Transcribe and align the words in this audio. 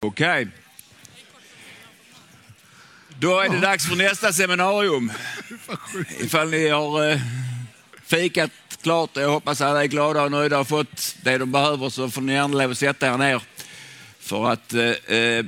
Okej. 0.00 0.48
Då 3.20 3.40
är 3.40 3.48
det 3.48 3.60
dags 3.60 3.88
för 3.88 3.96
nästa 3.96 4.32
seminarium. 4.32 5.12
Ifall 6.20 6.50
ni 6.50 6.68
har 6.68 7.10
eh, 7.10 7.20
fikat 8.04 8.50
klart, 8.82 9.10
jag 9.14 9.28
hoppas 9.28 9.60
alla 9.60 9.82
är 9.82 9.86
glada 9.86 10.22
och 10.22 10.30
nöjda 10.30 10.58
och 10.58 10.68
fått 10.68 11.16
det 11.22 11.38
de 11.38 11.52
behöver 11.52 11.90
så 11.90 12.10
får 12.10 12.20
ni 12.20 12.32
gärna 12.32 12.58
lov 12.58 12.70
att 12.70 12.78
sätta 12.78 13.14
er 13.14 13.18
ner. 13.18 13.42
För 14.18 14.50
att 14.52 14.74
eh, 14.74 15.16
eh 15.16 15.44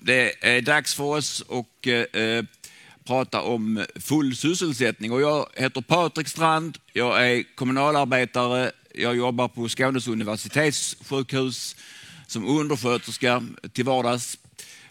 det 0.00 0.56
är 0.56 0.60
dags 0.60 0.94
för 0.94 1.04
oss 1.04 1.44
att 1.50 1.86
eh, 1.86 2.22
eh, 2.22 2.44
prata 3.04 3.40
om 3.40 3.84
full 4.00 4.36
sysselsättning. 4.36 5.12
Och 5.12 5.20
jag 5.20 5.48
heter 5.54 5.80
Patrik 5.80 6.28
Strand, 6.28 6.78
jag 6.92 7.30
är 7.30 7.54
kommunalarbetare, 7.54 8.72
jag 8.94 9.16
jobbar 9.16 9.48
på 9.48 9.68
Skånes 9.68 10.08
universitetssjukhus 10.08 11.76
som 12.34 12.46
undersköterska 12.46 13.42
till 13.72 13.84
vardags 13.84 14.38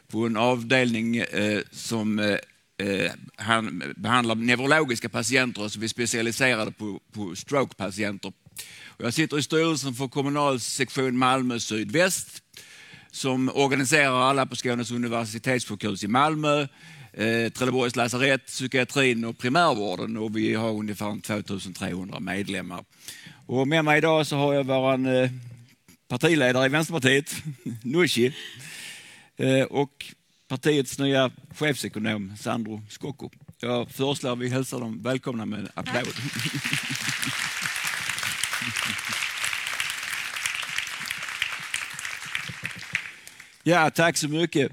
på 0.08 0.26
en 0.26 0.38
avdelning 0.38 1.18
eh, 1.18 1.62
som 1.72 2.20
eh, 2.20 2.38
eh 2.78 3.12
han 3.36 3.94
behandlar 3.96 4.36
neurologiska 4.36 5.10
patienter, 5.10 5.68
så 5.68 5.80
vi 5.80 5.86
är 5.86 5.90
specialiserade 5.90 6.72
på, 6.72 7.00
på 7.12 7.36
strokepatienter. 7.36 8.34
Jag 8.98 9.14
sitter 9.14 9.40
i 9.40 9.44
styrelsen 9.44 9.94
för 9.94 10.08
kommunalsektion 10.08 11.18
Malmö 11.18 11.60
sydväst 11.60 12.44
som 13.12 13.52
organiserar 13.54 14.22
alla 14.30 14.46
på 14.46 14.56
Skånes 14.56 14.92
universitetssjukhus 14.92 16.04
i 16.04 16.08
Malmö, 16.08 16.62
eh, 17.14 17.52
Trelleborgs 17.52 17.96
lasarett, 17.96 18.46
psykiatrin 18.46 19.26
och 19.26 19.38
primärvården 19.38 20.18
och 20.18 20.38
vi 20.38 20.54
har 20.54 20.72
ungefär 20.72 21.22
2300 21.22 22.20
medlemmar. 22.20 22.84
Och 23.46 23.68
med 23.68 23.86
mig 23.86 23.98
idag 23.98 24.28
så 24.28 24.36
har 24.36 24.54
jag 24.54 24.64
vår 24.64 25.08
eh, 25.08 25.30
partiledare 26.14 26.66
i 26.66 26.70
Vänsterpartiet, 26.70 27.44
Nooshi, 27.84 28.34
eh, 29.38 29.64
och 29.64 30.06
partiets 30.48 31.00
nya 31.00 31.32
chefsekonom 31.56 32.38
Sandro 32.38 32.82
Scocco. 32.90 33.30
Jag 33.60 33.92
föreslår 33.92 34.34
att 34.34 34.40
vi 34.40 34.50
hälsar 34.50 34.80
dem 34.80 35.02
välkomna 35.02 35.46
med 35.46 35.60
en 35.60 35.70
applåd. 35.74 36.14
Ja, 43.66 43.90
tack 43.90 44.18
så 44.18 44.28
mycket. 44.28 44.72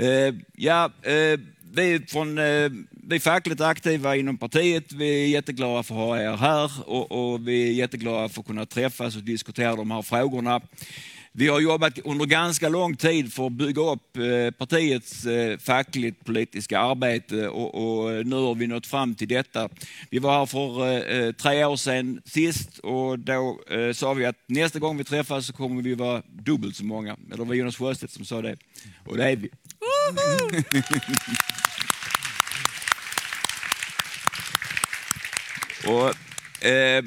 Uh, 0.00 0.34
ja, 0.56 0.90
uh, 1.06 1.40
vi, 1.72 2.00
från, 2.08 2.38
eh, 2.38 2.70
vi 2.90 3.16
är 3.16 3.20
fackligt 3.20 3.60
aktiva 3.60 4.16
inom 4.16 4.38
partiet, 4.38 4.92
vi 4.92 5.24
är 5.24 5.28
jätteglada 5.28 5.82
för 5.82 5.94
att 5.94 6.00
ha 6.00 6.20
er 6.20 6.36
här 6.36 6.70
och, 6.86 7.12
och 7.12 7.48
vi 7.48 7.68
är 7.68 7.72
jätteglada 7.72 8.28
för 8.28 8.40
att 8.40 8.46
kunna 8.46 8.66
träffas 8.66 9.16
och 9.16 9.22
diskutera 9.22 9.76
de 9.76 9.90
här 9.90 10.02
frågorna. 10.02 10.60
Vi 11.40 11.48
har 11.48 11.60
jobbat 11.60 11.98
under 11.98 12.26
ganska 12.26 12.68
lång 12.68 12.96
tid 12.96 13.32
för 13.32 13.46
att 13.46 13.52
bygga 13.52 13.82
upp 13.82 14.16
eh, 14.16 14.50
partiets 14.58 15.26
eh, 15.26 15.58
fackligt 15.58 16.24
politiska 16.24 16.80
arbete 16.80 17.48
och, 17.48 17.74
och 17.74 18.26
nu 18.26 18.36
har 18.36 18.54
vi 18.54 18.66
nått 18.66 18.86
fram 18.86 19.14
till 19.14 19.28
detta. 19.28 19.68
Vi 20.10 20.18
var 20.18 20.38
här 20.38 20.46
för 20.46 20.86
eh, 21.12 21.32
tre 21.32 21.64
år 21.64 21.76
sedan 21.76 22.22
sist 22.24 22.78
och 22.78 23.18
då 23.18 23.60
sa 23.94 24.14
vi 24.14 24.26
att 24.26 24.36
nästa 24.46 24.78
gång 24.78 24.98
vi 24.98 25.04
träffas 25.04 25.46
så 25.46 25.52
kommer 25.52 25.82
vi 25.82 25.94
vara 25.94 26.22
dubbelt 26.28 26.76
så 26.76 26.84
många. 26.84 27.16
Eller 27.26 27.36
det 27.36 27.48
var 27.48 27.54
Jonas 27.54 27.76
Sjöstedt 27.76 28.12
som 28.12 28.24
sa 28.24 28.42
det. 28.42 28.56
Och 29.06 29.16
det 29.16 29.24
är 29.30 29.36
vi. 29.36 29.50
och, 35.90 36.14
eh, 36.66 37.04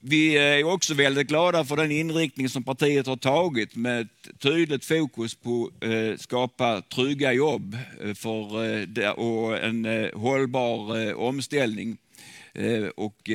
vi 0.00 0.38
är 0.38 0.64
också 0.64 0.94
väldigt 0.94 1.28
glada 1.28 1.64
för 1.64 1.76
den 1.76 1.90
inriktning 1.90 2.48
som 2.48 2.62
partiet 2.62 3.06
har 3.06 3.16
tagit 3.16 3.76
med 3.76 4.00
ett 4.00 4.40
tydligt 4.40 4.84
fokus 4.84 5.34
på 5.34 5.70
att 5.80 6.20
skapa 6.20 6.82
trygga 6.82 7.32
jobb 7.32 7.76
eh, 8.02 8.14
för, 8.14 8.64
eh, 8.98 9.10
och 9.10 9.58
en 9.58 10.10
hållbar 10.14 11.14
omställning 11.14 11.96
och 12.96 13.30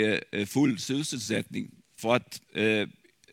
full 0.47 0.79
sysselsättning. 0.79 1.71
För 1.99 2.15
att 2.15 2.41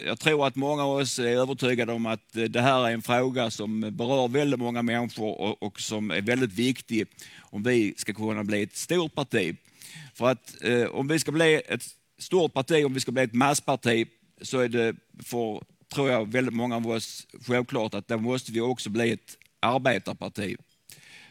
jag 0.07 0.19
tror 0.19 0.47
att 0.47 0.57
många 0.57 0.85
av 0.85 0.97
oss 0.97 1.19
är 1.19 1.27
övertygade 1.27 1.93
om 1.93 2.07
att 2.07 2.33
det 2.33 2.61
här 2.61 2.89
är 2.89 2.93
en 2.93 3.03
fråga 3.03 3.51
som 3.51 3.81
berör 3.81 4.29
väldigt 4.29 4.61
många 4.61 4.83
människor 4.83 5.65
och 5.65 5.81
som 5.81 6.11
är 6.11 6.21
väldigt 6.21 6.53
viktig 6.53 7.07
om 7.39 7.63
vi 7.63 7.95
ska 7.97 8.15
kunna 8.15 8.45
bli 8.45 8.63
ett 8.63 8.77
stort 8.77 9.15
parti. 9.15 9.57
För 10.15 10.29
att 10.31 10.55
om 10.91 11.09
vi 11.09 11.19
ska 11.19 11.33
bli 11.33 11.63
ett 11.69 11.98
stort 12.19 12.53
parti, 12.53 12.85
om 12.85 12.95
vi 12.95 13.01
ska 13.01 13.13
bli 13.13 13.23
ett 13.23 13.35
massparti, 13.35 14.07
så 14.43 14.59
är 14.59 14.69
det 14.69 14.97
för, 15.23 15.63
tror 15.95 16.11
jag, 16.11 16.33
väldigt 16.33 16.55
många 16.55 16.77
av 16.77 16.89
oss 16.89 17.27
självklart 17.47 17.95
att 17.95 18.09
då 18.09 18.19
måste 18.19 18.53
vi 18.53 18.61
också 18.61 18.91
bli 18.91 19.11
ett 19.11 19.39
arbetarparti 19.61 20.57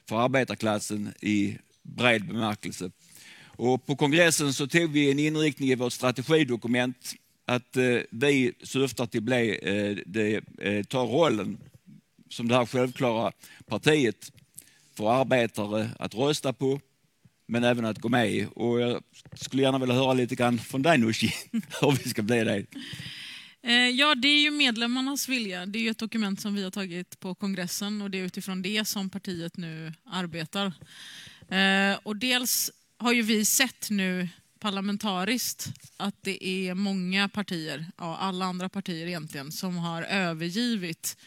för 0.09 0.19
arbetarklassen 0.19 1.13
i 1.21 1.57
bred 1.83 2.27
bemärkelse. 2.27 2.91
Och 3.45 3.85
på 3.85 3.95
kongressen 3.95 4.53
så 4.53 4.67
tog 4.67 4.91
vi 4.91 5.11
en 5.11 5.19
inriktning 5.19 5.69
i 5.69 5.75
vårt 5.75 5.93
strategidokument 5.93 7.13
att 7.45 7.77
eh, 7.77 7.99
vi 8.09 8.53
syftar 8.63 9.05
till 9.05 9.19
att 9.19 9.23
bli, 9.23 9.59
eh, 9.61 10.03
det, 10.05 10.41
eh, 10.57 10.83
ta 10.83 11.03
rollen 11.03 11.57
som 12.29 12.47
det 12.47 12.55
här 12.55 12.65
självklara 12.65 13.31
partiet 13.65 14.31
för 14.93 15.11
arbetare 15.21 15.89
att 15.99 16.15
rösta 16.15 16.53
på, 16.53 16.79
men 17.47 17.63
även 17.63 17.85
att 17.85 17.99
gå 17.99 18.09
med 18.09 18.31
i. 18.31 18.47
Och 18.55 18.81
jag 18.81 19.03
skulle 19.35 19.61
gärna 19.61 19.79
vilja 19.79 19.95
höra 19.95 20.13
lite 20.13 20.35
grann 20.35 20.59
från 20.59 20.81
dig 20.81 20.97
Nooshi, 20.97 21.33
hur 21.51 22.03
vi 22.03 22.09
ska 22.09 22.21
bli 22.21 22.43
det. 22.43 22.65
Eh, 23.63 23.73
ja, 23.73 24.15
det 24.15 24.27
är 24.27 24.41
ju 24.41 24.51
medlemmarnas 24.51 25.29
vilja. 25.29 25.65
Det 25.65 25.79
är 25.79 25.83
ju 25.83 25.89
ett 25.89 25.97
dokument 25.97 26.41
som 26.41 26.55
vi 26.55 26.63
har 26.63 26.71
tagit 26.71 27.19
på 27.19 27.35
kongressen 27.35 28.01
och 28.01 28.11
det 28.11 28.19
är 28.19 28.23
utifrån 28.23 28.61
det 28.61 28.87
som 28.87 29.09
partiet 29.09 29.57
nu 29.57 29.93
arbetar. 30.05 30.73
Eh, 31.49 31.97
och 32.03 32.15
dels 32.15 32.71
har 32.97 33.13
ju 33.13 33.21
vi 33.21 33.45
sett 33.45 33.89
nu 33.89 34.29
parlamentariskt 34.59 35.67
att 35.97 36.23
det 36.23 36.47
är 36.47 36.73
många 36.73 37.29
partier, 37.29 37.85
ja, 37.97 38.17
alla 38.17 38.45
andra 38.45 38.69
partier 38.69 39.07
egentligen, 39.07 39.51
som 39.51 39.77
har 39.77 40.03
övergivit 40.03 41.17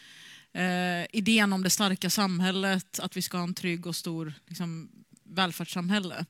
eh, 0.53 1.17
idén 1.17 1.53
om 1.53 1.63
det 1.63 1.69
starka 1.69 2.09
samhället, 2.09 2.99
att 2.99 3.17
vi 3.17 3.21
ska 3.21 3.37
ha 3.37 3.43
en 3.43 3.53
trygg 3.53 3.87
och 3.87 3.95
stor 3.95 4.33
liksom, 4.47 4.89
välfärdssamhälle. 5.31 6.25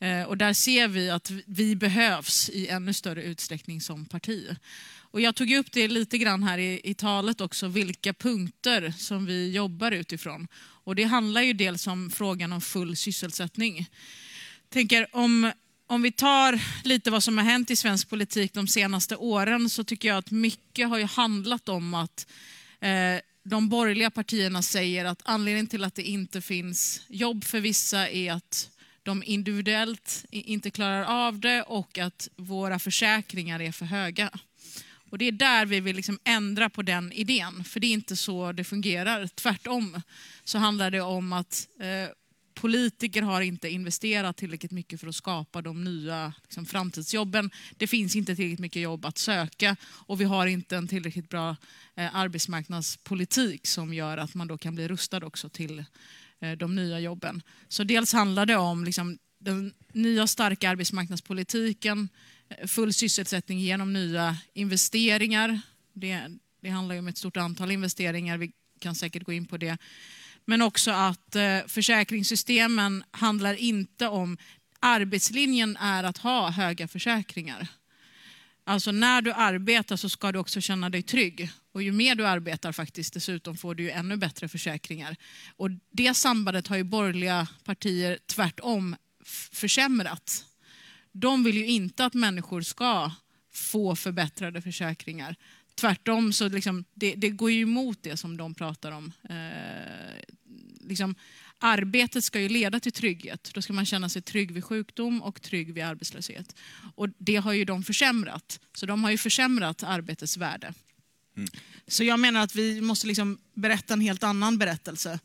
Eh, 0.00 0.22
och 0.22 0.36
där 0.36 0.52
ser 0.52 0.88
vi 0.88 1.10
att 1.10 1.30
vi 1.46 1.76
behövs 1.76 2.50
i 2.50 2.68
ännu 2.68 2.92
större 2.92 3.22
utsträckning 3.22 3.80
som 3.80 4.06
parti. 4.06 4.56
Och 5.10 5.20
jag 5.20 5.34
tog 5.34 5.52
upp 5.52 5.72
det 5.72 5.88
lite 5.88 6.18
grann 6.18 6.42
här 6.42 6.58
i, 6.58 6.80
i 6.84 6.94
talet 6.94 7.40
också, 7.40 7.68
vilka 7.68 8.12
punkter 8.14 8.94
som 8.98 9.26
vi 9.26 9.50
jobbar 9.50 9.92
utifrån. 9.92 10.48
Och 10.84 10.94
det 10.94 11.04
handlar 11.04 11.42
ju 11.42 11.52
dels 11.52 11.86
om 11.86 12.10
frågan 12.10 12.52
om 12.52 12.60
full 12.60 12.96
sysselsättning. 12.96 13.90
Tänker 14.68 15.16
om, 15.16 15.52
om 15.86 16.02
vi 16.02 16.12
tar 16.12 16.60
lite 16.84 17.10
vad 17.10 17.22
som 17.22 17.38
har 17.38 17.44
hänt 17.44 17.70
i 17.70 17.76
svensk 17.76 18.08
politik 18.08 18.52
de 18.52 18.68
senaste 18.68 19.16
åren 19.16 19.70
så 19.70 19.84
tycker 19.84 20.08
jag 20.08 20.18
att 20.18 20.30
mycket 20.30 20.88
har 20.88 20.98
ju 20.98 21.04
handlat 21.04 21.68
om 21.68 21.94
att 21.94 22.26
eh, 22.80 23.20
de 23.48 23.68
borgerliga 23.68 24.10
partierna 24.10 24.62
säger 24.62 25.04
att 25.04 25.22
anledningen 25.24 25.66
till 25.66 25.84
att 25.84 25.94
det 25.94 26.02
inte 26.02 26.40
finns 26.40 27.02
jobb 27.08 27.44
för 27.44 27.60
vissa 27.60 28.08
är 28.08 28.32
att 28.32 28.70
de 29.02 29.22
individuellt 29.22 30.24
inte 30.30 30.70
klarar 30.70 31.02
av 31.02 31.40
det 31.40 31.62
och 31.62 31.98
att 31.98 32.28
våra 32.36 32.78
försäkringar 32.78 33.60
är 33.60 33.72
för 33.72 33.86
höga. 33.86 34.30
Och 35.10 35.18
Det 35.18 35.24
är 35.24 35.32
där 35.32 35.66
vi 35.66 35.80
vill 35.80 35.96
liksom 35.96 36.18
ändra 36.24 36.70
på 36.70 36.82
den 36.82 37.12
idén, 37.12 37.64
för 37.64 37.80
det 37.80 37.86
är 37.86 37.92
inte 37.92 38.16
så 38.16 38.52
det 38.52 38.64
fungerar. 38.64 39.26
Tvärtom 39.26 40.02
så 40.44 40.58
handlar 40.58 40.90
det 40.90 41.00
om 41.00 41.32
att 41.32 41.68
eh, 41.80 42.10
politiker 42.60 43.22
har 43.22 43.40
inte 43.40 43.68
investerat 43.68 44.36
tillräckligt 44.36 44.72
mycket 44.72 45.00
för 45.00 45.06
att 45.06 45.14
skapa 45.14 45.62
de 45.62 45.84
nya 45.84 46.32
liksom, 46.42 46.66
framtidsjobben. 46.66 47.50
Det 47.76 47.86
finns 47.86 48.16
inte 48.16 48.36
tillräckligt 48.36 48.58
mycket 48.58 48.82
jobb 48.82 49.04
att 49.04 49.18
söka 49.18 49.76
och 49.84 50.20
vi 50.20 50.24
har 50.24 50.46
inte 50.46 50.76
en 50.76 50.88
tillräckligt 50.88 51.28
bra 51.28 51.56
eh, 51.94 52.16
arbetsmarknadspolitik 52.16 53.66
som 53.66 53.94
gör 53.94 54.18
att 54.18 54.34
man 54.34 54.48
då 54.48 54.58
kan 54.58 54.74
bli 54.74 54.88
rustad 54.88 55.26
också 55.26 55.48
till 55.48 55.84
eh, 56.40 56.52
de 56.52 56.74
nya 56.74 57.00
jobben. 57.00 57.42
Så 57.68 57.84
dels 57.84 58.12
handlar 58.12 58.46
det 58.46 58.56
om 58.56 58.84
liksom, 58.84 59.18
den 59.38 59.74
nya 59.92 60.26
starka 60.26 60.70
arbetsmarknadspolitiken, 60.70 62.08
eh, 62.48 62.66
full 62.66 62.92
sysselsättning 62.92 63.60
genom 63.60 63.92
nya 63.92 64.36
investeringar. 64.52 65.60
Det, 65.92 66.20
det 66.60 66.68
handlar 66.68 66.94
ju 66.94 66.98
om 66.98 67.08
ett 67.08 67.18
stort 67.18 67.36
antal 67.36 67.70
investeringar, 67.70 68.38
vi 68.38 68.52
kan 68.78 68.94
säkert 68.94 69.24
gå 69.24 69.32
in 69.32 69.46
på 69.46 69.56
det. 69.56 69.78
Men 70.48 70.62
också 70.62 70.90
att 70.90 71.36
eh, 71.36 71.58
försäkringssystemen 71.66 73.04
handlar 73.10 73.54
inte 73.54 74.08
om... 74.08 74.38
Arbetslinjen 74.80 75.76
är 75.76 76.04
att 76.04 76.18
ha 76.18 76.50
höga 76.50 76.88
försäkringar. 76.88 77.68
Alltså 78.64 78.92
när 78.92 79.22
du 79.22 79.32
arbetar 79.32 79.96
så 79.96 80.08
ska 80.08 80.32
du 80.32 80.38
också 80.38 80.60
känna 80.60 80.90
dig 80.90 81.02
trygg. 81.02 81.50
Och 81.72 81.82
ju 81.82 81.92
mer 81.92 82.14
du 82.14 82.26
arbetar 82.26 82.72
faktiskt 82.72 83.14
dessutom 83.14 83.56
får 83.56 83.74
du 83.74 83.82
ju 83.82 83.90
ännu 83.90 84.16
bättre 84.16 84.48
försäkringar. 84.48 85.16
Och 85.56 85.70
det 85.90 86.14
sambandet 86.14 86.66
har 86.66 86.76
ju 86.76 86.84
borgerliga 86.84 87.48
partier 87.64 88.18
tvärtom 88.26 88.96
försämrat. 89.52 90.44
De 91.12 91.44
vill 91.44 91.56
ju 91.56 91.66
inte 91.66 92.04
att 92.04 92.14
människor 92.14 92.62
ska 92.62 93.12
få 93.52 93.96
förbättrade 93.96 94.62
försäkringar 94.62 95.36
tvärtom 95.76 96.32
så 96.32 96.48
liksom, 96.48 96.84
det, 96.94 97.14
det, 97.14 97.30
går 97.30 97.50
ju 97.50 97.62
emot 97.62 97.98
det 98.02 98.16
som 98.16 98.36
de 98.36 98.54
pratar 98.54 98.92
om. 98.92 99.12
Eh, 99.30 100.20
liksom, 100.80 101.14
arbetet 101.58 102.24
ska 102.24 102.40
ju 102.40 102.48
leda 102.48 102.80
till 102.80 102.92
trygghet. 102.92 103.50
Då 103.54 103.62
ska 103.62 103.72
man 103.72 103.86
känna 103.86 104.08
sig 104.08 104.22
trygg 104.22 104.52
vid 104.52 104.64
sjukdom 104.64 105.22
och 105.22 105.42
trygg 105.42 105.74
vid 105.74 105.84
arbetslöshet. 105.84 106.56
Och 106.94 107.08
det 107.18 107.36
har 107.36 107.52
ju 107.52 107.64
de 107.64 107.82
försämrat. 107.82 108.60
Så 108.74 108.86
de 108.86 109.04
har 109.04 109.10
ju 109.10 109.18
försämrat 109.18 109.82
arbetets 109.82 110.36
värde. 110.36 110.74
Mm. 111.36 111.48
Så 111.86 112.04
jag 112.04 112.20
menar 112.20 112.40
att 112.40 112.54
vi 112.54 112.80
måste 112.80 113.06
liksom 113.06 113.38
berätta 113.54 113.94
en 113.94 114.00
helt 114.00 114.22
annan 114.22 114.58
berättelse. 114.58 115.18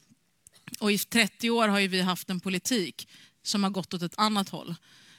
Och 0.79 0.91
i 0.91 0.97
30 0.97 1.49
år 1.49 1.67
har 1.67 1.81
vi 1.81 2.01
haft 2.01 2.29
en 2.29 2.39
politik 2.39 3.07
som 3.43 3.63
har 3.63 3.69
gått 3.69 3.93
åt 3.93 4.01
ett 4.01 4.17
annat 4.17 4.49
håll 4.49 4.75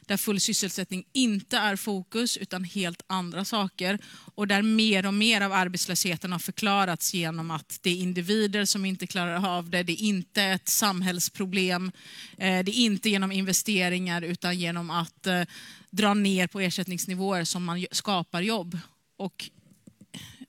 där 0.06 0.16
full 0.16 0.40
sysselsättning 0.40 1.04
inte 1.12 1.56
är 1.56 1.76
fokus 1.76 2.36
utan 2.36 2.64
helt 2.64 3.02
andra 3.06 3.44
saker 3.44 3.98
och 4.34 4.48
där 4.48 4.62
mer 4.62 5.06
och 5.06 5.14
mer 5.14 5.40
av 5.40 5.52
arbetslösheten 5.52 6.32
har 6.32 6.38
förklarats 6.38 7.14
genom 7.14 7.50
att 7.50 7.78
det 7.82 7.90
är 7.90 7.96
individer 7.96 8.64
som 8.64 8.84
inte 8.84 9.06
klarar 9.06 9.58
av 9.58 9.70
det, 9.70 9.82
det 9.82 9.92
är 9.92 10.04
inte 10.04 10.42
ett 10.42 10.68
samhällsproblem, 10.68 11.92
eh, 12.38 12.64
det 12.64 12.72
är 12.72 12.84
inte 12.84 13.10
genom 13.10 13.32
investeringar 13.32 14.22
utan 14.22 14.58
genom 14.58 14.90
att 14.90 15.26
eh, 15.26 15.42
dra 15.90 16.14
ner 16.14 16.46
på 16.46 16.60
ersättningsnivåer 16.60 17.44
som 17.44 17.64
man 17.64 17.86
skapar 17.90 18.42
jobb. 18.42 18.78
Och 19.16 19.50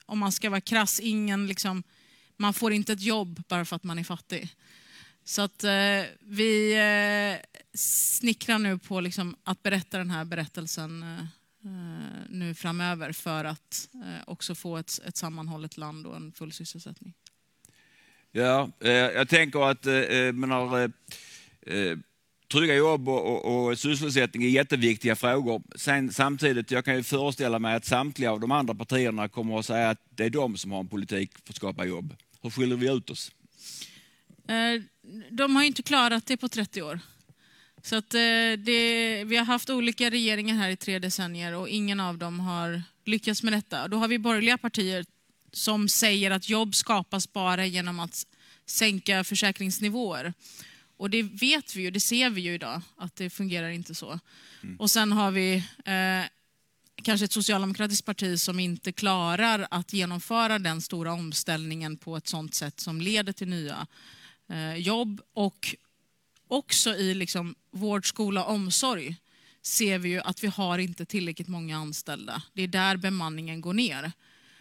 om 0.06 0.20
man 0.20 0.32
ska 0.32 0.50
vara 0.50 0.62
krass, 0.62 1.00
ingen 1.00 1.48
liksom, 1.48 1.84
man 2.38 2.54
får 2.54 2.74
inte 2.74 2.94
ett 2.94 3.02
jobb 3.02 3.44
bara 3.48 3.66
för 3.66 3.76
att 3.76 3.84
man 3.84 4.00
är 4.00 4.04
fattig. 4.04 4.50
Så 5.26 5.42
att 5.42 5.64
eh, 5.64 6.04
vi 6.20 6.74
eh, 6.74 7.60
snickrar 7.78 8.60
nu 8.60 8.78
på 8.78 9.00
liksom, 9.00 9.36
att 9.44 9.64
berätta 9.64 9.98
den 9.98 10.10
här 10.10 10.26
berättelsen 10.26 11.04
eh, 11.04 11.20
eh 11.20 12.04
nu 12.30 12.54
framöver 12.54 13.12
för 13.12 13.46
att 13.46 13.90
eh, 13.94 14.24
också 14.28 14.56
få 14.56 14.78
ett, 14.78 15.00
ett 15.06 15.18
sammanhållet 15.18 15.78
land 15.78 16.08
och 16.08 16.16
en 16.16 16.32
full 16.32 16.52
sysselsättning. 16.52 17.14
Ja, 18.32 18.72
eh, 18.80 18.92
jag 18.92 19.30
tänker 19.30 19.70
att 19.70 19.86
menar, 20.36 20.92
trygga 22.52 22.76
jobb 22.76 23.10
och, 23.10 23.46
och, 23.46 23.70
och, 23.70 23.80
sysselsättning 23.80 24.44
är 24.44 24.50
jätteviktiga 24.50 25.16
frågor. 25.16 25.62
Sen, 25.76 26.12
samtidigt, 26.12 26.72
jag 26.72 26.86
kan 26.86 26.96
ju 26.96 27.04
föreställa 27.04 27.60
mig 27.60 27.76
att 27.76 27.86
samtliga 27.86 28.32
av 28.32 28.40
de 28.40 28.52
andra 28.52 28.76
partierna 28.76 29.30
kommer 29.30 29.60
att 29.60 29.66
säga 29.66 29.90
att 29.90 30.02
det 30.10 30.26
är 30.26 30.30
de 30.30 30.58
som 30.58 30.72
har 30.72 30.80
en 30.80 30.88
politik 30.88 31.32
för 31.46 31.54
att 31.54 31.56
skapa 31.56 31.86
jobb. 31.86 32.16
Hur 32.42 32.50
skiljer 32.50 32.78
vi 32.78 32.92
ut 32.92 33.10
oss? 33.10 33.32
De 35.32 35.56
har 35.56 35.64
inte 35.64 35.84
klarat 35.84 36.26
det 36.26 36.38
på 36.38 36.50
30 36.50 36.82
år. 36.82 37.00
Så 37.84 37.96
att, 37.96 38.14
eh, 38.14 38.20
det, 38.58 39.24
vi 39.24 39.36
har 39.38 39.46
haft 39.46 39.70
olika 39.70 40.10
regeringar 40.10 40.56
här 40.56 40.70
i 40.70 40.76
tre 40.76 41.00
decennier 41.00 41.54
och 41.54 41.70
ingen 41.70 42.00
av 42.00 42.18
dem 42.18 42.40
har 42.40 42.82
lyckats 43.06 43.44
med 43.44 43.54
detta. 43.54 43.88
Då 43.88 43.98
har 43.98 44.08
vi 44.08 44.20
borgerliga 44.20 44.58
partier 44.58 45.06
som 45.52 45.90
säger 45.90 46.32
att 46.32 46.50
jobb 46.50 46.76
skapas 46.76 47.34
bara 47.34 47.66
genom 47.66 48.00
att 48.00 48.28
sänka 48.66 49.24
försäkringsnivåer. 49.24 50.34
Och 50.98 51.10
det 51.10 51.24
vet 51.24 51.76
vi 51.76 51.82
ju, 51.82 51.92
det 51.92 52.00
ser 52.00 52.30
vi 52.30 52.42
ju 52.42 52.54
idag, 52.54 52.82
att 52.98 53.16
det 53.16 53.30
fungerar 53.30 53.70
inte 53.70 53.96
så. 53.96 54.20
Mm. 54.64 54.76
Och 54.80 54.92
sen 54.92 55.12
har 55.12 55.32
vi 55.32 55.56
eh, 55.86 56.30
kanske 57.04 57.26
ett 57.26 57.32
socialdemokratiskt 57.32 58.06
parti 58.06 58.40
som 58.40 58.60
inte 58.60 58.92
klarar 58.92 59.68
att 59.72 59.94
genomföra 59.94 60.60
den 60.60 60.82
stora 60.82 61.14
omställningen 61.14 61.98
på 61.98 62.18
ett 62.18 62.28
sådant 62.28 62.56
sätt 62.56 62.80
som 62.80 63.02
leder 63.02 63.34
till 63.34 63.48
nya 63.48 63.88
jobb 64.78 65.22
och 65.34 65.76
också 66.48 66.96
i 66.96 67.14
liksom 67.14 67.56
vård, 67.72 68.08
skola 68.08 68.44
och 68.44 68.54
omsorg 68.54 69.16
ser 69.62 70.00
vi 70.00 70.10
ju 70.10 70.20
att 70.20 70.44
vi 70.44 70.48
har 70.48 70.78
inte 70.78 71.06
tillräckligt 71.06 71.48
många 71.48 71.78
anställda. 71.78 72.44
Det 72.54 72.62
är 72.62 72.68
där 72.68 72.98
bemanningen 72.98 73.62
går 73.62 73.74
ner. 73.74 74.12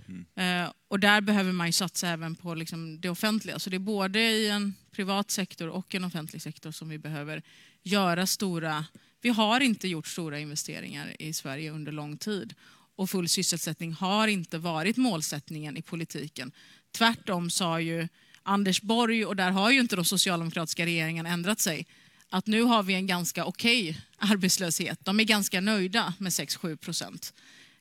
Mm. 0.09 0.65
Eh, 0.65 0.73
och 0.89 1.00
där 1.00 1.21
behöver 1.21 1.53
man 1.53 1.67
ju 1.67 1.73
satsa 1.73 2.09
även 2.09 2.35
på 2.35 2.55
liksom 2.55 3.00
det 3.00 3.11
offentliga. 3.11 3.59
Så 3.59 3.71
det 3.71 3.77
är 3.77 3.79
både 3.79 4.21
i 4.21 4.49
en 4.49 4.75
privat 4.91 5.31
sektor 5.31 5.69
och 5.69 5.95
en 5.95 6.05
offentlig 6.05 6.43
sektor 6.43 6.71
som 6.71 6.88
vi 6.88 6.99
behöver 6.99 7.43
göra 7.83 8.27
stora... 8.27 8.85
Vi 9.21 9.29
har 9.29 9.61
inte 9.61 9.88
gjort 9.88 10.06
stora 10.06 10.38
investeringar 10.38 11.17
i 11.19 11.33
Sverige 11.33 11.71
under 11.71 11.93
lång 11.93 12.19
tid. 12.19 12.55
Och 12.97 13.11
full 13.11 13.29
sysselsättning 13.29 13.93
har 13.93 14.29
inte 14.29 14.59
varit 14.59 14.97
målsättningen 14.97 15.77
i 15.77 15.83
politiken. 15.83 16.53
Tvärtom 16.93 17.50
sa 17.50 17.81
ju 17.81 18.09
Anders 18.43 18.83
Borg, 18.83 19.25
och 19.27 19.37
där 19.37 19.50
har 19.50 19.71
ju 19.71 19.81
inte 19.81 19.97
de 19.97 20.05
socialdemokratiska 20.05 20.87
regeringen 20.87 21.27
ändrat 21.27 21.61
sig, 21.61 21.87
att 22.29 22.47
nu 22.47 22.62
har 22.62 22.83
vi 22.83 22.94
en 22.94 23.06
ganska 23.06 23.44
okej 23.44 23.91
okay 23.91 24.03
arbetslöshet. 24.17 24.99
De 25.05 25.21
är 25.21 25.25
ganska 25.25 25.61
nöjda 25.61 26.15
med 26.19 26.31
6-7 26.31 26.77
procent. 26.77 27.35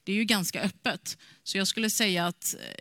Det 0.04 0.12
är 0.12 0.16
ju 0.16 0.24
ganska 0.24 0.62
öppet. 0.62 1.18
Så 1.44 1.58
jag 1.58 1.68
skulle 1.68 1.90
säga 1.90 2.28
att 2.28 2.56
eh, 2.60 2.75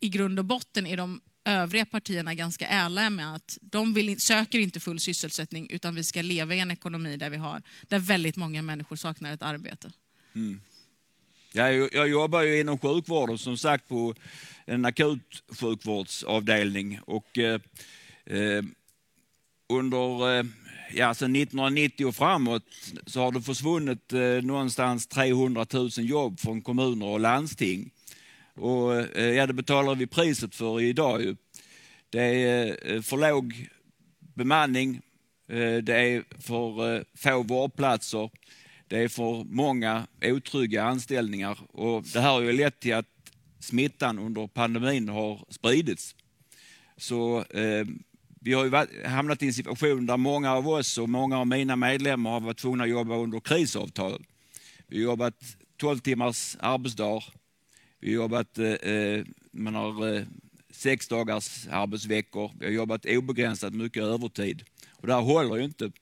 i 0.00 0.08
grund 0.08 0.38
och 0.38 0.44
botten 0.44 0.86
är 0.86 0.96
de 0.96 1.20
övriga 1.44 1.86
partierna 1.86 2.34
ganska 2.34 2.66
ärliga 2.66 3.10
med 3.10 3.34
att 3.34 3.58
de 3.60 3.94
vill, 3.94 4.20
söker 4.20 4.58
inte 4.58 4.80
full 4.80 5.00
sysselsättning 5.00 5.70
utan 5.70 5.94
vi 5.94 6.04
ska 6.04 6.22
leva 6.22 6.54
i 6.54 6.60
en 6.60 6.70
ekonomi 6.70 7.16
där, 7.16 7.30
vi 7.30 7.36
har, 7.36 7.62
där 7.82 7.98
väldigt 7.98 8.36
många 8.36 8.62
människor 8.62 8.96
saknar 8.96 9.32
ett 9.32 9.42
arbete. 9.42 9.92
Mm. 10.34 10.60
Jag, 11.52 11.94
jag 11.94 12.08
jobbar 12.08 12.42
ju 12.42 12.60
inom 12.60 12.78
sjukvården 12.78 13.38
som 13.38 13.56
sagt 13.56 13.88
på 13.88 14.14
en 14.66 14.84
akutsjukvårdsavdelning 14.84 17.00
och 17.06 17.38
eh, 17.38 17.60
eh 18.26 18.62
under 19.68 20.38
eh, 20.38 20.44
ja, 20.94 21.14
sedan 21.14 21.36
1990 21.36 22.06
och 22.06 22.14
framåt 22.14 22.62
så 23.06 23.20
har 23.20 23.32
det 23.32 23.42
försvunnit 23.42 24.12
eh, 24.12 24.42
någonstans 24.42 25.06
300 25.06 25.66
000 25.72 25.90
jobb 25.96 26.40
från 26.40 26.62
kommuner 26.62 27.06
och 27.06 27.20
landsting. 27.20 27.90
Och, 28.54 29.16
eh, 29.16 29.30
ja, 29.30 29.46
det 29.46 29.52
betalar 29.52 29.94
vi 29.94 30.06
priset 30.06 30.54
för 30.54 30.80
idag. 30.80 31.22
Ju. 31.22 31.36
Det 32.10 32.22
är 32.22 32.94
eh, 32.94 33.02
för 33.02 33.16
låg 33.16 33.68
bemanning, 34.34 35.00
eh, 35.48 35.76
det 35.76 35.96
är 35.96 36.40
för 36.40 36.96
eh, 36.96 37.02
få 37.14 37.42
vårdplatser, 37.42 38.30
det 38.92 38.98
är 38.98 39.08
för 39.08 39.44
många 39.44 40.06
otrygga 40.22 40.84
anställningar 40.84 41.58
och 41.68 42.02
det 42.12 42.20
här 42.20 42.30
har 42.30 42.40
ju 42.40 42.52
lett 42.52 42.80
till 42.80 42.94
att 42.94 43.06
smittan 43.60 44.18
under 44.18 44.46
pandemin 44.46 45.08
har 45.08 45.44
spridits. 45.48 46.16
Så 46.96 47.44
eh, 47.44 47.86
vi 48.40 48.52
har 48.52 48.64
ju 48.64 49.06
hamnat 49.06 49.42
i 49.42 49.46
en 49.46 49.54
situation 49.54 50.06
där 50.06 50.16
många 50.16 50.52
av 50.52 50.68
oss 50.68 50.98
och 50.98 51.08
många 51.08 51.38
av 51.38 51.46
mina 51.46 51.76
medlemmar 51.76 52.30
har 52.30 52.40
varit 52.40 52.58
tvungna 52.58 52.84
att 52.84 52.90
jobba 52.90 53.16
under 53.16 53.40
krisavtal. 53.40 54.24
Vi 54.86 54.96
har 54.96 55.04
jobbat 55.04 55.56
12 55.76 55.98
timmars 55.98 56.56
arbetsdag. 56.60 57.22
Vi 58.00 58.08
har 58.08 58.22
jobbat 58.22 58.58
eh, 58.58 58.72
eh, 58.72 59.24
man 59.52 59.74
har, 59.74 60.14
eh, 60.14 60.22
sex 60.70 61.08
dagars 61.08 61.68
arbetsveckor. 61.70 62.50
Vi 62.58 62.64
har 62.64 62.72
jobbat 62.72 63.06
obegränsat 63.06 63.74
mycket 63.74 64.02
övertid. 64.02 64.62
Och 64.90 65.06
det 65.06 65.14
här 65.14 65.20
håller 65.20 65.56
ju 65.56 65.64
inte. 65.64 65.92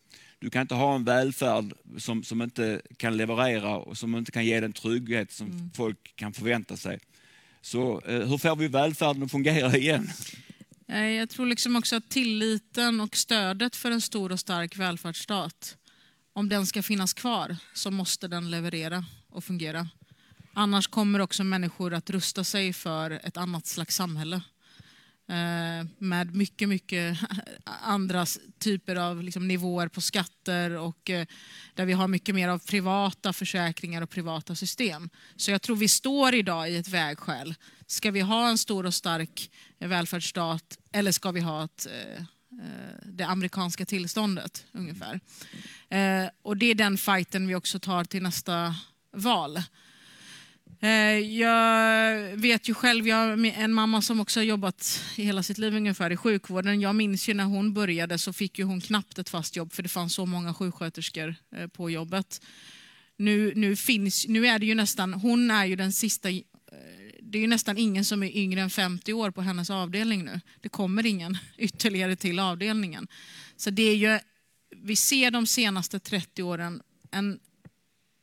Du 0.40 0.50
kan 0.50 0.62
inte 0.62 0.75
ha 0.75 0.94
en 0.94 1.04
välfärd 1.04 1.73
som, 1.99 2.25
som 2.25 2.42
inte 2.42 2.82
kan 2.97 3.16
leverera 3.16 3.76
och 3.76 3.99
som 3.99 4.14
inte 4.14 4.32
kan 4.32 4.44
ge 4.44 4.61
den 4.61 4.73
trygghet 4.73 5.32
som 5.32 5.47
mm. 5.47 5.70
folk 5.75 6.16
kan 6.16 6.32
förvänta 6.32 6.76
sig. 6.76 6.99
Så 7.62 8.00
eh, 8.00 8.28
hur 8.28 8.38
får 8.38 8.56
vi 8.56 8.68
välfärden 8.68 9.23
att 9.23 9.30
fungera 9.30 9.76
igen? 9.76 10.11
Eh, 10.88 11.04
jag 11.04 11.30
tror 11.30 11.47
liksom 11.47 11.76
också 11.76 11.97
att 11.97 12.09
tilliten 12.09 13.00
och 13.00 13.16
stödet 13.16 13.76
för 13.76 13.90
en 13.90 14.00
stor 14.00 14.32
och 14.32 14.40
stark 14.40 14.76
välfärdsstat, 14.76 15.76
om 16.32 16.49
den 16.49 16.66
ska 16.66 16.82
finnas 16.82 17.14
kvar 17.14 17.56
så 17.75 17.90
måste 17.90 18.28
den 18.28 18.50
leverera 18.50 19.04
och 19.28 19.44
fungera. 19.44 19.88
Annars 20.54 20.88
kommer 20.88 21.20
också 21.20 21.44
människor 21.44 21.94
att 21.94 22.11
rusta 22.11 22.44
sig 22.44 22.73
för 22.73 23.11
ett 23.11 23.37
annat 23.37 23.66
slags 23.66 23.97
samhälle. 23.97 24.42
Eh, 25.30 25.87
med 25.99 26.34
mycket, 26.34 26.68
mycket 26.68 27.18
andra 27.64 28.26
typer 28.58 28.96
av 28.96 29.22
liksom 29.22 29.49
nivåer 29.49 29.88
på 29.88 30.00
skatter 30.00 30.70
och 30.70 31.10
eh, 31.10 31.26
där 31.75 31.84
vi 31.84 31.92
har 31.92 32.08
mycket 32.08 32.34
mer 32.34 32.49
av 32.49 32.58
privata 32.58 33.32
försäkringar 33.32 34.02
och 34.02 34.10
privata 34.10 34.54
system. 34.54 35.10
Så 35.37 35.50
jag 35.50 35.62
tror 35.62 35.76
vi 35.76 35.88
står 35.88 36.34
idag 36.34 36.70
i 36.70 36.76
ett 36.76 36.88
vägskäl. 36.88 37.54
Ska 37.87 38.10
vi 38.10 38.20
ha 38.20 38.49
en 38.49 38.58
stor 38.58 38.87
och 38.87 38.94
stark 38.94 39.50
välfärdsstat 39.78 40.78
eller 40.92 41.12
ska 41.12 41.30
vi 41.30 41.40
ha 41.40 41.64
ett, 41.64 41.87
eh, 41.87 42.22
det 43.04 43.25
amerikanska 43.25 43.87
tillståndet 43.87 44.64
ungefär? 44.72 45.20
Och 46.42 46.56
det 46.56 46.66
är 46.66 46.75
den 46.75 46.99
fighten 46.99 47.46
vi 47.46 47.54
också 47.54 47.78
tar 47.78 48.04
till 48.04 48.22
nästa 48.22 48.75
val. 49.12 49.62
Eh, 50.82 51.18
jag 51.18 52.37
vet 52.37 52.68
ju 52.68 52.75
själv, 52.75 53.08
jag 53.08 53.16
har 53.16 53.46
en 53.46 53.72
mamma 53.72 54.02
som 54.02 54.20
också 54.20 54.40
har 54.40 54.44
jobbat 54.44 55.02
i 55.16 55.25
hela 55.25 55.42
sitt 55.42 55.58
liv 55.58 55.75
ungefär 55.75 56.10
i 56.10 56.16
sjukvården. 56.16 56.80
Jag 56.80 56.94
minns 56.94 57.28
ju 57.28 57.34
när 57.34 57.44
hon 57.44 57.75
började 57.75 58.18
så 58.18 58.32
fick 58.32 58.58
ju 58.58 58.64
hon 58.64 58.80
knappt 58.80 59.18
ett 59.18 59.28
fast 59.28 59.56
jobb 59.56 59.72
för 59.72 59.82
det 59.82 59.88
fanns 59.88 60.14
så 60.14 60.26
många 60.26 60.54
sjuksköterskor 60.54 61.34
eh, 61.56 61.66
på 61.66 61.90
jobbet. 61.90 62.42
Nu, 63.16 63.52
nu, 63.56 63.76
finns, 63.76 64.28
nu 64.28 64.46
är 64.46 64.58
det 64.58 64.66
ju 64.66 64.75
nästan, 64.75 65.14
hon 65.14 65.50
är 65.50 65.64
ju 65.64 65.76
den 65.76 65.92
sista, 65.92 66.30
eh, 66.30 66.40
det 67.22 67.38
är 67.38 67.42
ju 67.42 67.49
nästan 67.49 67.78
ingen 67.78 68.04
som 68.04 68.22
är 68.22 68.37
yngre 68.37 68.60
än 68.60 68.70
50 68.70 69.12
år 69.12 69.30
på 69.30 69.42
hennes 69.42 69.70
avdelning 69.70 70.25
nu. 70.25 70.40
Det 70.60 70.68
kommer 70.68 71.06
ingen 71.06 71.38
ytterligare 71.58 72.16
till 72.16 72.38
avdelningen. 72.38 73.08
Så 73.56 73.70
det 73.70 73.82
är 73.82 73.96
ju, 73.96 74.18
vi 74.76 74.96
ser 74.96 75.30
de 75.30 75.46
senaste 75.46 76.00
30 76.00 76.42
åren 76.42 76.82
en 77.10 77.38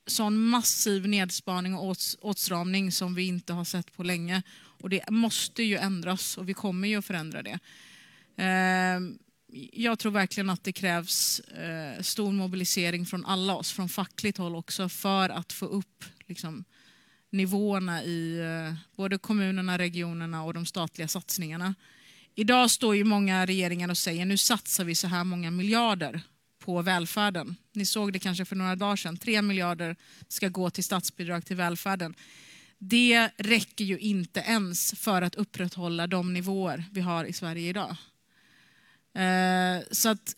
sån 0.07 0.37
massiv 0.37 1.07
nedspaning 1.07 1.75
och 1.75 1.97
åtstramning 2.21 2.91
som 2.91 3.15
vi 3.15 3.27
inte 3.27 3.53
har 3.53 3.63
sett 3.63 3.93
på 3.93 4.03
länge. 4.03 4.41
Och 4.57 4.89
det 4.89 5.09
måste 5.09 5.63
ju 5.63 5.77
ändras 5.77 6.37
och 6.37 6.49
vi 6.49 6.53
kommer 6.53 6.87
ju 6.87 6.95
att 6.95 7.05
förändra 7.05 7.43
det. 7.43 7.59
Ehm, 8.37 9.17
jag 9.71 9.99
tror 9.99 10.11
verkligen 10.11 10.49
att 10.49 10.63
det 10.63 10.71
krävs 10.71 11.39
eh, 11.39 12.01
stor 12.01 12.31
mobilisering 12.31 13.05
från 13.05 13.25
alla 13.25 13.55
oss, 13.55 13.71
från 13.71 13.89
fackligt 13.89 14.37
håll 14.37 14.55
också, 14.55 14.89
för 14.89 15.29
att 15.29 15.53
få 15.53 15.65
upp 15.65 16.05
liksom, 16.27 16.63
nivåerna 17.29 18.03
i 18.03 18.39
eh, 18.39 18.75
både 18.95 19.17
kommunerna, 19.17 19.77
regionerna 19.77 20.43
och 20.43 20.53
de 20.53 20.65
statliga 20.65 21.07
satsningarna. 21.07 21.75
Idag 22.35 22.71
står 22.71 22.95
ju 22.95 23.03
många 23.03 23.45
regeringar 23.45 23.89
och 23.89 23.97
säger 23.97 24.25
nu 24.25 24.37
satsar 24.37 24.83
vi 24.83 24.95
så 24.95 25.07
här 25.07 25.23
många 25.23 25.51
miljarder 25.51 26.21
på 26.67 26.81
välfärden. 26.81 27.55
Ni 27.73 27.85
såg 27.85 28.13
det 28.13 28.19
kanske 28.19 28.45
för 28.45 28.55
några 28.55 28.75
dagar 28.75 28.95
sedan. 28.95 29.17
Tre 29.17 29.41
miljarder 29.41 29.95
ska 30.27 30.49
gå 30.49 30.69
till 30.69 30.83
statsbidrag 30.83 31.45
till 31.45 31.55
välfärden. 31.55 32.15
Det 32.77 33.29
räcker 33.37 33.85
ju 33.85 33.99
inte 33.99 34.39
ens 34.39 34.93
för 34.99 35.21
att 35.21 35.35
upprätthålla 35.35 36.07
de 36.07 36.33
nivåer 36.33 36.83
vi 36.91 37.01
har 37.01 37.25
i 37.25 37.33
Sverige 37.33 37.69
idag. 37.69 37.95
Eh, 39.13 39.83
så 39.91 40.09
att 40.09 40.35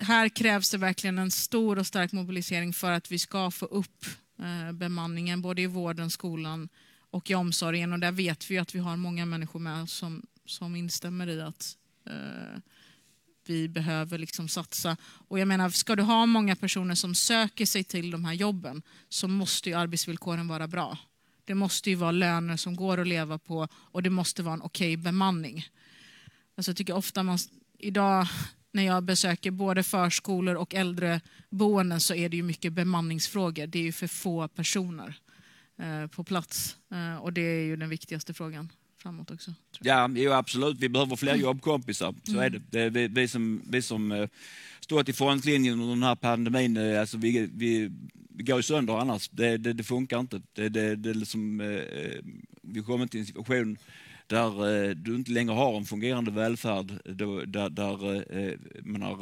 här 0.00 0.28
krävs 0.28 0.70
det 0.70 0.78
verkligen 0.78 1.18
en 1.18 1.30
stor 1.30 1.78
och 1.78 1.86
stark 1.86 2.12
mobilisering 2.12 2.72
för 2.72 2.90
att 2.90 3.10
vi 3.10 3.18
ska 3.18 3.50
få 3.50 3.66
upp 3.66 4.06
eh, 4.38 4.72
bemanningen 4.72 5.42
både 5.42 5.62
i 5.62 5.66
vården, 5.66 6.10
skolan 6.10 6.68
och 7.10 7.30
i 7.30 7.34
omsorgen. 7.34 7.92
Och 7.92 7.98
där 7.98 8.12
vet 8.12 8.50
vi 8.50 8.58
att 8.58 8.74
vi 8.74 8.78
har 8.78 8.96
många 8.96 9.26
människor 9.26 9.60
med 9.60 9.88
som, 9.88 10.26
som 10.44 10.76
instämmer 10.76 11.28
i 11.28 11.40
att 11.40 11.76
eh, 12.06 12.60
vi 13.50 13.68
behöver 13.68 14.18
liksom 14.18 14.48
satsa. 14.48 14.96
Och 15.28 15.38
jag 15.38 15.48
menar, 15.48 15.70
ska 15.70 15.96
du 15.96 16.02
ha 16.02 16.26
många 16.26 16.56
personer 16.56 16.94
som 16.94 17.14
söker 17.14 17.66
sig 17.66 17.84
till 17.84 18.10
de 18.10 18.24
här 18.24 18.32
jobben 18.32 18.82
så 19.08 19.28
måste 19.28 19.70
ju 19.70 19.76
arbetsvillkoren 19.76 20.48
vara 20.48 20.68
bra. 20.68 20.98
Det 21.44 21.54
måste 21.54 21.90
ju 21.90 21.96
vara 21.96 22.10
löner 22.10 22.56
som 22.56 22.76
går 22.76 23.00
att 23.00 23.06
leva 23.06 23.38
på 23.38 23.68
och 23.72 24.02
det 24.02 24.10
måste 24.10 24.42
vara 24.42 24.54
en 24.54 24.62
okej 24.62 24.94
okay 24.94 25.04
bemanning. 25.04 25.66
Alltså 26.56 26.70
jag 26.70 26.76
tycker 26.76 26.96
ofta 26.96 27.22
man, 27.22 27.38
idag 27.78 28.26
när 28.72 28.82
jag 28.82 29.02
besöker 29.02 29.50
både 29.50 29.82
förskolor 29.82 30.54
och 30.54 30.74
äldreboenden 30.74 32.00
så 32.00 32.14
är 32.14 32.28
det 32.28 32.36
ju 32.36 32.42
mycket 32.42 32.72
bemanningsfrågor. 32.72 33.66
Det 33.66 33.78
är 33.78 33.82
ju 33.82 33.92
för 33.92 34.06
få 34.06 34.48
personer 34.48 35.18
eh, 35.78 36.06
på 36.06 36.24
plats 36.24 36.76
eh, 36.90 37.16
och 37.16 37.32
det 37.32 37.40
är 37.40 37.64
ju 37.64 37.76
den 37.76 37.88
viktigaste 37.88 38.34
frågan 38.34 38.72
framåt 38.98 39.30
också. 39.30 39.54
Ja, 39.80 40.10
jo, 40.14 40.32
absolut. 40.32 40.78
Vi 40.78 40.88
behöver 40.88 41.16
fler 41.16 41.32
mm. 41.32 41.42
jobbkompisar. 41.42 42.14
Så 42.24 42.32
mm. 42.32 42.44
är 42.44 42.50
det. 42.50 42.62
det 42.70 42.80
är 42.80 42.90
vi, 42.90 43.08
vi, 43.08 43.28
som, 43.28 43.62
vi 43.70 43.82
som 43.82 44.12
uh, 44.12 44.28
stått 44.80 45.08
i 45.08 45.12
frontlinjen 45.12 45.74
under 45.74 45.88
den 45.88 46.02
här 46.02 46.14
pandemin, 46.14 46.76
uh, 46.76 47.00
alltså 47.00 47.18
vi, 47.18 47.50
vi, 47.54 47.90
vi 48.28 48.44
går 48.44 48.60
sönder 48.60 48.98
annars. 48.98 49.28
Det, 49.28 49.56
det, 49.56 49.72
det 49.72 49.84
funkar 49.84 50.20
inte. 50.20 50.42
Det, 50.52 50.68
det, 50.68 50.96
det 50.96 51.14
liksom, 51.14 51.60
uh, 51.60 51.82
vi 52.62 52.82
kommer 52.82 53.06
till 53.06 53.20
en 53.20 53.26
situation 53.26 53.78
där 54.26 54.94
du 54.94 55.14
inte 55.14 55.30
längre 55.30 55.52
har 55.52 55.76
en 55.76 55.84
fungerande 55.84 56.30
välfärd. 56.30 56.86
Där, 57.04 57.68
där, 57.68 58.24
menar, 58.82 59.18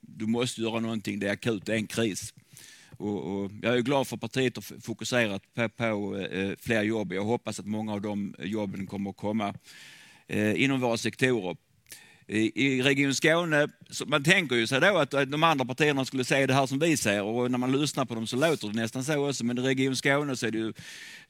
du 0.00 0.26
måste 0.26 0.60
göra 0.60 0.80
någonting, 0.80 1.18
det 1.18 1.28
är 1.28 1.32
akut, 1.32 1.66
det 1.66 1.72
är 1.72 1.76
en 1.76 1.86
kris. 1.86 2.34
Och, 2.98 3.42
och 3.42 3.50
jag 3.62 3.76
är 3.76 3.80
glad 3.80 4.06
för 4.06 4.16
att 4.16 4.20
partiet 4.20 4.56
har 4.56 4.80
fokuserat 4.80 5.42
på, 5.54 5.68
på 5.68 6.16
eh, 6.16 6.52
fler 6.60 6.82
jobb. 6.82 7.12
Jag 7.12 7.24
hoppas 7.24 7.60
att 7.60 7.66
många 7.66 7.92
av 7.92 8.00
de 8.00 8.34
jobben 8.38 8.86
kommer 8.86 9.10
att 9.10 9.16
komma 9.16 9.54
eh, 10.26 10.62
inom 10.62 10.80
våra 10.80 10.96
sektorer. 10.96 11.56
I 12.30 12.82
Region 12.82 13.14
Skåne, 13.14 13.68
man 14.06 14.24
tänker 14.24 14.56
ju 14.56 14.66
sig 14.66 14.80
då 14.80 14.98
att 14.98 15.10
de 15.10 15.42
andra 15.42 15.64
partierna 15.64 16.04
skulle 16.04 16.24
säga 16.24 16.46
det 16.46 16.54
här 16.54 16.66
som 16.66 16.78
vi 16.78 16.96
ser 16.96 17.22
och 17.22 17.50
när 17.50 17.58
man 17.58 17.72
lyssnar 17.72 18.04
på 18.04 18.14
dem 18.14 18.26
så 18.26 18.36
låter 18.36 18.68
det 18.68 18.74
nästan 18.74 19.04
så 19.04 19.28
också. 19.28 19.44
Men 19.44 19.58
i 19.58 19.60
Region 19.60 19.96
Skåne 19.96 20.36
så 20.36 20.46
är 20.46 20.50
det 20.50 20.58
ju 20.58 20.72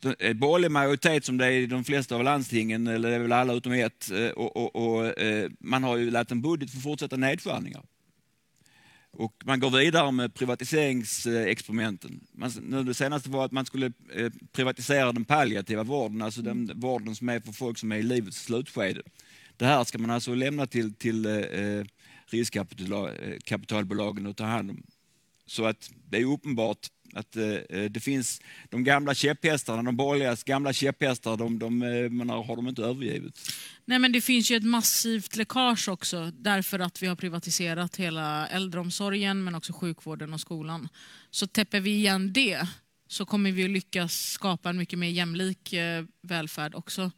en 0.02 0.14
eh, 0.18 0.32
borgerlig 0.32 0.70
majoritet 0.70 1.24
som 1.24 1.38
det 1.38 1.46
är 1.46 1.50
i 1.50 1.66
de 1.66 1.84
flesta 1.84 2.16
av 2.16 2.24
landstingen, 2.24 2.86
eller 2.86 3.08
det 3.08 3.14
är 3.14 3.18
väl 3.18 3.32
alla 3.32 3.52
utom 3.52 3.72
ett. 3.72 4.10
Eh, 4.10 4.28
och, 4.28 4.56
och, 4.56 4.76
och 4.76 5.18
eh, 5.18 5.50
man 5.60 5.84
har 5.84 5.96
ju 5.96 6.10
lagt 6.10 6.30
en 6.30 6.42
budget 6.42 6.70
för 6.70 6.78
fortsatta 6.78 7.16
nedskärningar. 7.16 7.82
Och 9.10 9.42
man 9.44 9.60
går 9.60 9.70
vidare 9.70 10.12
med 10.12 10.34
privatiseringsexperimenten. 10.34 12.20
Man, 12.32 12.84
det 12.86 12.94
senaste 12.94 13.30
var 13.30 13.44
att 13.44 13.52
man 13.52 13.66
skulle 13.66 13.92
eh, 14.14 14.32
privatisera 14.52 15.12
den 15.12 15.24
palliativa 15.24 15.82
vården, 15.82 16.22
alltså 16.22 16.42
den 16.42 16.64
mm. 16.64 16.80
vården 16.80 17.14
som 17.14 17.28
är 17.28 17.40
för 17.40 17.52
folk 17.52 17.78
som 17.78 17.92
är 17.92 17.96
i 17.96 18.02
livets 18.02 18.44
slutskede. 18.44 19.02
Det 19.56 19.66
här 19.66 19.84
ska 19.84 19.98
man 19.98 20.10
alltså 20.10 20.34
lämna 20.34 20.66
till, 20.66 20.94
till 20.94 21.26
eh, 21.26 21.84
riskkapitalbolagen 22.26 24.26
att 24.26 24.36
ta 24.36 24.44
hand 24.44 24.70
om. 24.70 24.82
Så 25.46 25.64
att 25.64 25.90
det 26.10 26.18
är 26.18 26.24
uppenbart 26.24 26.86
att 27.12 27.36
eh, 27.36 27.82
det 27.90 28.00
finns 28.00 28.40
de 28.68 28.84
gamla 28.84 29.14
käpphästarna, 29.14 29.82
de 29.82 29.96
borgerligas 29.96 30.44
gamla 30.44 30.72
käpphästar, 30.72 31.36
de, 31.36 31.58
de, 31.58 31.82
eh, 31.82 32.10
menar, 32.10 32.42
har 32.42 32.56
de 32.56 32.68
inte 32.68 32.82
övergivit. 32.82 33.52
Nej 33.84 33.98
men 33.98 34.12
det 34.12 34.20
finns 34.20 34.50
ju 34.50 34.56
ett 34.56 34.64
massivt 34.64 35.36
läckage 35.36 35.88
också 35.88 36.30
därför 36.34 36.78
att 36.78 37.02
vi 37.02 37.06
har 37.06 37.16
privatiserat 37.16 37.96
hela 37.96 38.46
äldreomsorgen 38.48 39.44
men 39.44 39.54
också 39.54 39.72
sjukvården 39.72 40.34
och 40.34 40.40
skolan. 40.40 40.88
Så 41.30 41.46
täpper 41.46 41.80
vi 41.80 41.90
igen 41.90 42.32
det 42.32 42.68
så 43.08 43.26
kommer 43.26 43.52
vi 43.52 43.68
lyckas 43.68 44.12
skapa 44.12 44.70
en 44.70 44.78
mycket 44.78 44.98
mer 44.98 45.08
jämlik 45.08 45.72
eh, 45.72 46.04
välfärd 46.22 46.74
också. 46.74 47.10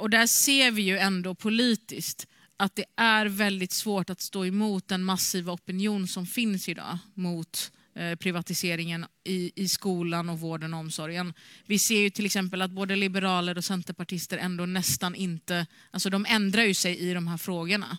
Och 0.00 0.10
där 0.10 0.26
ser 0.26 0.70
vi 0.70 0.82
ju 0.82 0.98
ändå 0.98 1.34
politiskt 1.34 2.26
att 2.56 2.76
det 2.76 2.84
är 2.96 3.26
väldigt 3.26 3.72
svårt 3.72 4.10
att 4.10 4.20
stå 4.20 4.44
emot 4.44 4.88
den 4.88 5.04
massiva 5.04 5.52
opinion 5.52 6.08
som 6.08 6.26
finns 6.26 6.68
idag 6.68 6.98
mot 7.14 7.72
Eh, 7.96 8.14
privatiseringen 8.14 9.06
i, 9.24 9.52
i 9.54 9.68
skolan 9.68 10.28
och 10.28 10.40
vården 10.40 10.74
och 10.74 10.80
omsorgen. 10.80 11.34
Vi 11.66 11.78
ser 11.78 12.00
ju 12.00 12.10
till 12.10 12.26
exempel 12.26 12.62
att 12.62 12.70
både 12.70 12.96
liberaler 12.96 13.58
och 13.58 13.64
centerpartister 13.64 14.38
ändå 14.38 14.66
nästan 14.66 15.14
inte, 15.14 15.66
alltså 15.90 16.10
de 16.10 16.26
ändrar 16.28 16.62
ju 16.62 16.74
sig 16.74 16.98
i 16.98 17.14
de 17.14 17.26
här 17.26 17.36
frågorna. 17.36 17.98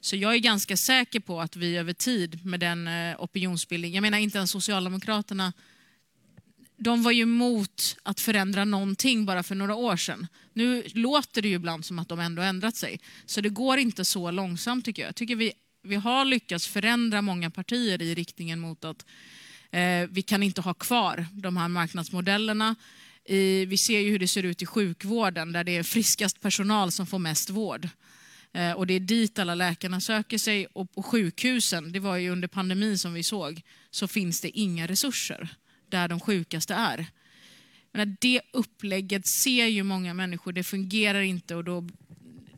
Så 0.00 0.16
jag 0.16 0.34
är 0.34 0.38
ganska 0.38 0.76
säker 0.76 1.20
på 1.20 1.40
att 1.40 1.56
vi 1.56 1.76
över 1.76 1.92
tid 1.92 2.46
med 2.46 2.60
den 2.60 2.78
opinionsbildningen, 2.78 3.16
opinionsbildning, 3.18 3.94
jag 3.94 4.02
menar 4.02 4.18
inte 4.18 4.38
ens 4.38 4.50
Socialdemokraterna, 4.50 5.52
de 6.76 7.02
var 7.02 7.12
ju 7.12 7.22
emot 7.22 7.96
att 8.02 8.20
förändra 8.20 8.64
någonting 8.64 9.24
bara 9.24 9.42
för 9.42 9.54
några 9.54 9.74
år 9.74 9.96
sedan. 9.96 10.26
Nu 10.52 10.82
låter 10.94 11.42
det 11.42 11.48
ju 11.48 11.54
ibland 11.54 11.84
som 11.84 11.98
att 11.98 12.08
de 12.08 12.20
ändå 12.20 12.42
ändrat 12.42 12.76
sig. 12.76 13.00
Så 13.26 13.40
det 13.40 13.48
går 13.48 13.78
inte 13.78 14.04
så 14.04 14.30
långsamt 14.30 14.84
tycker 14.84 15.02
jag. 15.02 15.08
Jag 15.08 15.16
tycker 15.16 15.36
vi 15.36 15.52
vi 15.84 15.96
har 15.96 16.24
lyckats 16.24 16.66
förändra 16.66 17.22
många 17.22 17.50
partier 17.50 18.02
i 18.02 18.14
riktningen 18.14 18.60
mot 18.60 18.84
att 18.84 19.06
eh, 19.70 20.08
vi 20.10 20.22
kan 20.22 20.42
inte 20.42 20.60
ha 20.60 20.74
kvar 20.74 21.26
de 21.32 21.56
här 21.56 21.68
marknadsmodellerna. 21.68 22.74
I, 23.24 23.64
vi 23.64 23.78
ser 23.78 24.00
ju 24.00 24.10
hur 24.10 24.18
det 24.18 24.28
ser 24.28 24.42
ut 24.42 24.62
i 24.62 24.66
sjukvården 24.66 25.52
där 25.52 25.64
det 25.64 25.76
är 25.76 25.82
friskast 25.82 26.40
personal 26.40 26.92
som 26.92 27.06
får 27.06 27.18
mest 27.18 27.50
vård. 27.50 27.88
Eh, 28.52 28.72
och 28.72 28.86
det 28.86 28.94
är 28.94 29.00
dit 29.00 29.38
alla 29.38 29.54
läkarna 29.54 30.00
söker 30.00 30.38
sig. 30.38 30.66
Och 30.66 30.94
på 30.94 31.02
sjukhusen, 31.02 31.92
det 31.92 32.00
var 32.00 32.16
ju 32.16 32.30
under 32.30 32.48
pandemin 32.48 32.98
som 32.98 33.12
vi 33.14 33.22
såg, 33.22 33.62
så 33.90 34.08
finns 34.08 34.40
det 34.40 34.58
inga 34.58 34.86
resurser 34.86 35.48
där 35.88 36.08
de 36.08 36.20
sjukaste 36.20 36.74
är. 36.74 37.06
Men 37.92 38.16
det 38.20 38.40
upplägget 38.52 39.26
ser 39.26 39.66
ju 39.66 39.82
många 39.82 40.14
människor, 40.14 40.52
det 40.52 40.64
fungerar 40.64 41.22
inte 41.22 41.54
och 41.54 41.64
då 41.64 41.88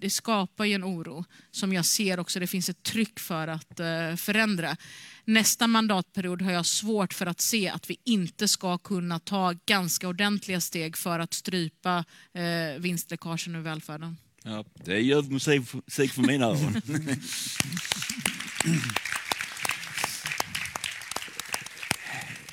det 0.00 0.10
skapar 0.10 0.64
ju 0.64 0.74
en 0.74 0.84
oro 0.84 1.24
som 1.50 1.72
jag 1.72 1.86
ser 1.86 2.20
också 2.20 2.40
det 2.40 2.46
finns 2.46 2.68
ett 2.68 2.82
tryck 2.82 3.20
för 3.20 3.48
att 3.48 3.80
eh, 3.80 4.16
förändra. 4.16 4.76
Nästa 5.24 5.66
mandatperiod 5.66 6.42
har 6.42 6.52
jag 6.52 6.66
svårt 6.66 7.14
för 7.14 7.26
att 7.26 7.40
se 7.40 7.68
att 7.68 7.90
vi 7.90 7.98
inte 8.04 8.48
ska 8.48 8.78
kunna 8.78 9.18
ta 9.18 9.54
ganska 9.66 10.08
ordentliga 10.08 10.60
steg 10.60 10.96
för 10.96 11.18
att 11.18 11.34
strypa 11.34 12.04
eh, 12.32 12.80
vinstläckagen 12.80 13.54
ur 13.54 13.60
välfärden. 13.60 14.16
Ja, 14.42 14.64
det 14.84 14.92
är 14.92 14.98
ljuv 14.98 15.32
musik 15.32 16.12
för 16.12 16.22
mina 16.22 16.46
öron. 16.46 16.82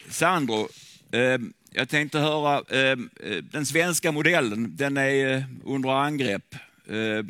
Sandro, 0.10 0.70
eh, 1.12 1.38
jag 1.72 1.90
tänkte 1.90 2.20
höra, 2.20 2.64
eh, 2.70 2.92
eh 2.92 2.98
den 3.52 3.66
svenska 3.66 4.12
modellen, 4.12 4.76
den 4.76 4.98
är 4.98 5.38
eh, 5.38 5.44
under 5.66 5.90
angrepp. 5.90 6.56
Eh, 6.88 7.26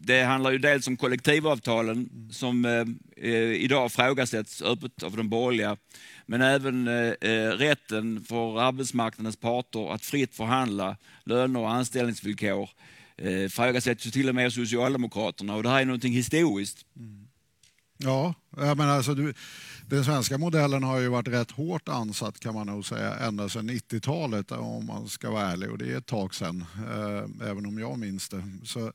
det 0.00 0.22
handlar 0.22 0.50
ju 0.50 0.58
dels 0.58 0.88
om 0.88 0.96
kollektivavtalen 0.96 2.28
som 2.32 2.64
eh, 2.64 2.84
eh, 3.16 3.52
idag 3.52 3.86
ifrågasätts 3.86 4.62
öppet 4.62 5.02
av 5.02 5.16
de 5.16 5.28
borgerliga, 5.28 5.76
men 6.26 6.42
även 6.42 6.88
rätten 7.58 8.24
för 8.24 8.60
arbetsmarknadens 8.60 9.36
parter 9.36 9.94
att 9.94 10.04
fritt 10.04 10.34
förhandla 10.34 10.96
löner 11.24 11.60
och 11.60 11.70
anställningsvillkor 11.70 12.70
ifrågasätts 13.18 14.06
ju 14.06 14.10
till 14.10 14.28
och 14.28 14.34
med 14.34 14.46
av 14.46 14.50
Socialdemokraterna 14.50 15.54
och 15.54 15.62
det 15.62 15.68
här 15.68 15.80
är 15.80 15.84
någonting 15.84 16.12
historiskt. 16.12 16.86
Mm. 16.96 17.28
Ja, 17.98 18.34
men 18.56 18.80
alltså, 18.80 19.14
du, 19.14 19.34
den 19.88 20.04
svenska 20.04 20.38
modellen 20.38 20.82
har 20.82 20.98
ju 20.98 21.08
varit 21.08 21.28
rätt 21.28 21.50
hårt 21.50 21.88
ansatt 21.88 22.40
kan 22.40 22.54
man 22.54 22.66
nog 22.66 22.86
säga 22.86 23.14
ända 23.14 23.48
sedan 23.48 23.70
90-talet 23.70 24.52
om 24.52 24.86
man 24.86 25.08
ska 25.08 25.30
vara 25.30 25.50
ärlig 25.50 25.70
och 25.70 25.78
det 25.78 25.92
är 25.92 25.98
ett 25.98 26.06
tag 26.06 26.34
sedan, 26.34 26.64
eh, 26.76 27.48
även 27.48 27.66
om 27.66 27.78
jag 27.78 27.98
minns 27.98 28.28
det. 28.28 28.44
Så 28.64 28.92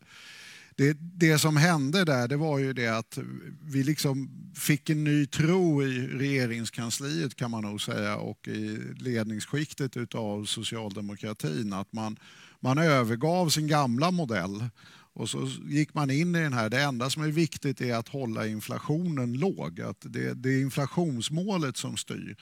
det, 0.76 0.98
det 1.00 1.40
som 1.40 1.58
hände 1.58 2.06
där 2.06 2.28
det 2.28 2.38
var 2.38 2.60
ju 2.60 2.74
det 2.74 2.88
att 2.88 3.18
vi 3.62 3.84
liksom 3.84 4.30
fick 4.56 4.90
en 4.90 5.04
ny 5.04 5.26
tro 5.26 5.84
i 5.84 6.08
regeringskansliet 6.08 7.36
kan 7.36 7.52
man 7.52 7.64
nog 7.64 7.82
säga 7.82 8.18
och 8.18 8.48
i 8.48 8.78
ledningsskiktet 8.98 10.16
av 10.16 10.46
socialdemokratin 10.46 11.74
att 11.74 11.94
man, 11.94 12.18
man 12.60 12.78
övergav 12.78 13.50
sin 13.50 13.68
gamla 13.68 14.12
modell 14.12 14.70
och 15.15 15.29
så 15.29 15.50
gick 15.65 15.93
man 15.93 16.12
in 16.12 16.36
i 16.36 16.39
den 16.39 16.53
här. 16.53 16.70
Det 16.70 16.82
enda 16.82 17.10
som 17.10 17.24
är 17.24 17.27
viktigt 17.27 17.82
är 17.82 17.96
att 17.96 18.08
hålla 18.08 18.48
inflationen 18.48 19.34
låg. 19.34 19.82
Att 19.82 19.98
det, 20.01 20.34
det 20.34 20.50
är 20.50 20.62
inflationsmålet 20.62 21.77
som 21.77 21.98
styr. 21.98 22.38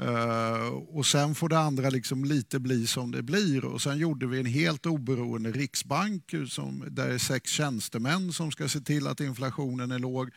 Uh, 0.00 0.66
och 0.68 1.06
sen 1.06 1.34
får 1.34 1.48
det 1.48 1.58
andra 1.58 1.90
liksom 1.90 2.24
lite 2.24 2.60
bli 2.60 2.86
som 2.86 3.10
det 3.10 3.22
blir. 3.22 3.64
Och 3.64 3.82
sen 3.82 3.98
gjorde 3.98 4.26
vi 4.26 4.40
en 4.40 4.46
helt 4.46 4.86
oberoende 4.86 5.52
riksbank 5.52 6.32
eh, 6.32 6.44
som, 6.44 6.84
där 6.90 7.08
det 7.08 7.14
är 7.14 7.18
sex 7.18 7.50
tjänstemän 7.50 8.32
som 8.32 8.50
ska 8.50 8.68
se 8.68 8.80
till 8.80 9.06
att 9.06 9.20
inflationen 9.20 9.90
är 9.90 9.98
låg. 9.98 10.30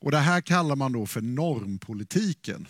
Och 0.00 0.10
det 0.10 0.18
här 0.18 0.40
kallar 0.40 0.76
man 0.76 0.92
då 0.92 1.06
för 1.06 1.20
normpolitiken. 1.20 2.66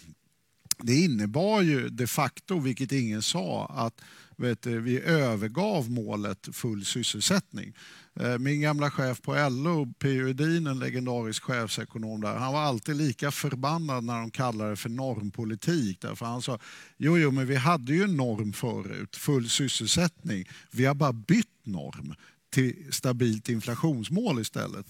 Det 0.78 0.94
innebar 0.94 1.62
ju 1.62 1.88
de 1.88 2.06
facto, 2.06 2.60
vilket 2.60 2.92
ingen 2.92 3.22
sa, 3.22 3.66
att 3.66 4.00
vet 4.36 4.66
vi 4.66 5.00
övergav 5.00 5.90
målet 5.90 6.48
full 6.52 6.84
sysselsättning. 6.84 7.74
Eh, 8.20 8.38
min 8.38 8.60
gamla 8.60 8.90
chef 8.90 9.22
på 9.22 9.34
LO, 9.34 9.92
P.O. 9.98 10.28
Edin, 10.28 10.66
en 10.66 10.78
legendarisk 10.78 11.42
chefsekonom 11.42 12.20
där, 12.20 12.36
han 12.36 12.52
var 12.52 12.60
alltid 12.60 12.96
lika 12.96 13.30
förbannad 13.30 14.04
när 14.04 14.20
de 14.20 14.30
kallade 14.30 14.70
det 14.70 14.76
för 14.76 14.88
normpolitik. 14.88 16.00
Därför 16.00 16.26
han 16.26 16.42
sa, 16.42 16.58
jo, 16.96 17.18
jo, 17.18 17.30
men 17.30 17.46
vi 17.46 17.56
hade 17.56 17.92
ju 17.92 18.02
en 18.02 18.16
norm 18.16 18.52
förut, 18.52 19.16
full 19.16 19.48
sysselsättning. 19.48 20.48
Vi 20.70 20.84
har 20.84 20.94
bara 20.94 21.12
bytt 21.12 21.46
norm 21.62 22.14
till 22.50 22.86
stabilt 22.90 23.48
inflationsmål 23.48 24.40
istället. 24.40 24.86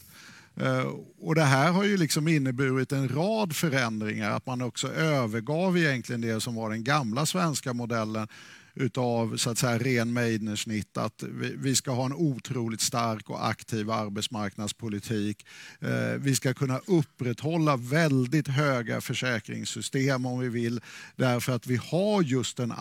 Eh, 0.56 0.86
och 1.20 1.34
det 1.34 1.42
här 1.42 1.72
har 1.72 1.84
ju 1.84 1.96
liksom 1.96 2.28
inneburit 2.28 2.92
en 2.92 3.08
rad 3.08 3.56
förändringar, 3.56 4.30
att 4.30 4.46
man 4.46 4.62
också 4.62 4.88
övergav 4.92 5.78
egentligen 5.78 6.20
det 6.20 6.40
som 6.40 6.54
var 6.54 6.70
den 6.70 6.84
gamla 6.84 7.26
svenska 7.26 7.72
modellen 7.72 8.28
utav 8.74 9.36
så 9.36 9.50
att 9.50 9.58
säga, 9.58 9.78
ren 9.78 10.12
Meidnersnitt 10.12 10.96
att 10.96 11.22
vi 11.56 11.76
ska 11.76 11.90
ha 11.90 12.06
en 12.06 12.12
otroligt 12.12 12.80
stark 12.80 13.30
och 13.30 13.48
aktiv 13.48 13.90
arbetsmarknadspolitik. 13.90 15.46
Eh, 15.80 16.18
vi 16.18 16.34
ska 16.34 16.54
kunna 16.54 16.78
upprätthålla 16.86 17.76
väldigt 17.76 18.48
höga 18.48 19.00
försäkringssystem 19.00 20.26
om 20.26 20.38
vi 20.38 20.48
vill 20.48 20.80
därför 21.16 21.52
att 21.52 21.66
vi 21.66 21.76
har 21.76 22.22
just 22.22 22.56
den 22.56 22.72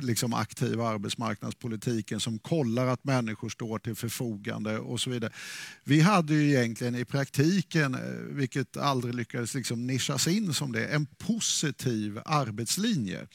liksom 0.00 0.34
aktiva 0.34 0.88
arbetsmarknadspolitiken 0.88 2.20
som 2.20 2.38
kollar 2.38 2.86
att 2.86 3.04
människor 3.04 3.48
står 3.48 3.78
till 3.78 3.94
förfogande 3.94 4.78
och 4.78 5.00
så 5.00 5.10
vidare. 5.10 5.32
Vi 5.84 6.00
hade 6.00 6.34
ju 6.34 6.48
egentligen 6.48 6.94
i 6.94 7.04
praktiken, 7.04 7.94
eh, 7.94 8.00
vilket 8.30 8.76
aldrig 8.76 9.14
lyckades 9.14 9.54
liksom 9.54 9.86
nischas 9.86 10.28
in 10.28 10.54
som 10.54 10.72
det, 10.72 10.86
en 10.86 11.06
positiv 11.06 12.20
arbetslinje. 12.24 13.26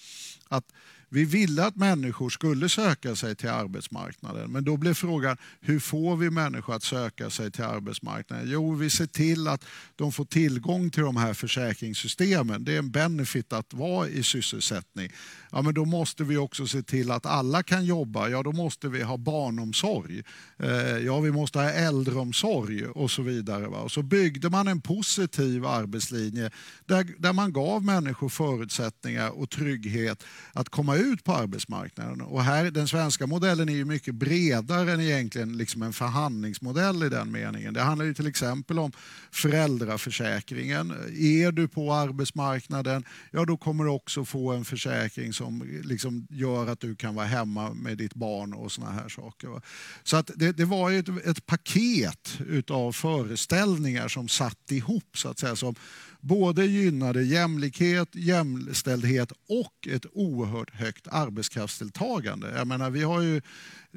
Att 0.49 0.65
vi 1.09 1.25
ville 1.25 1.65
att 1.65 1.75
människor 1.75 2.29
skulle 2.29 2.69
söka 2.69 3.15
sig 3.15 3.35
till 3.35 3.49
arbetsmarknaden 3.49 4.51
men 4.51 4.63
då 4.63 4.77
blev 4.77 4.93
frågan 4.93 5.37
hur 5.61 5.79
får 5.79 6.15
vi 6.15 6.29
människor 6.29 6.75
att 6.75 6.83
söka 6.83 7.29
sig 7.29 7.51
till 7.51 7.63
arbetsmarknaden? 7.63 8.49
Jo, 8.49 8.75
vi 8.75 8.89
ser 8.89 9.05
till 9.05 9.47
att 9.47 9.65
de 9.95 10.11
får 10.11 10.25
tillgång 10.25 10.89
till 10.89 11.03
de 11.03 11.17
här 11.17 11.33
försäkringssystemen. 11.33 12.63
Det 12.63 12.73
är 12.73 12.79
en 12.79 12.91
benefit 12.91 13.53
att 13.53 13.73
vara 13.73 14.07
i 14.07 14.23
sysselsättning. 14.23 15.11
Ja, 15.51 15.61
men 15.61 15.73
då 15.73 15.85
måste 15.85 16.23
vi 16.23 16.37
också 16.37 16.67
se 16.67 16.81
till 16.81 17.11
att 17.11 17.25
alla 17.25 17.63
kan 17.63 17.85
jobba. 17.85 18.29
Ja, 18.29 18.43
då 18.43 18.51
måste 18.51 18.87
vi 18.87 19.03
ha 19.03 19.17
barnomsorg. 19.17 20.23
Eh, 20.59 20.97
ja, 20.97 21.19
vi 21.19 21.31
måste 21.31 21.59
ha 21.59 21.69
äldreomsorg 21.69 22.85
och 22.85 23.11
så 23.11 23.21
vidare. 23.21 23.67
Och 23.67 23.91
så 23.91 24.03
byggde 24.03 24.49
man 24.49 24.67
en 24.67 24.81
positiv 24.81 25.65
arbetslinje 25.65 26.51
där, 26.85 27.07
där 27.17 27.33
man 27.33 27.53
gav 27.53 27.83
människor 27.83 28.29
förutsättningar 28.29 29.29
och 29.29 29.49
trygghet 29.49 30.23
att 30.53 30.69
komma 30.69 30.95
ut 30.95 31.23
på 31.23 31.33
arbetsmarknaden. 31.33 32.21
Och 32.21 32.43
här, 32.43 32.71
den 32.71 32.87
svenska 32.87 33.27
modellen 33.27 33.69
är 33.69 33.73
ju 33.73 33.85
mycket 33.85 34.15
bredare 34.15 34.93
än 34.93 35.01
egentligen 35.01 35.57
liksom 35.57 35.81
en 35.81 35.93
förhandlingsmodell 35.93 37.03
i 37.03 37.09
den 37.09 37.31
meningen. 37.31 37.73
Det 37.73 37.81
handlar 37.81 38.05
ju 38.05 38.13
till 38.13 38.27
exempel 38.27 38.79
om 38.79 38.91
föräldraförsäkringen. 39.31 40.91
Är 41.17 41.51
du 41.51 41.67
på 41.67 41.93
arbetsmarknaden, 41.93 43.03
ja 43.31 43.45
då 43.45 43.57
kommer 43.57 43.83
du 43.83 43.89
också 43.89 44.25
få 44.25 44.51
en 44.51 44.65
försäkring 44.65 45.33
som 45.37 45.81
liksom 45.83 46.27
gör 46.29 46.67
att 46.67 46.79
du 46.79 46.95
kan 46.95 47.15
vara 47.15 47.25
hemma 47.25 47.73
med 47.73 47.97
ditt 47.97 48.13
barn 48.13 48.53
och 48.53 48.71
såna 48.71 48.91
här 48.91 49.09
saker. 49.09 49.61
Så 50.03 50.17
att 50.17 50.31
det, 50.35 50.51
det 50.51 50.65
var 50.65 50.91
ett, 50.91 51.09
ett 51.25 51.45
paket 51.45 52.39
av 52.69 52.91
föreställningar 52.91 54.07
som 54.07 54.27
satt 54.27 54.71
ihop 54.71 55.17
så 55.17 55.29
att 55.29 55.39
säga 55.39 55.55
som 55.55 55.75
både 56.21 56.65
gynnade 56.65 57.23
jämlikhet, 57.23 58.09
jämställdhet 58.15 59.31
och 59.31 59.87
ett 59.87 60.05
oerhört 60.13 60.71
högt 60.73 61.07
arbetskraftsdeltagande. 61.07 62.53
Jag 62.57 62.67
menar, 62.67 62.89
vi 62.89 63.03
har 63.03 63.21
ju 63.21 63.41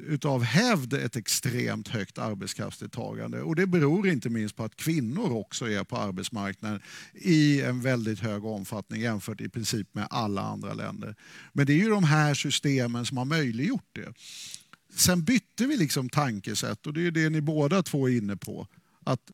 utav 0.07 0.43
hävd 0.43 0.93
ett 0.93 1.15
extremt 1.15 1.87
högt 1.87 2.17
arbetskraftsdeltagande 2.17 3.41
och 3.41 3.55
det 3.55 3.67
beror 3.67 4.07
inte 4.07 4.29
minst 4.29 4.55
på 4.55 4.63
att 4.63 4.75
kvinnor 4.75 5.31
också 5.31 5.69
är 5.69 5.83
på 5.83 5.97
arbetsmarknaden 5.97 6.81
i 7.13 7.61
en 7.61 7.81
väldigt 7.81 8.19
hög 8.19 8.45
omfattning 8.45 9.01
jämfört 9.01 9.41
i 9.41 9.49
princip 9.49 9.95
med 9.95 10.07
alla 10.09 10.41
andra 10.41 10.73
länder. 10.73 11.15
Men 11.53 11.65
det 11.65 11.73
är 11.73 11.77
ju 11.77 11.89
de 11.89 12.03
här 12.03 12.33
systemen 12.33 13.05
som 13.05 13.17
har 13.17 13.25
möjliggjort 13.25 13.89
det. 13.93 14.13
Sen 14.95 15.23
bytte 15.23 15.65
vi 15.65 15.77
liksom 15.77 16.09
tankesätt 16.09 16.87
och 16.87 16.93
det 16.93 17.07
är 17.07 17.11
det 17.11 17.29
ni 17.29 17.41
båda 17.41 17.83
två 17.83 18.09
är 18.09 18.17
inne 18.17 18.37
på. 18.37 18.67
Att 19.03 19.31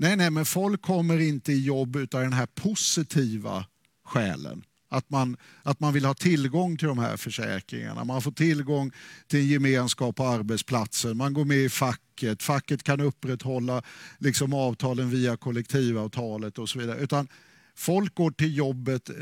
Nej, 0.00 0.16
nej, 0.16 0.30
men 0.30 0.44
folk 0.44 0.82
kommer 0.82 1.18
inte 1.18 1.52
i 1.52 1.64
jobb 1.64 1.96
av 1.96 2.06
den 2.08 2.32
här 2.32 2.46
positiva 2.46 3.66
skälen. 4.04 4.64
Att 4.92 5.10
man, 5.10 5.36
att 5.62 5.80
man 5.80 5.92
vill 5.92 6.04
ha 6.04 6.14
tillgång 6.14 6.76
till 6.76 6.88
de 6.88 6.98
här 6.98 7.16
försäkringarna. 7.16 8.04
Man 8.04 8.22
får 8.22 8.32
tillgång 8.32 8.92
till 9.26 9.40
en 9.40 9.46
gemenskap 9.46 10.16
på 10.16 10.26
arbetsplatsen. 10.26 11.16
Man 11.16 11.32
går 11.32 11.44
med 11.44 11.56
i 11.56 11.68
facket. 11.68 12.42
Facket 12.42 12.82
kan 12.82 13.00
upprätthålla 13.00 13.82
liksom 14.18 14.52
avtalen 14.52 15.10
via 15.10 15.36
kollektivavtalet 15.36 16.58
och 16.58 16.68
så 16.68 16.78
vidare. 16.78 16.98
Utan 16.98 17.28
folk 17.74 18.14
går 18.14 18.30
till 18.30 18.56
jobbet 18.56 19.08
eh, 19.08 19.16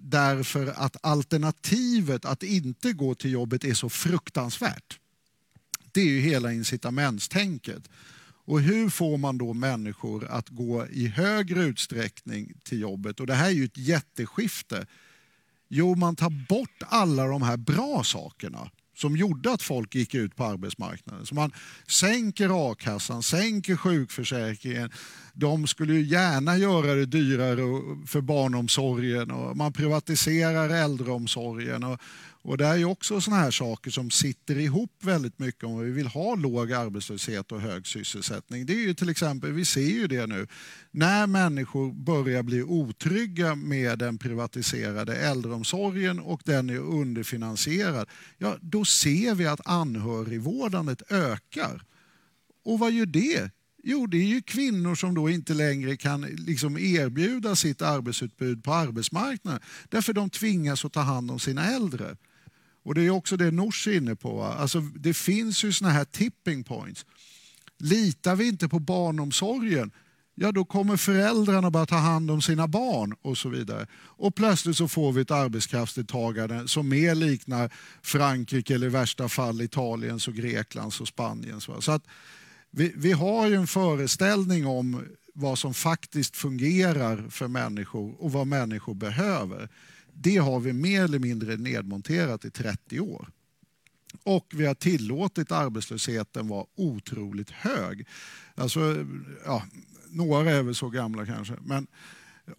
därför 0.00 0.66
att 0.76 0.96
alternativet 1.00 2.24
att 2.24 2.42
inte 2.42 2.92
gå 2.92 3.14
till 3.14 3.30
jobbet 3.30 3.64
är 3.64 3.74
så 3.74 3.88
fruktansvärt. 3.88 4.98
Det 5.92 6.00
är 6.00 6.08
ju 6.08 6.20
hela 6.20 6.52
incitamentstänket. 6.52 7.88
Och 8.46 8.60
hur 8.60 8.88
får 8.88 9.18
man 9.18 9.38
då 9.38 9.52
människor 9.52 10.24
att 10.24 10.48
gå 10.48 10.86
i 10.86 11.06
högre 11.06 11.62
utsträckning 11.62 12.52
till 12.64 12.80
jobbet? 12.80 13.20
Och 13.20 13.26
det 13.26 13.34
här 13.34 13.46
är 13.46 13.50
ju 13.50 13.64
ett 13.64 13.78
jätteskifte. 13.78 14.86
Jo, 15.76 15.94
man 15.94 16.16
tar 16.16 16.46
bort 16.48 16.82
alla 16.88 17.26
de 17.26 17.42
här 17.42 17.56
bra 17.56 18.02
sakerna 18.04 18.70
som 18.96 19.16
gjorde 19.16 19.52
att 19.52 19.62
folk 19.62 19.94
gick 19.94 20.14
ut 20.14 20.36
på 20.36 20.44
arbetsmarknaden. 20.44 21.26
Så 21.26 21.34
man 21.34 21.52
sänker 21.86 22.70
a-kassan, 22.70 23.22
sänker 23.22 23.76
sjukförsäkringen. 23.76 24.90
De 25.32 25.66
skulle 25.66 25.92
ju 25.92 26.02
gärna 26.02 26.56
göra 26.56 26.94
det 26.94 27.06
dyrare 27.06 27.62
för 28.06 28.20
barnomsorgen 28.20 29.30
och 29.30 29.56
man 29.56 29.72
privatiserar 29.72 30.68
äldreomsorgen. 30.68 31.84
Och, 31.84 32.00
och 32.44 32.58
det 32.58 32.66
är 32.66 32.76
ju 32.76 32.84
också 32.84 33.20
såna 33.20 33.36
här 33.36 33.50
saker 33.50 33.90
som 33.90 34.10
sitter 34.10 34.58
ihop 34.58 34.90
väldigt 35.00 35.38
mycket 35.38 35.64
om 35.64 35.78
vi 35.78 35.90
vill 35.90 36.06
ha 36.06 36.34
låg 36.34 36.72
arbetslöshet 36.72 37.52
och 37.52 37.60
hög 37.60 37.86
sysselsättning. 37.86 38.66
Det 38.66 38.72
är 38.72 38.86
ju 38.86 38.94
till 38.94 39.08
exempel, 39.08 39.52
vi 39.52 39.64
ser 39.64 39.80
ju 39.80 40.06
det 40.06 40.26
nu, 40.26 40.46
när 40.90 41.26
människor 41.26 41.92
börjar 41.92 42.42
bli 42.42 42.62
otrygga 42.62 43.54
med 43.54 43.98
den 43.98 44.18
privatiserade 44.18 45.16
äldreomsorgen 45.16 46.20
och 46.20 46.40
den 46.44 46.70
är 46.70 46.78
underfinansierad, 46.78 48.08
ja 48.38 48.56
då 48.60 48.84
ser 48.84 49.34
vi 49.34 49.46
att 49.46 49.66
anhörigvårdandet 49.66 51.12
ökar. 51.12 51.82
Och 52.64 52.78
vad 52.78 52.92
gör 52.92 53.06
det? 53.06 53.50
Jo, 53.82 54.06
det 54.06 54.16
är 54.16 54.26
ju 54.26 54.42
kvinnor 54.42 54.94
som 54.94 55.14
då 55.14 55.30
inte 55.30 55.54
längre 55.54 55.96
kan 55.96 56.20
liksom 56.22 56.78
erbjuda 56.78 57.56
sitt 57.56 57.82
arbetsutbud 57.82 58.64
på 58.64 58.72
arbetsmarknaden 58.72 59.60
därför 59.88 60.12
de 60.12 60.30
tvingas 60.30 60.84
att 60.84 60.92
ta 60.92 61.00
hand 61.00 61.30
om 61.30 61.38
sina 61.38 61.66
äldre. 61.66 62.16
Och 62.84 62.94
det 62.94 63.02
är 63.02 63.10
också 63.10 63.36
det 63.36 63.50
Nooshi 63.50 63.90
är 63.90 63.96
inne 63.96 64.16
på. 64.16 64.42
Alltså, 64.42 64.80
det 64.80 65.14
finns 65.14 65.64
ju 65.64 65.72
såna 65.72 65.90
här 65.90 66.04
tipping 66.04 66.64
points. 66.64 67.06
Litar 67.78 68.36
vi 68.36 68.48
inte 68.48 68.68
på 68.68 68.78
barnomsorgen, 68.78 69.90
ja 70.34 70.52
då 70.52 70.64
kommer 70.64 70.96
föräldrarna 70.96 71.70
börja 71.70 71.86
ta 71.86 71.96
hand 71.96 72.30
om 72.30 72.42
sina 72.42 72.68
barn 72.68 73.14
och 73.22 73.38
så 73.38 73.48
vidare. 73.48 73.86
Och 73.94 74.34
plötsligt 74.34 74.76
så 74.76 74.88
får 74.88 75.12
vi 75.12 75.20
ett 75.20 75.30
arbetskraftsdeltagande 75.30 76.68
som 76.68 76.88
mer 76.88 77.14
liknar 77.14 77.72
Frankrike 78.02 78.74
eller 78.74 78.86
i 78.86 78.90
värsta 78.90 79.28
fall 79.28 79.60
Italiens 79.60 80.28
och 80.28 80.34
Greklands 80.34 81.00
och 81.00 81.08
Spaniens. 81.08 81.68
Så 81.80 81.92
att 81.92 82.06
vi, 82.70 82.92
vi 82.96 83.12
har 83.12 83.46
ju 83.46 83.54
en 83.54 83.66
föreställning 83.66 84.66
om 84.66 85.04
vad 85.34 85.58
som 85.58 85.74
faktiskt 85.74 86.36
fungerar 86.36 87.28
för 87.30 87.48
människor 87.48 88.14
och 88.18 88.32
vad 88.32 88.46
människor 88.46 88.94
behöver 88.94 89.68
det 90.14 90.36
har 90.36 90.60
vi 90.60 90.72
mer 90.72 91.04
eller 91.04 91.18
mindre 91.18 91.56
nedmonterat 91.56 92.44
i 92.44 92.50
30 92.50 93.00
år. 93.00 93.28
Och 94.22 94.52
vi 94.54 94.66
har 94.66 94.74
tillåtit 94.74 95.52
arbetslösheten 95.52 96.48
vara 96.48 96.66
otroligt 96.74 97.50
hög. 97.50 98.06
Alltså, 98.54 99.06
ja, 99.44 99.62
några 100.08 100.50
är 100.50 100.62
väl 100.62 100.74
så 100.74 100.88
gamla 100.88 101.26
kanske. 101.26 101.54
Men 101.64 101.86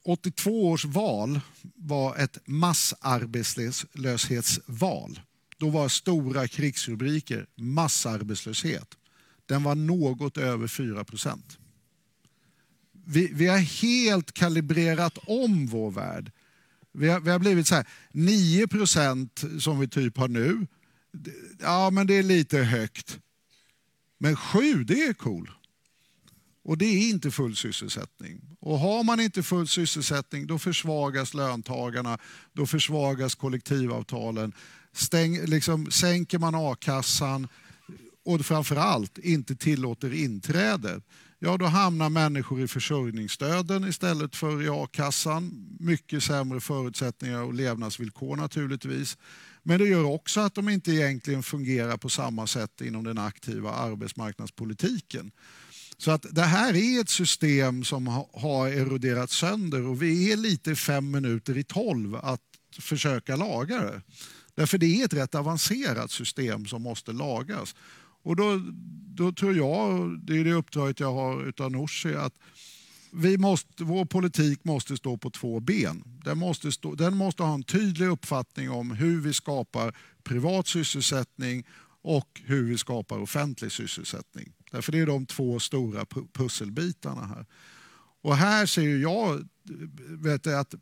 82 0.03 0.69
års 0.69 0.85
val 0.85 1.39
var 1.75 2.17
ett 2.17 2.37
massarbetslöshetsval. 2.45 5.19
Då 5.57 5.69
var 5.69 5.87
stora 5.87 6.47
krigsrubriker 6.47 7.47
massarbetslöshet. 7.55 8.87
Den 9.45 9.63
var 9.63 9.75
något 9.75 10.37
över 10.37 10.67
4 10.67 11.03
procent. 11.03 11.57
Vi, 13.05 13.31
vi 13.33 13.47
har 13.47 13.57
helt 13.57 14.31
kalibrerat 14.31 15.17
om 15.27 15.67
vår 15.67 15.91
värld. 15.91 16.31
Vi 16.97 17.09
har, 17.09 17.19
vi 17.19 17.31
har 17.31 17.39
blivit 17.39 17.67
så 17.67 17.75
här, 17.75 17.87
9 18.11 18.67
procent 18.67 19.43
som 19.59 19.79
vi 19.79 19.87
typ 19.87 20.17
har 20.17 20.27
nu. 20.27 20.67
Ja, 21.59 21.89
men 21.89 22.07
det 22.07 22.13
är 22.13 22.23
lite 22.23 22.57
högt. 22.57 23.19
Men 24.17 24.35
7, 24.35 24.83
det 24.83 25.03
är 25.03 25.13
cool. 25.13 25.51
Och 26.63 26.77
det 26.77 26.85
är 26.85 27.09
inte 27.09 27.31
full 27.31 27.55
sysselsättning. 27.55 28.41
Och 28.59 28.79
har 28.79 29.03
man 29.03 29.19
inte 29.19 29.43
full 29.43 29.67
sysselsättning 29.67 30.47
då 30.47 30.59
försvagas 30.59 31.33
löntagarna, 31.33 32.17
då 32.53 32.65
försvagas 32.65 33.35
kollektivavtalen. 33.35 34.53
Stäng, 34.93 35.45
liksom, 35.45 35.91
sänker 35.91 36.39
man 36.39 36.55
a-kassan 36.55 37.47
och 38.25 38.45
framförallt 38.45 39.17
inte 39.17 39.55
tillåter 39.55 40.13
inträde, 40.13 41.01
ja 41.39 41.57
då 41.57 41.65
hamnar 41.65 42.09
människor 42.09 42.61
i 42.61 42.67
försörjningsstöden 42.67 43.87
istället 43.87 44.35
för 44.35 44.63
i 44.63 44.69
a-kassan. 44.69 45.67
Mycket 45.79 46.23
sämre 46.23 46.59
förutsättningar 46.59 47.43
och 47.43 47.53
levnadsvillkor 47.53 48.35
naturligtvis. 48.35 49.17
Men 49.63 49.79
det 49.79 49.87
gör 49.87 50.03
också 50.03 50.39
att 50.39 50.55
de 50.55 50.69
inte 50.69 50.91
egentligen 50.91 51.43
fungerar 51.43 51.97
på 51.97 52.09
samma 52.09 52.47
sätt 52.47 52.81
inom 52.81 53.03
den 53.03 53.17
aktiva 53.17 53.71
arbetsmarknadspolitiken. 53.71 55.31
Så 55.97 56.11
att 56.11 56.25
det 56.31 56.41
här 56.41 56.75
är 56.75 57.01
ett 57.01 57.09
system 57.09 57.83
som 57.83 58.07
har 58.33 58.67
eroderat 58.67 59.31
sönder 59.31 59.87
och 59.87 60.01
vi 60.01 60.31
är 60.31 60.37
lite 60.37 60.75
fem 60.75 61.11
minuter 61.11 61.57
i 61.57 61.63
tolv 61.63 62.15
att 62.15 62.41
försöka 62.79 63.35
laga 63.35 63.81
det. 63.81 64.01
Därför 64.55 64.77
det 64.77 65.01
är 65.01 65.05
ett 65.05 65.13
rätt 65.13 65.35
avancerat 65.35 66.11
system 66.11 66.65
som 66.65 66.81
måste 66.81 67.11
lagas. 67.11 67.75
Och 68.25 68.35
då, 68.35 68.61
då 69.15 69.31
tror 69.31 69.55
jag, 69.55 70.19
det 70.19 70.39
är 70.39 70.43
det 70.43 70.53
uppdraget 70.53 70.99
jag 70.99 71.13
har 71.13 71.43
utav 71.47 71.71
Nooshi, 71.71 72.15
att 72.15 72.33
vi 73.11 73.37
måste, 73.37 73.83
vår 73.83 74.05
politik 74.05 74.63
måste 74.63 74.97
stå 74.97 75.17
på 75.17 75.29
två 75.29 75.59
ben. 75.59 76.03
Den 76.23 76.37
måste, 76.37 76.71
stå, 76.71 76.95
den 76.95 77.17
måste 77.17 77.43
ha 77.43 77.53
en 77.53 77.63
tydlig 77.63 78.07
uppfattning 78.07 78.69
om 78.69 78.91
hur 78.91 79.21
vi 79.21 79.33
skapar 79.33 79.95
privat 80.23 80.67
sysselsättning 80.67 81.63
och 82.01 82.41
hur 82.45 82.63
vi 82.63 82.77
skapar 82.77 83.19
offentlig 83.19 83.71
sysselsättning. 83.71 84.53
Därför 84.71 84.91
det 84.91 84.99
är 84.99 85.05
de 85.05 85.25
två 85.25 85.59
stora 85.59 86.05
pusselbitarna 86.33 87.25
här. 87.25 87.45
Och 88.21 88.35
här 88.35 88.65
ser 88.65 88.97
jag 88.97 89.47
vet 90.07 90.47
att 90.47 90.75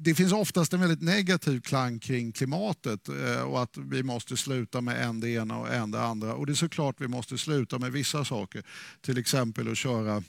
det 0.00 0.14
finns 0.14 0.32
oftast 0.32 0.72
en 0.72 0.80
väldigt 0.80 1.02
negativ 1.02 1.60
klang 1.60 1.98
kring 1.98 2.32
klimatet 2.32 3.08
eh, 3.08 3.42
och 3.42 3.62
att 3.62 3.76
vi 3.76 4.02
måste 4.02 4.36
sluta 4.36 4.80
med 4.80 5.04
en 5.04 5.20
det 5.20 5.30
ena 5.30 5.58
och 5.58 5.74
en 5.74 5.90
det 5.90 6.02
andra. 6.02 6.34
Och 6.34 6.46
det 6.46 6.52
är 6.52 6.54
såklart 6.54 7.00
vi 7.00 7.08
måste 7.08 7.38
sluta 7.38 7.78
med 7.78 7.92
vissa 7.92 8.24
saker. 8.24 8.62
Till 9.00 9.18
exempel 9.18 9.70
att 9.70 9.78
köra 9.78 10.22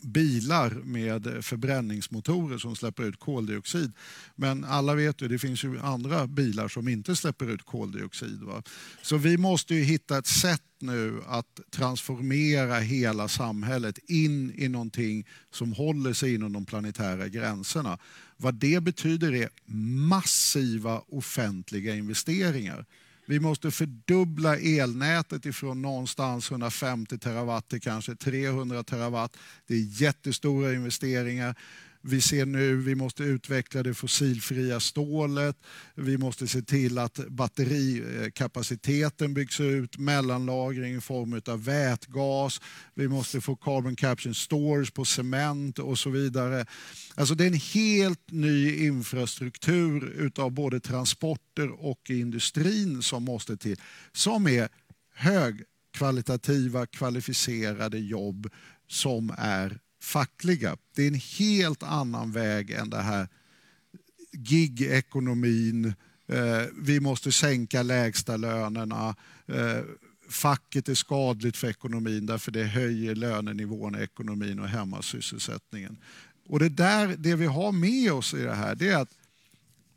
bilar 0.00 0.70
med 0.70 1.44
förbränningsmotorer 1.44 2.58
som 2.58 2.76
släpper 2.76 3.02
ut 3.02 3.20
koldioxid. 3.20 3.92
Men 4.36 4.64
alla 4.64 4.94
vet 4.94 5.22
ju, 5.22 5.28
det 5.28 5.38
finns 5.38 5.64
ju 5.64 5.78
andra 5.80 6.26
bilar 6.26 6.68
som 6.68 6.88
inte 6.88 7.16
släpper 7.16 7.50
ut 7.50 7.62
koldioxid. 7.62 8.42
Va? 8.42 8.62
Så 9.02 9.16
vi 9.16 9.36
måste 9.36 9.74
ju 9.74 9.82
hitta 9.82 10.18
ett 10.18 10.26
sätt 10.26 10.62
nu 10.78 11.22
att 11.26 11.60
transformera 11.70 12.78
hela 12.78 13.28
samhället 13.28 13.98
in 14.08 14.52
i 14.54 14.68
någonting 14.68 15.26
som 15.50 15.72
håller 15.72 16.12
sig 16.12 16.34
inom 16.34 16.52
de 16.52 16.66
planetära 16.66 17.28
gränserna. 17.28 17.98
Vad 18.36 18.54
det 18.54 18.82
betyder 18.82 19.34
är 19.34 19.48
massiva 20.08 21.02
offentliga 21.08 21.94
investeringar. 21.94 22.86
Vi 23.26 23.40
måste 23.40 23.70
fördubbla 23.70 24.56
elnätet 24.56 25.46
ifrån 25.46 25.82
någonstans 25.82 26.50
150 26.50 27.18
terawatt 27.18 27.68
till 27.68 27.80
kanske 27.80 28.16
300 28.16 28.84
terawatt. 28.84 29.36
Det 29.66 29.74
är 29.74 30.02
jättestora 30.02 30.72
investeringar. 30.72 31.56
Vi 32.04 32.20
ser 32.20 32.46
nu 32.46 32.76
vi 32.76 32.94
måste 32.94 33.22
utveckla 33.22 33.82
det 33.82 33.94
fossilfria 33.94 34.80
stålet. 34.80 35.56
Vi 35.94 36.18
måste 36.18 36.48
se 36.48 36.62
till 36.62 36.98
att 36.98 37.20
batterikapaciteten 37.28 39.34
byggs 39.34 39.60
ut, 39.60 39.98
mellanlagring 39.98 40.94
i 40.94 41.00
form 41.00 41.40
av 41.46 41.64
vätgas. 41.64 42.60
Vi 42.94 43.08
måste 43.08 43.40
få 43.40 43.56
carbon 43.56 43.96
capture 43.96 44.34
storage 44.34 44.94
på 44.94 45.04
cement 45.04 45.78
och 45.78 45.98
så 45.98 46.10
vidare. 46.10 46.66
Alltså 47.14 47.34
det 47.34 47.44
är 47.44 47.48
en 47.48 47.60
helt 47.74 48.30
ny 48.30 48.86
infrastruktur 48.86 50.04
utav 50.04 50.50
både 50.50 50.80
transporter 50.80 51.70
och 51.70 52.10
industrin 52.10 53.02
som 53.02 53.24
måste 53.24 53.56
till. 53.56 53.76
Som 54.12 54.46
är 54.46 54.68
högkvalitativa, 55.14 56.86
kvalificerade 56.86 57.98
jobb 57.98 58.50
som 58.88 59.34
är 59.38 59.78
fackliga. 60.02 60.76
Det 60.94 61.02
är 61.02 61.08
en 61.08 61.20
helt 61.38 61.82
annan 61.82 62.32
väg 62.32 62.70
än 62.70 62.90
det 62.90 63.02
här 63.02 63.28
gig-ekonomin. 64.32 65.94
Eh, 66.26 66.62
vi 66.82 67.00
måste 67.00 67.32
sänka 67.32 67.82
lägsta 67.82 68.36
lönerna. 68.36 69.16
Eh, 69.46 69.80
facket 70.28 70.88
är 70.88 70.94
skadligt 70.94 71.56
för 71.56 71.68
ekonomin 71.68 72.26
därför 72.26 72.52
det 72.52 72.64
höjer 72.64 73.14
lönenivån 73.14 73.94
i 73.94 74.02
ekonomin 74.02 74.58
och 74.58 74.68
hämmar 74.68 75.02
sysselsättningen. 75.02 75.96
Och 76.48 76.58
det, 76.58 76.68
där, 76.68 77.16
det 77.18 77.34
vi 77.34 77.46
har 77.46 77.72
med 77.72 78.12
oss 78.12 78.34
i 78.34 78.42
det 78.42 78.54
här 78.54 78.74
det 78.74 78.88
är 78.88 78.96
att, 78.96 79.14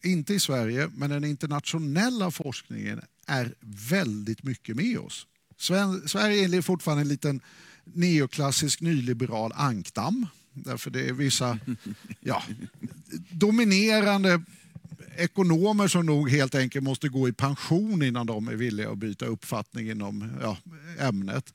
inte 0.03 0.33
i 0.33 0.39
Sverige, 0.39 0.89
men 0.95 1.09
den 1.09 1.23
internationella 1.23 2.31
forskningen 2.31 3.01
är 3.25 3.53
väldigt 3.89 4.43
mycket 4.43 4.75
med 4.75 4.99
oss. 4.99 5.27
Sverige 6.05 6.57
är 6.57 6.61
fortfarande 6.61 7.01
en 7.01 7.07
liten 7.07 7.41
neoklassisk 7.93 8.81
nyliberal 8.81 9.51
ankdamm. 9.55 10.27
Därför 10.53 10.91
det 10.91 11.09
är 11.09 11.13
vissa 11.13 11.59
ja, 12.19 12.43
dominerande 13.29 14.41
ekonomer 15.17 15.87
som 15.87 16.05
nog 16.05 16.29
helt 16.29 16.55
enkelt 16.55 16.83
måste 16.83 17.09
gå 17.09 17.27
i 17.27 17.33
pension 17.33 18.03
innan 18.03 18.25
de 18.25 18.47
är 18.47 18.55
villiga 18.55 18.91
att 18.91 18.97
byta 18.97 19.25
uppfattning 19.25 19.89
inom 19.89 20.31
ja, 20.41 20.57
ämnet. 20.99 21.53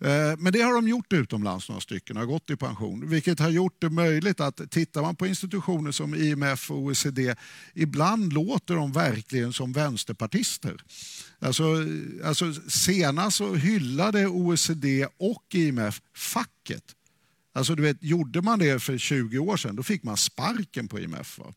Eh, 0.00 0.36
men 0.38 0.52
det 0.52 0.60
har 0.60 0.74
de 0.74 0.88
gjort 0.88 1.12
utomlands, 1.12 1.68
några 1.68 1.80
stycken, 1.80 2.16
har 2.16 2.24
gått 2.24 2.50
i 2.50 2.56
pension. 2.56 3.08
Vilket 3.08 3.38
har 3.38 3.50
gjort 3.50 3.76
det 3.78 3.90
möjligt 3.90 4.40
att, 4.40 4.70
tittar 4.70 5.02
man 5.02 5.16
på 5.16 5.26
institutioner 5.26 5.92
som 5.92 6.14
IMF 6.14 6.70
och 6.70 6.78
OECD, 6.78 7.34
ibland 7.74 8.32
låter 8.32 8.74
de 8.74 8.92
verkligen 8.92 9.52
som 9.52 9.72
vänsterpartister. 9.72 10.82
Alltså, 11.38 11.64
alltså 12.24 12.54
senast 12.68 13.36
så 13.36 13.54
hyllade 13.54 14.26
OECD 14.26 15.06
och 15.18 15.44
IMF 15.54 16.02
facket. 16.14 16.84
Alltså 17.52 17.74
du 17.74 17.82
vet, 17.82 18.02
gjorde 18.02 18.42
man 18.42 18.58
det 18.58 18.82
för 18.82 18.98
20 18.98 19.38
år 19.38 19.56
sedan, 19.56 19.76
då 19.76 19.82
fick 19.82 20.02
man 20.02 20.16
sparken 20.16 20.88
på 20.88 21.00
IMF. 21.00 21.38
Va? 21.38 21.54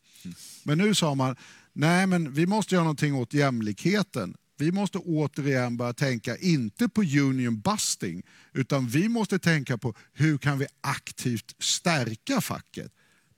Men 0.63 0.77
nu 0.77 0.95
sa 0.95 1.15
man, 1.15 1.35
nej 1.73 2.07
men 2.07 2.33
vi 2.33 2.45
måste 2.45 2.75
göra 2.75 2.83
någonting 2.83 3.15
åt 3.15 3.33
jämlikheten. 3.33 4.35
Vi 4.57 4.71
måste 4.71 4.97
återigen 4.97 5.77
börja 5.77 5.93
tänka, 5.93 6.37
inte 6.37 6.89
på 6.89 7.01
union 7.01 7.59
busting, 7.59 8.23
utan 8.53 8.87
vi 8.87 9.09
måste 9.09 9.39
tänka 9.39 9.77
på 9.77 9.93
hur 10.13 10.37
kan 10.37 10.57
vi 10.59 10.65
aktivt 10.81 11.55
stärka 11.59 12.41
facket? 12.41 12.91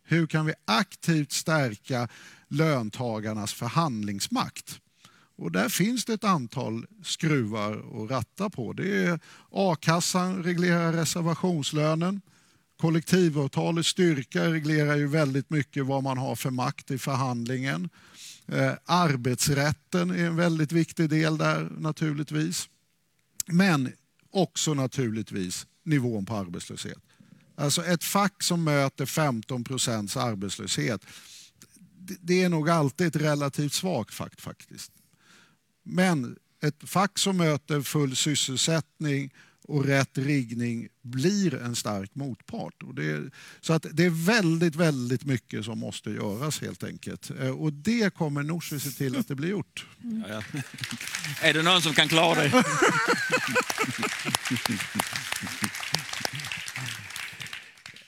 Hur 0.03 0.27
kan 0.27 0.45
vi 0.45 0.53
aktivt 0.65 1.31
stärka 1.31 2.07
löntagarnas 2.47 3.53
förhandlingsmakt? 3.53 4.79
Och 5.37 5.51
där 5.51 5.69
finns 5.69 6.05
det 6.05 6.13
ett 6.13 6.23
antal 6.23 6.85
skruvar 7.03 8.03
att 8.03 8.11
ratta 8.11 8.49
på. 8.49 8.73
Det 8.73 9.03
är 9.03 9.19
A-kassan 9.51 10.43
reglerar 10.43 10.93
reservationslönen. 10.93 12.21
Kollektivavtalets 12.77 13.89
styrka 13.89 14.51
reglerar 14.51 14.95
ju 14.95 15.07
väldigt 15.07 15.49
mycket 15.49 15.85
vad 15.85 16.03
man 16.03 16.17
har 16.17 16.35
för 16.35 16.51
makt 16.51 16.91
i 16.91 16.97
förhandlingen. 16.97 17.89
Eh, 18.47 18.73
arbetsrätten 18.85 20.11
är 20.11 20.25
en 20.25 20.35
väldigt 20.35 20.71
viktig 20.71 21.09
del 21.09 21.37
där 21.37 21.69
naturligtvis. 21.77 22.69
Men 23.45 23.93
också 24.31 24.73
naturligtvis 24.73 25.67
nivån 25.83 26.25
på 26.25 26.35
arbetslöshet. 26.35 26.97
Alltså 27.55 27.85
ett 27.85 28.03
fack 28.03 28.43
som 28.43 28.63
möter 28.63 29.05
15 29.05 29.63
procents 29.63 30.17
arbetslöshet, 30.17 31.05
det 32.21 32.43
är 32.43 32.49
nog 32.49 32.69
alltid 32.69 33.07
ett 33.07 33.15
relativt 33.15 33.73
svagt 33.73 34.13
fack 34.13 34.41
faktiskt. 34.41 34.91
Men 35.83 36.37
ett 36.61 36.89
fack 36.89 37.19
som 37.19 37.37
möter 37.37 37.81
full 37.81 38.15
sysselsättning 38.15 39.33
och 39.67 39.85
rätt 39.85 40.17
riggning 40.17 40.87
blir 41.01 41.55
en 41.55 41.75
stark 41.75 42.15
motpart. 42.15 42.83
Och 42.83 42.95
det, 42.95 43.05
är, 43.05 43.31
så 43.61 43.73
att 43.73 43.85
det 43.91 44.05
är 44.05 44.25
väldigt, 44.25 44.75
väldigt 44.75 45.25
mycket 45.25 45.65
som 45.65 45.79
måste 45.79 46.09
göras 46.09 46.61
helt 46.61 46.83
enkelt. 46.83 47.31
Eh, 47.39 47.49
och 47.49 47.73
det 47.73 48.13
kommer 48.13 48.43
Nooshi 48.43 48.79
se 48.79 48.89
till 48.89 49.17
att 49.17 49.27
det 49.27 49.35
blir 49.35 49.49
gjort. 49.49 49.85
Mm. 50.03 50.23
Ja, 50.29 50.43
ja. 50.53 50.61
Är 51.41 51.53
det 51.53 51.63
någon 51.63 51.81
som 51.81 51.93
kan 51.93 52.07
klara 52.07 52.41
det? 52.41 52.47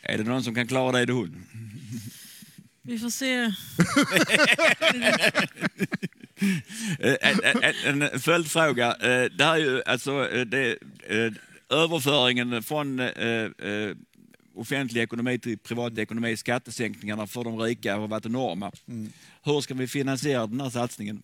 är 0.02 0.18
det 0.18 0.24
någon 0.24 0.44
som 0.44 0.56
kan 0.56 0.68
klara 0.68 0.92
det, 0.92 1.00
är 1.00 1.06
det 1.06 1.14
hon. 1.14 1.46
Vi 2.82 3.00
får 3.00 3.10
se. 3.10 3.52
Eh, 7.00 7.16
en, 7.22 7.64
en, 7.86 8.02
en 8.02 8.20
följdfråga. 8.20 8.88
Eh, 8.88 9.32
det 9.38 9.44
här 9.44 9.54
är 9.54 9.58
ju 9.58 9.82
alltså 9.86 10.30
eh, 10.30 10.46
det, 10.46 10.78
överföringen 11.70 12.64
från 12.64 13.02
offentlig 14.56 15.02
ekonomi 15.02 15.40
till 15.40 15.58
privat 15.58 15.98
ekonomi, 15.98 16.38
skattesänkningarna 16.38 17.28
för 17.28 17.44
de 17.44 17.60
rika 17.60 17.98
har 17.98 18.08
varit 18.08 18.26
enorma. 18.26 18.72
Mm. 18.88 19.12
Hur 19.44 19.62
ska 19.62 19.74
vi 19.74 19.88
finansiera 19.88 20.48
den 20.48 20.62
här 20.62 20.70
satsningen? 20.70 21.24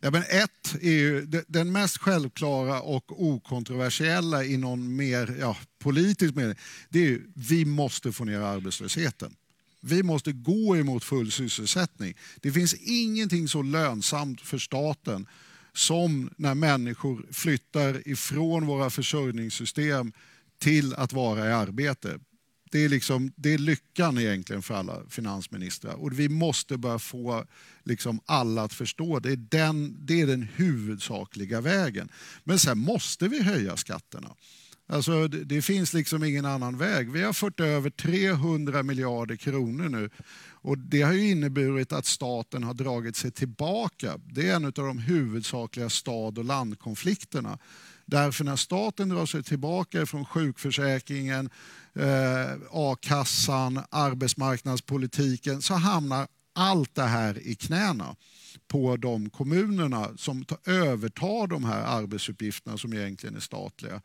Ja, 0.00 0.10
men 0.10 0.22
ett 0.22 0.74
är 0.80 0.90
ju 0.90 1.26
den 1.48 1.72
mest 1.72 1.98
självklara 1.98 2.80
och 2.80 3.24
okontroversiella 3.24 4.44
i 4.44 4.56
någon 4.56 4.96
mer 4.96 5.36
ja, 5.40 5.56
politisk 5.78 6.34
mening. 6.34 6.54
Det 6.88 6.98
är 6.98 7.06
ju 7.06 7.22
vi 7.34 7.64
måste 7.64 8.12
få 8.12 8.24
ner 8.24 8.40
arbetslösheten. 8.40 9.36
Vi 9.80 10.02
måste 10.02 10.32
gå 10.32 10.76
emot 10.76 11.04
full 11.04 11.32
sysselsättning. 11.32 12.14
Det 12.40 12.52
finns 12.52 12.74
ingenting 12.74 13.48
så 13.48 13.62
lönsamt 13.62 14.40
för 14.40 14.58
staten 14.58 15.26
som 15.74 16.30
när 16.36 16.54
människor 16.54 17.26
flyttar 17.32 18.08
ifrån 18.08 18.66
våra 18.66 18.90
försörjningssystem 18.90 20.12
till 20.58 20.94
att 20.94 21.12
vara 21.12 21.48
i 21.48 21.52
arbete. 21.52 22.18
Det 22.70 22.84
är, 22.84 22.88
liksom, 22.88 23.32
det 23.36 23.54
är 23.54 23.58
lyckan 23.58 24.18
egentligen 24.18 24.62
för 24.62 24.74
alla 24.74 25.02
finansministrar. 25.08 25.94
Och 25.94 26.18
vi 26.18 26.28
måste 26.28 26.76
börja 26.76 26.98
få 26.98 27.44
liksom 27.84 28.20
alla 28.26 28.62
att 28.62 28.72
förstå. 28.72 29.18
Det 29.18 29.32
är, 29.32 29.36
den, 29.36 30.06
det 30.06 30.20
är 30.20 30.26
den 30.26 30.48
huvudsakliga 30.54 31.60
vägen. 31.60 32.08
Men 32.44 32.58
sen 32.58 32.78
måste 32.78 33.28
vi 33.28 33.42
höja 33.42 33.76
skatterna. 33.76 34.34
Alltså, 34.86 35.28
det, 35.28 35.44
det, 35.44 35.62
finns 35.62 35.92
liksom 35.92 36.24
ingen 36.24 36.44
annan 36.44 36.78
väg. 36.78 37.10
Vi 37.10 37.22
har 37.22 37.32
fört 37.32 37.60
över 37.60 37.90
300 37.90 38.82
miljarder 38.82 39.36
kronor 39.36 39.88
nu. 39.88 40.10
Och 40.64 40.78
det 40.78 41.02
har 41.02 41.12
ju 41.12 41.30
inneburit 41.30 41.92
att 41.92 42.06
staten 42.06 42.62
har 42.62 42.74
dragit 42.74 43.16
sig 43.16 43.30
tillbaka. 43.30 44.18
Det 44.26 44.48
är 44.48 44.56
en 44.56 44.64
av 44.64 44.72
de 44.72 44.98
huvudsakliga 44.98 45.90
stad 45.90 46.38
och 46.38 46.44
landkonflikterna. 46.44 47.58
Därför 48.06 48.44
när 48.44 48.56
staten 48.56 49.08
drar 49.08 49.26
sig 49.26 49.42
tillbaka 49.42 50.06
från 50.06 50.24
sjukförsäkringen, 50.24 51.50
eh, 51.94 52.52
a-kassan, 52.70 53.80
arbetsmarknadspolitiken 53.90 55.62
så 55.62 55.74
hamnar 55.74 56.28
allt 56.52 56.94
det 56.94 57.02
här 57.02 57.46
i 57.46 57.54
knäna 57.54 58.16
på 58.68 58.96
de 58.96 59.30
kommunerna 59.30 60.10
som 60.16 60.44
övertar 60.66 61.46
de 61.46 61.64
här 61.64 61.82
arbetsuppgifterna 61.82 62.78
som 62.78 62.92
egentligen 62.92 63.36
är 63.36 63.40
statliga. 63.40 64.02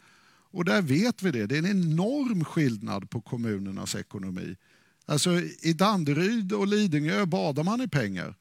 Och 0.52 0.66
där 0.66 0.82
vet 0.82 1.24
vi 1.24 1.32
det, 1.32 1.46
det 1.46 1.56
är 1.56 1.60
en 1.60 1.92
enorm 1.92 2.46
skillnad 2.46 3.10
på 3.10 3.22
kommunernas 3.22 3.96
ekonomi. 3.96 4.56
Alltså 5.10 5.42
i 5.62 5.74
Danderyd 5.74 6.54
och 6.54 6.68
Lidingö 6.68 7.26
badar 7.26 7.64
man 7.64 7.82
i 7.82 7.88
pengar. 7.88 8.36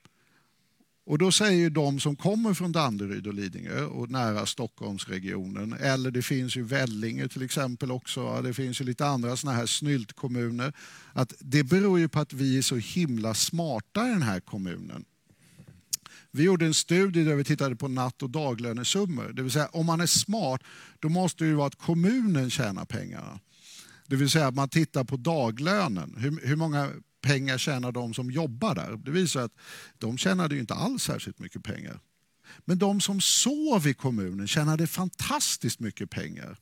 Och 1.06 1.18
då 1.18 1.32
säger 1.32 1.70
de 1.70 2.00
som 2.00 2.16
kommer 2.16 2.54
från 2.54 2.72
Danderyd 2.72 3.26
och 3.26 3.34
Lidingö 3.34 3.84
och 3.84 4.10
nära 4.10 4.46
Stockholmsregionen, 4.46 5.72
eller 5.72 6.10
det 6.10 6.22
finns 6.22 6.56
ju 6.56 6.62
Vellinge 6.62 7.28
till 7.28 7.42
exempel 7.42 7.90
också, 7.90 8.42
det 8.42 8.54
finns 8.54 8.80
ju 8.80 8.84
lite 8.84 9.06
andra 9.06 9.36
såna 9.36 9.52
här 9.52 9.66
snyltkommuner, 9.66 10.72
att 11.12 11.32
det 11.38 11.64
beror 11.64 11.98
ju 11.98 12.08
på 12.08 12.20
att 12.20 12.32
vi 12.32 12.58
är 12.58 12.62
så 12.62 12.76
himla 12.76 13.34
smarta 13.34 14.08
i 14.08 14.10
den 14.10 14.22
här 14.22 14.40
kommunen. 14.40 15.04
Vi 16.30 16.42
gjorde 16.42 16.66
en 16.66 16.74
studie 16.74 17.24
där 17.24 17.34
vi 17.34 17.44
tittade 17.44 17.76
på 17.76 17.88
natt 17.88 18.22
och 18.22 18.30
daglönesummor. 18.30 19.32
Det 19.32 19.42
vill 19.42 19.52
säga 19.52 19.68
om 19.68 19.86
man 19.86 20.00
är 20.00 20.06
smart 20.06 20.62
då 20.98 21.08
måste 21.08 21.44
det 21.44 21.48
ju 21.48 21.54
vara 21.54 21.66
att 21.66 21.78
kommunen 21.78 22.50
tjänar 22.50 22.84
pengarna. 22.84 23.40
Det 24.08 24.16
vill 24.16 24.30
säga 24.30 24.46
att 24.46 24.54
man 24.54 24.68
tittar 24.68 25.04
på 25.04 25.16
daglönen. 25.16 26.14
Hur, 26.18 26.40
hur 26.46 26.56
många 26.56 26.90
pengar 27.20 27.58
tjänar 27.58 27.92
de 27.92 28.14
som 28.14 28.30
jobbar 28.30 28.74
där? 28.74 28.96
Det 28.96 29.10
visar 29.10 29.42
att 29.42 29.52
de 29.98 30.18
tjänade 30.18 30.54
ju 30.54 30.60
inte 30.60 30.74
alls 30.74 31.02
särskilt 31.02 31.38
mycket 31.38 31.64
pengar. 31.64 32.00
Men 32.64 32.78
de 32.78 33.00
som 33.00 33.20
sov 33.20 33.86
i 33.86 33.94
kommunen 33.94 34.48
tjänade 34.48 34.86
fantastiskt 34.86 35.80
mycket 35.80 36.10
pengar. 36.10 36.56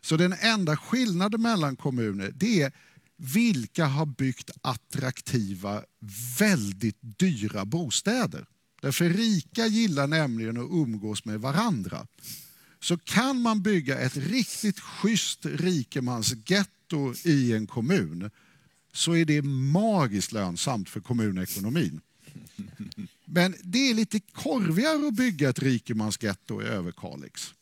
Så 0.00 0.16
den 0.16 0.32
enda 0.32 0.76
skillnaden 0.76 1.42
mellan 1.42 1.76
kommuner 1.76 2.32
det 2.34 2.62
är 2.62 2.72
vilka 3.16 3.86
har 3.86 4.06
byggt 4.06 4.50
attraktiva, 4.62 5.82
väldigt 6.38 6.98
dyra 7.00 7.64
bostäder. 7.64 8.46
Därför 8.82 9.08
rika 9.08 9.66
gillar 9.66 10.06
nämligen 10.06 10.56
att 10.56 10.70
umgås 10.70 11.24
med 11.24 11.40
varandra. 11.40 12.06
Så 12.80 12.98
kan 12.98 13.40
man 13.40 13.62
bygga 13.62 13.98
ett 13.98 14.16
riktigt 14.16 14.80
schysst 14.80 15.46
rikemansgetto 15.46 16.81
i 17.24 17.52
en 17.52 17.66
kommun 17.66 18.30
så 18.92 19.16
är 19.16 19.24
det 19.24 19.42
magiskt 19.42 20.32
lönsamt 20.32 20.88
för 20.88 21.00
kommunekonomin. 21.00 22.00
Men 23.24 23.54
det 23.62 23.90
är 23.90 23.94
lite 23.94 24.20
korvigare 24.20 25.08
att 25.08 25.14
bygga 25.14 25.48
ett 25.48 25.58
rikemansgetto 25.58 26.62
i 26.62 26.64
Överkalix. 26.64 27.54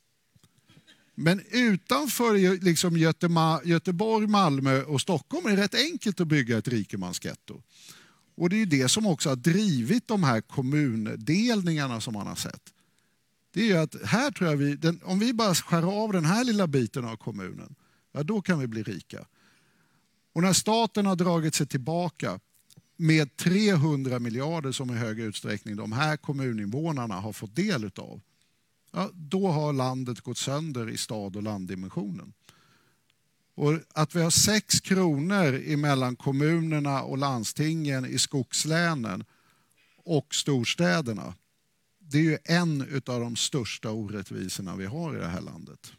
Men 1.14 1.40
utanför 1.50 2.64
liksom 2.64 2.96
Göteborg, 3.64 4.26
Malmö 4.26 4.82
och 4.82 5.00
Stockholm 5.00 5.46
är 5.46 5.56
det 5.56 5.62
rätt 5.62 5.74
enkelt 5.74 6.20
att 6.20 6.28
bygga 6.28 6.58
ett 6.58 6.68
rikemansgetto. 6.68 7.62
Och 8.36 8.50
det 8.50 8.62
är 8.62 8.66
det 8.66 8.88
som 8.88 9.06
också 9.06 9.28
har 9.28 9.36
drivit 9.36 10.08
de 10.08 10.24
här 10.24 10.40
kommundelningarna 10.40 12.00
som 12.00 12.14
man 12.14 12.26
har 12.26 12.36
sett. 12.36 12.62
Det 13.52 13.70
är 13.70 13.78
att 13.78 13.96
här 14.04 14.30
tror 14.30 14.50
jag 14.50 14.56
vi, 14.56 14.76
den, 14.76 15.00
om 15.04 15.18
vi 15.18 15.32
bara 15.32 15.54
skär 15.54 16.02
av 16.02 16.12
den 16.12 16.24
här 16.24 16.44
lilla 16.44 16.66
biten 16.66 17.04
av 17.04 17.16
kommunen, 17.16 17.74
ja, 18.12 18.22
då 18.22 18.42
kan 18.42 18.58
vi 18.58 18.66
bli 18.66 18.82
rika. 18.82 19.26
Och 20.32 20.42
när 20.42 20.52
staten 20.52 21.06
har 21.06 21.16
dragit 21.16 21.54
sig 21.54 21.66
tillbaka 21.66 22.40
med 22.96 23.36
300 23.36 24.18
miljarder 24.18 24.72
som 24.72 24.90
i 24.90 24.94
hög 24.94 25.20
utsträckning 25.20 25.76
de 25.76 25.92
här 25.92 26.16
kommuninvånarna 26.16 27.14
har 27.14 27.32
fått 27.32 27.56
del 27.56 27.90
av, 27.96 28.20
ja, 28.92 29.10
då 29.14 29.48
har 29.48 29.72
landet 29.72 30.20
gått 30.20 30.38
sönder 30.38 30.90
i 30.90 30.96
stad 30.96 31.36
och 31.36 31.42
landdimensionen. 31.42 32.32
Och 33.54 33.78
att 33.94 34.14
vi 34.14 34.22
har 34.22 34.30
sex 34.30 34.80
kronor 34.80 35.76
mellan 35.76 36.16
kommunerna 36.16 37.02
och 37.02 37.18
landstingen 37.18 38.06
i 38.06 38.18
skogslänen 38.18 39.24
och 40.04 40.34
storstäderna, 40.34 41.34
det 41.98 42.18
är 42.18 42.22
ju 42.22 42.38
en 42.44 42.82
av 43.06 43.20
de 43.20 43.36
största 43.36 43.90
orättvisorna 43.90 44.76
vi 44.76 44.86
har 44.86 45.16
i 45.16 45.18
det 45.18 45.28
här 45.28 45.40
landet. 45.40 45.92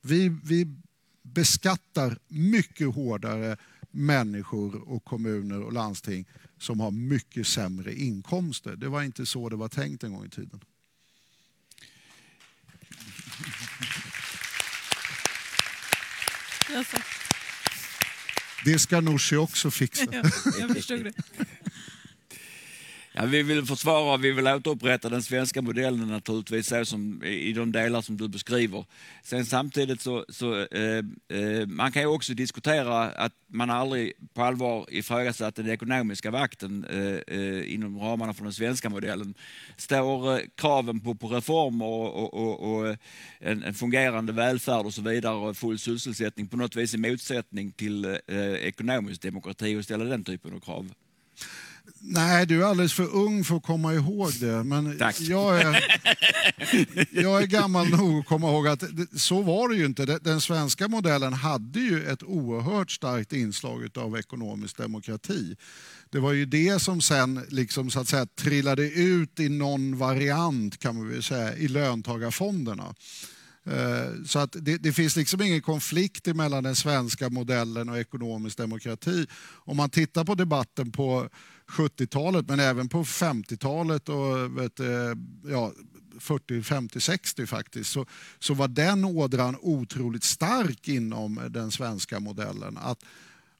Vi, 0.00 0.28
vi 0.44 0.76
beskattar 1.34 2.18
mycket 2.28 2.94
hårdare 2.94 3.56
människor 3.90 4.88
och 4.88 5.04
kommuner 5.04 5.62
och 5.62 5.72
landsting 5.72 6.26
som 6.58 6.80
har 6.80 6.90
mycket 6.90 7.46
sämre 7.46 7.94
inkomster. 7.94 8.76
Det 8.76 8.88
var 8.88 9.02
inte 9.02 9.26
så 9.26 9.48
det 9.48 9.56
var 9.56 9.68
tänkt 9.68 10.04
en 10.04 10.12
gång 10.12 10.26
i 10.26 10.30
tiden. 10.30 10.60
Det 18.64 18.78
ska 18.78 19.00
Nooshi 19.00 19.36
också 19.36 19.70
fixa. 19.70 20.06
Ja, 20.12 20.22
jag 20.60 20.70
förstod 20.76 21.04
det. 21.04 21.12
Ja, 23.20 23.26
vi 23.26 23.42
vill 23.42 23.66
försvara, 23.66 24.16
vi 24.16 24.30
vill 24.30 24.46
återupprätta 24.46 25.08
den 25.08 25.22
svenska 25.22 25.62
modellen 25.62 26.08
naturligtvis, 26.08 26.66
så 26.66 26.84
som, 26.84 27.24
i 27.24 27.52
de 27.52 27.72
delar 27.72 28.02
som 28.02 28.16
du 28.16 28.28
beskriver. 28.28 28.84
Sen 29.22 29.46
samtidigt 29.46 30.00
så, 30.00 30.24
så 30.28 30.66
eh, 30.66 31.04
eh, 31.38 31.66
man 31.66 31.92
kan 31.92 32.02
ju 32.02 32.08
också 32.08 32.34
diskutera 32.34 33.10
att 33.10 33.32
man 33.46 33.70
aldrig 33.70 34.12
på 34.34 34.42
allvar 34.42 34.86
ifrågasatt 34.88 35.56
den 35.56 35.70
ekonomiska 35.70 36.30
vakten 36.30 36.84
eh, 36.84 37.36
eh, 37.38 37.74
inom 37.74 37.98
ramarna 37.98 38.34
för 38.34 38.44
den 38.44 38.52
svenska 38.52 38.90
modellen. 38.90 39.34
Står 39.76 40.34
eh, 40.34 40.40
kraven 40.54 41.00
på, 41.00 41.14
på 41.14 41.28
reformer 41.28 41.86
och, 41.86 42.34
och, 42.34 42.72
och 42.72 42.88
eh, 42.88 42.96
en, 43.38 43.62
en, 43.62 43.74
fungerande 43.74 44.32
välfärd 44.32 44.86
och 44.86 44.94
så 44.94 45.02
vidare 45.02 45.34
och 45.34 45.56
full 45.56 45.78
sysselsättning 45.78 46.46
på 46.46 46.56
något 46.56 46.76
vis 46.76 46.94
i 46.94 46.98
motsättning 46.98 47.72
till 47.72 48.04
eh, 48.04 48.52
ekonomisk 48.52 49.22
demokrati 49.22 49.76
och 49.76 49.84
ställa 49.84 50.04
den 50.04 50.24
typen 50.24 50.54
av 50.54 50.60
krav? 50.60 50.92
Nej, 52.00 52.46
du 52.46 52.62
är 52.62 52.66
alldeles 52.66 52.92
för 52.92 53.14
ung 53.14 53.44
för 53.44 53.56
att 53.56 53.62
komma 53.62 53.94
ihåg 53.94 54.32
det. 54.40 54.64
Men 54.64 54.98
Tack. 54.98 55.20
Jag, 55.20 55.60
är, 55.60 55.84
jag 57.22 57.42
är 57.42 57.46
gammal 57.46 57.88
nog 57.88 58.20
att 58.20 58.26
komma 58.26 58.50
ihåg 58.50 58.68
att 58.68 58.82
så 59.16 59.42
var 59.42 59.68
det 59.68 59.76
ju 59.76 59.86
inte. 59.86 60.18
Den 60.18 60.40
svenska 60.40 60.88
modellen 60.88 61.32
hade 61.32 61.80
ju 61.80 62.04
ett 62.04 62.22
oerhört 62.22 62.90
starkt 62.90 63.32
inslag 63.32 63.98
av 63.98 64.18
ekonomisk 64.18 64.76
demokrati. 64.76 65.56
Det 66.10 66.18
var 66.18 66.32
ju 66.32 66.46
det 66.46 66.82
som 66.82 67.00
sen 67.00 67.44
liksom, 67.48 67.90
så 67.90 68.00
att 68.00 68.08
säga, 68.08 68.26
trillade 68.26 68.90
ut 68.90 69.40
i 69.40 69.48
någon 69.48 69.98
variant 69.98 70.78
kan 70.78 70.96
man 70.96 71.08
väl 71.08 71.22
säga, 71.22 71.56
i 71.56 71.68
löntagarfonderna. 71.68 72.94
Eh, 73.70 74.24
så 74.26 74.38
att 74.38 74.56
det, 74.60 74.76
det, 74.76 74.92
finns 74.92 75.16
liksom 75.16 75.42
ingen 75.42 75.62
konflikt 75.62 76.26
mellan 76.26 76.64
den 76.64 76.76
svenska 76.76 77.30
modellen 77.30 77.88
och 77.88 77.98
ekonomisk 77.98 78.56
demokrati. 78.56 79.26
Om 79.64 79.76
man 79.76 79.90
tittar 79.90 80.24
på 80.24 80.34
debatten 80.34 80.92
på 80.92 81.28
70-talet 81.68 82.48
men 82.48 82.60
även 82.60 82.88
på 82.88 83.04
50-talet 83.04 84.08
och 84.08 84.58
vet, 84.58 84.80
eh, 84.80 84.86
ja, 85.44 85.72
40, 86.20 86.62
50, 86.62 87.00
60 87.00 87.46
faktiskt 87.46 87.90
så, 87.90 88.06
så 88.38 88.54
var 88.54 88.68
den 88.68 89.04
ådran 89.04 89.56
otroligt 89.60 90.24
stark 90.24 90.88
inom 90.88 91.40
den 91.50 91.70
svenska 91.70 92.20
modellen. 92.20 92.78
Att 92.78 93.04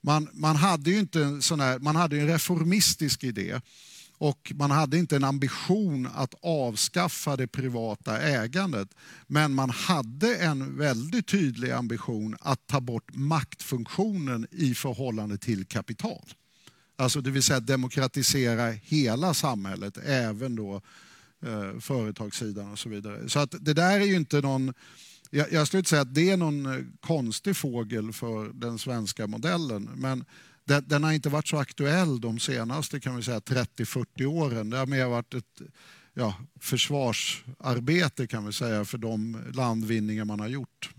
Man, 0.00 0.28
man 0.32 0.56
hade 0.56 0.90
ju 0.90 0.98
inte 0.98 1.22
en 1.22 1.42
sån 1.42 1.60
här, 1.60 1.78
man 1.78 1.96
hade 1.96 2.20
en 2.20 2.26
reformistisk 2.26 3.24
idé 3.24 3.60
och 4.18 4.52
man 4.54 4.70
hade 4.70 4.98
inte 4.98 5.16
en 5.16 5.24
ambition 5.24 6.08
att 6.14 6.34
avskaffa 6.42 7.36
det 7.36 7.46
privata 7.46 8.18
ägandet. 8.18 8.88
Men 9.26 9.54
man 9.54 9.70
hade 9.70 10.36
en 10.36 10.78
väldigt 10.78 11.26
tydlig 11.26 11.70
ambition 11.70 12.36
att 12.40 12.66
ta 12.66 12.80
bort 12.80 13.14
maktfunktionen 13.14 14.46
i 14.50 14.74
förhållande 14.74 15.38
till 15.38 15.66
kapital. 15.66 16.24
Alltså 16.98 17.20
det 17.20 17.30
vill 17.30 17.42
säga 17.42 17.60
demokratisera 17.60 18.70
hela 18.70 19.34
samhället, 19.34 19.98
även 20.04 20.56
då 20.56 20.82
eh, 21.46 21.80
företagssidan 21.80 22.72
och 22.72 22.78
så 22.78 22.88
vidare. 22.88 23.28
Så 23.28 23.38
att 23.38 23.54
det 23.60 23.74
där 23.74 24.00
är 24.00 24.04
ju 24.04 24.16
inte 24.16 24.40
någon... 24.40 24.74
Jag, 25.30 25.52
jag 25.52 25.66
skulle 25.66 25.78
inte 25.78 25.90
säga 25.90 26.02
att 26.02 26.14
det 26.14 26.30
är 26.30 26.36
någon 26.36 26.66
eh, 26.66 26.84
konstig 27.00 27.56
fågel 27.56 28.12
för 28.12 28.48
den 28.52 28.78
svenska 28.78 29.26
modellen. 29.26 29.90
Men 29.94 30.24
den, 30.64 30.84
den 30.86 31.04
har 31.04 31.12
inte 31.12 31.28
varit 31.28 31.48
så 31.48 31.56
aktuell 31.56 32.20
de 32.20 32.38
senaste 32.38 33.00
kan 33.00 33.16
vi 33.16 33.22
säga 33.22 33.38
30-40 33.38 34.24
åren. 34.24 34.70
Det 34.70 34.76
har 34.76 34.86
mer 34.86 35.06
varit 35.06 35.34
ett 35.34 35.62
ja, 36.14 36.34
försvarsarbete 36.60 38.26
kan 38.26 38.46
vi 38.46 38.52
säga 38.52 38.84
för 38.84 38.98
de 38.98 39.38
landvinningar 39.54 40.24
man 40.24 40.40
har 40.40 40.48
gjort. 40.48 40.90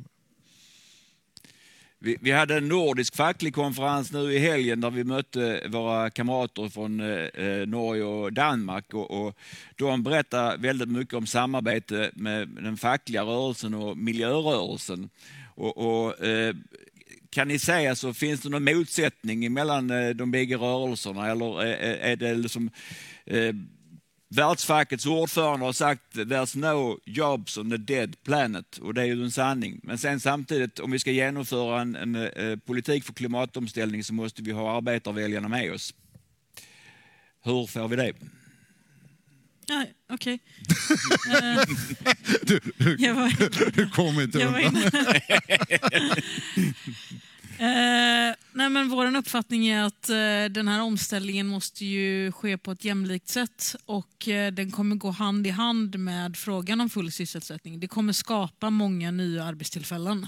Vi, 2.01 2.17
vi, 2.21 2.31
hade 2.31 2.57
en 2.57 2.67
nordisk 2.67 3.15
facklig 3.15 3.55
konferens 3.55 4.11
nu 4.11 4.33
i 4.33 4.39
helgen 4.39 4.81
där 4.81 4.89
vi 4.89 5.03
mötte 5.03 5.67
våra 5.67 6.09
kamrater 6.09 6.69
från 6.69 6.99
eh, 6.99 7.45
eh 7.45 7.67
Norge 7.67 8.03
och 8.03 8.33
Danmark. 8.33 8.93
Och, 8.93 9.11
och 9.11 9.35
de 9.75 10.03
berättade 10.03 10.57
väldigt 10.57 10.89
mycket 10.89 11.13
om 11.13 11.27
samarbete 11.27 12.11
med 12.13 12.47
den 12.47 12.77
fackliga 12.77 13.23
rörelsen 13.23 13.73
och 13.73 13.97
miljörörelsen. 13.97 15.09
Och, 15.55 15.77
och 15.77 16.25
eh, 16.25 16.55
kan 17.29 17.47
ni 17.47 17.59
säga 17.59 17.95
så 17.95 18.13
finns 18.13 18.41
det 18.41 18.49
någon 18.49 18.63
motsättning 18.63 19.53
mellan 19.53 19.89
eh, 19.89 20.09
de 20.09 20.31
bägge 20.31 20.57
rörelserna 20.57 21.31
eller 21.31 21.65
eh, 21.65 21.89
eh, 21.89 22.11
är 22.11 22.15
det 22.15 22.35
liksom 22.35 22.69
eh, 23.25 23.53
Världsfackets 24.31 25.05
ordförande 25.05 25.65
har 25.65 25.73
sagt 25.73 26.15
there's 26.15 26.57
no 26.57 26.99
jobs 27.05 27.57
on 27.57 27.69
the 27.69 27.77
dead 27.77 28.23
planet 28.23 28.77
och 28.77 28.93
det 28.93 29.01
är 29.01 29.05
ju 29.05 29.23
en 29.23 29.31
sanning. 29.31 29.79
Men 29.83 29.97
sen 29.97 30.19
samtidigt 30.19 30.79
om 30.79 30.91
vi 30.91 30.99
ska 30.99 31.11
genomföra 31.11 31.81
en, 31.81 31.95
en, 31.95 32.15
en 32.15 32.51
eh, 32.51 32.57
politik 32.57 33.03
för 33.03 33.13
klimatomställning 33.13 34.03
så 34.03 34.13
måste 34.13 34.41
vi 34.41 34.51
ha 34.51 34.77
arbetarväljarna 34.77 35.47
med 35.47 35.73
oss. 35.73 35.93
Hur 37.43 37.67
får 37.67 37.87
vi 37.87 37.95
det? 37.95 38.13
Ja, 39.67 39.85
Okej. 40.09 40.39
Okay. 41.27 41.65
du, 42.41 42.59
du, 42.77 42.97
du 43.73 43.89
kom 43.89 44.19
inte 44.19 44.45
undan. 44.45 44.75
Eh, 47.59 48.35
nej 48.51 48.69
men 48.69 48.89
vår 48.89 49.15
uppfattning 49.15 49.67
är 49.67 49.83
att 49.83 50.09
eh, 50.09 50.53
den 50.53 50.67
här 50.67 50.81
omställningen 50.81 51.47
måste 51.47 51.85
ju 51.85 52.31
ske 52.31 52.57
på 52.57 52.71
ett 52.71 52.85
jämlikt 52.85 53.27
sätt 53.27 53.75
och 53.85 54.27
eh, 54.27 54.51
den 54.51 54.71
kommer 54.71 54.95
gå 54.95 55.11
hand 55.11 55.47
i 55.47 55.49
hand 55.49 55.99
med 55.99 56.37
frågan 56.37 56.81
om 56.81 56.89
full 56.89 57.11
sysselsättning. 57.11 57.79
Det 57.79 57.87
kommer 57.87 58.13
skapa 58.13 58.69
många 58.69 59.11
nya 59.11 59.43
arbetstillfällen. 59.43 60.27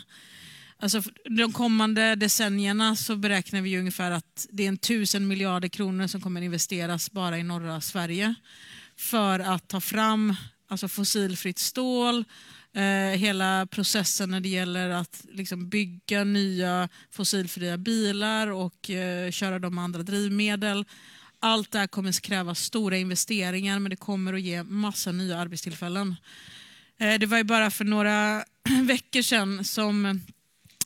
Alltså, 0.79 1.01
de 1.37 1.53
kommande 1.53 2.15
decennierna 2.15 2.95
så 2.95 3.15
beräknar 3.15 3.61
vi 3.61 3.79
ungefär 3.79 4.11
att 4.11 4.47
det 4.51 4.63
är 4.63 4.67
en 4.67 4.77
tusen 4.77 5.27
miljarder 5.27 5.67
kronor 5.67 6.07
som 6.07 6.21
kommer 6.21 6.41
investeras 6.41 7.11
bara 7.11 7.37
i 7.37 7.43
norra 7.43 7.81
Sverige 7.81 8.35
för 8.97 9.39
att 9.39 9.67
ta 9.67 9.81
fram 9.81 10.35
alltså 10.67 10.87
fossilfritt 10.87 11.59
stål, 11.59 12.25
eh, 12.75 13.17
hela 13.19 13.67
processen 13.71 14.29
när 14.29 14.39
det 14.39 14.49
gäller 14.49 14.89
att 14.89 15.25
liksom, 15.31 15.69
bygga 15.69 16.23
nya 16.23 16.89
fossilfria 17.11 17.77
bilar 17.77 18.47
och 18.47 18.89
eh, 18.89 19.31
köra 19.31 19.59
dem 19.59 19.75
med 19.75 19.83
andra 19.83 20.03
drivmedel. 20.03 20.85
Allt 21.39 21.71
det 21.71 21.79
här 21.79 21.87
kommer 21.87 22.21
kräva 22.21 22.55
stora 22.55 22.97
investeringar 22.97 23.79
men 23.79 23.89
det 23.89 23.95
kommer 23.95 24.33
att 24.33 24.41
ge 24.41 24.63
massa 24.63 25.11
nya 25.11 25.37
arbetstillfällen. 25.37 26.15
Eh, 26.99 27.19
det 27.19 27.25
var 27.25 27.37
ju 27.37 27.43
bara 27.43 27.71
för 27.71 27.85
några 27.85 28.43
veckor 28.83 29.21
sedan 29.21 29.65
som 29.65 30.21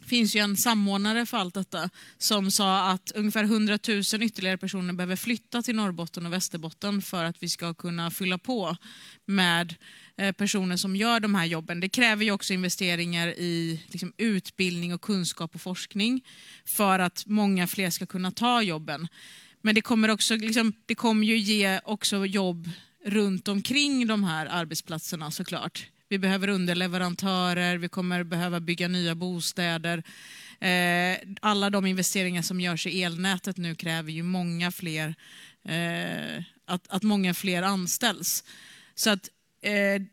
finns 0.05 0.35
ju 0.35 0.39
en 0.39 0.57
samordnare 0.57 1.25
för 1.25 1.37
allt 1.37 1.53
detta 1.53 1.89
som 2.17 2.51
sa 2.51 2.91
att 2.91 3.11
ungefär 3.15 3.43
100 3.43 3.79
000 3.87 4.01
ytterligare 4.23 4.57
personer 4.57 4.93
behöver 4.93 5.15
flytta 5.15 5.61
till 5.61 5.75
Norrbotten 5.75 6.25
och 6.25 6.33
Västerbotten 6.33 7.01
för 7.01 7.23
att 7.23 7.43
vi 7.43 7.49
ska 7.49 7.73
kunna 7.73 8.11
fylla 8.11 8.37
på 8.37 8.77
med 9.25 9.71
eh, 9.71 9.75
Eh, 10.17 10.31
personer 10.31 10.77
som 10.77 10.95
gör 10.95 11.19
de 11.19 11.35
här 11.35 11.45
jobben. 11.45 11.79
Det 11.79 11.89
kräver 11.89 12.25
ju 12.25 12.31
också 12.31 12.53
investeringar 12.53 13.27
i 13.27 13.81
liksom, 13.87 14.13
utbildning 14.17 14.93
och 14.93 15.01
kunskap 15.01 15.55
och 15.55 15.61
forskning 15.61 16.25
för 16.65 16.99
att 16.99 17.23
många 17.25 17.67
fler 17.67 17.89
ska 17.89 18.05
kunna 18.05 18.31
ta 18.31 18.61
jobben. 18.61 19.07
Men 19.61 19.75
det 19.75 19.81
kommer, 19.81 20.09
också, 20.09 20.35
liksom, 20.35 20.73
det 20.85 20.95
kommer 20.95 21.27
ju 21.27 21.37
ge 21.37 21.79
också 21.83 22.25
jobb 22.25 22.69
runt 23.05 23.47
omkring 23.47 24.07
de 24.07 24.23
här 24.23 24.45
arbetsplatserna 24.45 25.31
såklart. 25.31 25.87
Vi 26.09 26.19
behöver 26.19 26.47
underleverantörer, 26.47 27.77
vi 27.77 27.89
kommer 27.89 28.23
behöva 28.23 28.59
bygga 28.59 28.87
nya 28.87 29.15
bostäder. 29.15 30.03
Eh, 30.59 31.17
alla 31.41 31.69
de 31.69 31.85
investeringar 31.85 32.41
som 32.41 32.61
görs 32.61 32.87
i 32.87 33.03
elnätet 33.03 33.57
nu 33.57 33.75
kräver 33.75 34.11
ju 34.11 34.23
många 34.23 34.71
fler, 34.71 35.15
eh, 35.65 36.43
att, 36.65 36.87
att 36.87 37.03
många 37.03 37.33
fler 37.33 37.63
anställs. 37.63 38.43
Så 38.95 39.09
att 39.09 39.29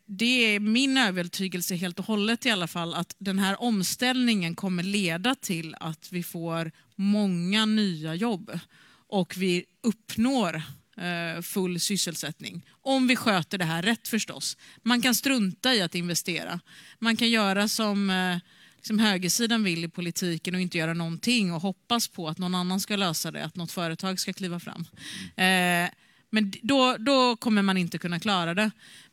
det 0.07 0.55
är 0.55 0.61
min 0.61 0.97
övertygelse 0.97 1.75
helt 1.75 1.99
och 1.99 2.07
hållet 2.07 2.47
i 2.47 2.51
alla 2.51 2.67
fall 2.67 2.95
att 2.95 3.15
den 3.19 3.39
här 3.39 3.63
omställningen 3.63 4.55
kommer 4.55 4.83
leda 4.83 5.35
till 5.35 5.75
att 5.81 6.13
vi 6.13 6.23
får 6.23 6.73
många 6.97 7.67
nya 7.67 8.15
jobb 8.15 8.59
och 9.09 9.35
vi 9.37 9.65
uppnår 9.83 10.63
Eh, 10.97 11.43
full 11.43 11.81
sysselsättning. 11.81 12.63
Om 12.83 13.07
vi 13.07 13.17
sköter 13.17 13.59
det 13.59 13.65
här 13.65 13.83
rätt 13.83 14.09
förstås. 14.09 14.57
Man 14.83 15.03
kan 15.03 15.15
strunta 15.15 15.75
i 15.75 15.83
att 15.83 15.95
investera. 15.95 16.61
Man 16.99 17.17
kan 17.17 17.31
göra 17.31 17.69
som, 17.69 18.11
eh, 18.11 18.39
som 18.83 18.99
högersidan 18.99 19.65
vill 19.65 19.85
i 19.85 19.89
politiken 19.89 20.55
och 20.55 20.61
inte 20.61 20.79
göra 20.79 20.95
någonting 20.95 21.53
och 21.53 21.63
hoppas 21.63 22.09
på 22.09 22.29
att 22.29 22.39
någon 22.39 22.55
annan 22.55 22.81
ska 22.81 22.97
lösa 22.97 23.31
det, 23.31 23.45
att 23.45 23.57
något 23.57 23.73
företag 23.73 24.21
ska 24.21 24.33
kliva 24.33 24.61
fram. 24.61 24.85
Eh, 25.37 25.91
men 26.31 26.53
då, 26.63 26.97
då 26.99 27.37
kommer 27.37 27.63
man 27.63 27.77
inte 27.77 27.99
kunna 27.99 28.21
klara 28.21 28.55
det. 28.55 28.71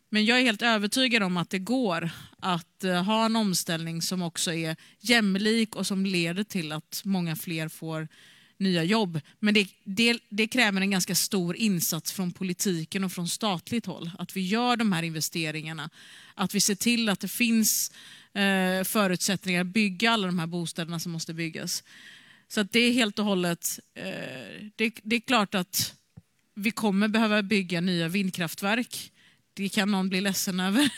Men 0.10 0.26
jag 0.26 0.39
är 0.39 0.43
helt 0.43 0.62
övertygad 0.62 1.24
om 1.24 1.38
att 1.38 1.50
det 1.50 1.60
går 1.60 2.10
att 2.39 2.84
eh, 2.84 3.04
ha 3.04 3.26
en 3.26 3.36
omställning 3.36 4.02
som 4.02 4.22
också 4.22 4.54
är 4.54 4.76
jämlik 5.00 5.76
och 5.76 5.88
som 5.88 6.06
leder 6.06 6.43
till 6.43 6.72
att 6.72 7.02
många 7.06 7.36
fler 7.36 7.67
får 7.67 8.08
nya 8.58 8.84
jobb. 8.84 9.19
Men 9.39 9.54
det, 9.54 9.67
det, 9.84 10.19
det, 10.30 10.48
kräver 10.48 10.82
en 10.82 10.91
ganska 10.91 11.15
stor 11.15 11.56
insats 11.56 12.12
från 12.12 12.32
politiken 12.32 13.04
och 13.04 13.12
från 13.12 13.28
statligt 13.28 13.86
håll. 13.86 14.12
Att 14.19 14.36
vi 14.36 14.41
gör 14.41 14.76
de 14.76 14.91
här 14.91 15.04
investeringarna. 15.04 15.89
Att 16.36 16.56
vi 16.56 16.62
ser 16.62 16.76
till 16.76 17.10
att 17.10 17.19
det 17.19 17.28
finns 17.28 17.91
eh, 18.34 18.84
förutsättningar 18.84 19.62
att 19.62 19.67
bygga 19.67 20.12
alla 20.12 20.28
de 20.28 20.39
här 20.39 20.48
bostäderna 20.48 21.00
som 21.00 21.12
måste 21.12 21.34
byggas. 21.34 21.84
Så 22.48 22.62
att 22.62 22.72
det 22.72 22.80
är 22.80 22.91
helt 22.91 23.19
och 23.19 23.26
hållet, 23.26 23.80
eh, 23.93 24.04
det, 24.76 24.93
det 25.04 25.15
är 25.15 25.19
klart 25.19 25.56
att 25.56 25.93
vi 26.54 26.72
kommer 26.72 27.08
behöva 27.08 27.41
bygga 27.41 27.82
nya 27.82 28.08
vindkraftverk. 28.08 29.12
Det 29.60 29.69
kan 29.69 29.91
någon 29.91 30.10
bli 30.10 30.22
ledsen 30.22 30.60
över. 30.60 30.89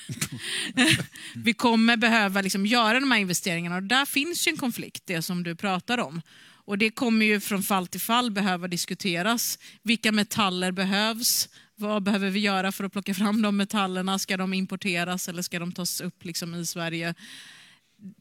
vi 1.35 1.53
kommer 1.53 1.97
behöva 1.97 2.41
liksom 2.41 2.65
göra 2.65 2.99
de 2.99 3.11
här 3.11 3.19
investeringarna 3.19 3.75
och 3.75 3.83
där 3.83 4.05
finns 4.05 4.47
ju 4.47 4.49
en 4.49 4.57
konflikt, 4.57 5.03
det 5.05 5.21
som 5.21 5.43
du 5.43 5.55
pratar 5.55 5.97
om. 5.97 6.21
Och 6.43 6.77
det 6.77 6.89
kommer 6.89 7.25
ju 7.25 7.39
från 7.39 7.63
fall 7.63 7.87
till 7.87 7.99
fall 8.01 8.31
behöva 8.31 8.67
diskuteras. 8.67 9.59
Vilka 9.83 10.11
metaller 10.11 10.71
behövs? 10.71 11.49
Vad 11.75 12.03
behöver 12.03 12.29
vi 12.29 12.39
göra 12.39 12.71
för 12.71 12.83
att 12.83 12.91
plocka 12.91 13.13
fram 13.13 13.41
de 13.41 13.57
metallerna? 13.57 14.19
Ska 14.19 14.37
de 14.37 14.53
importeras 14.53 15.29
eller 15.29 15.41
ska 15.41 15.59
de 15.59 15.71
tas 15.71 16.01
upp 16.01 16.25
liksom 16.25 16.55
i 16.55 16.65
Sverige? 16.65 17.15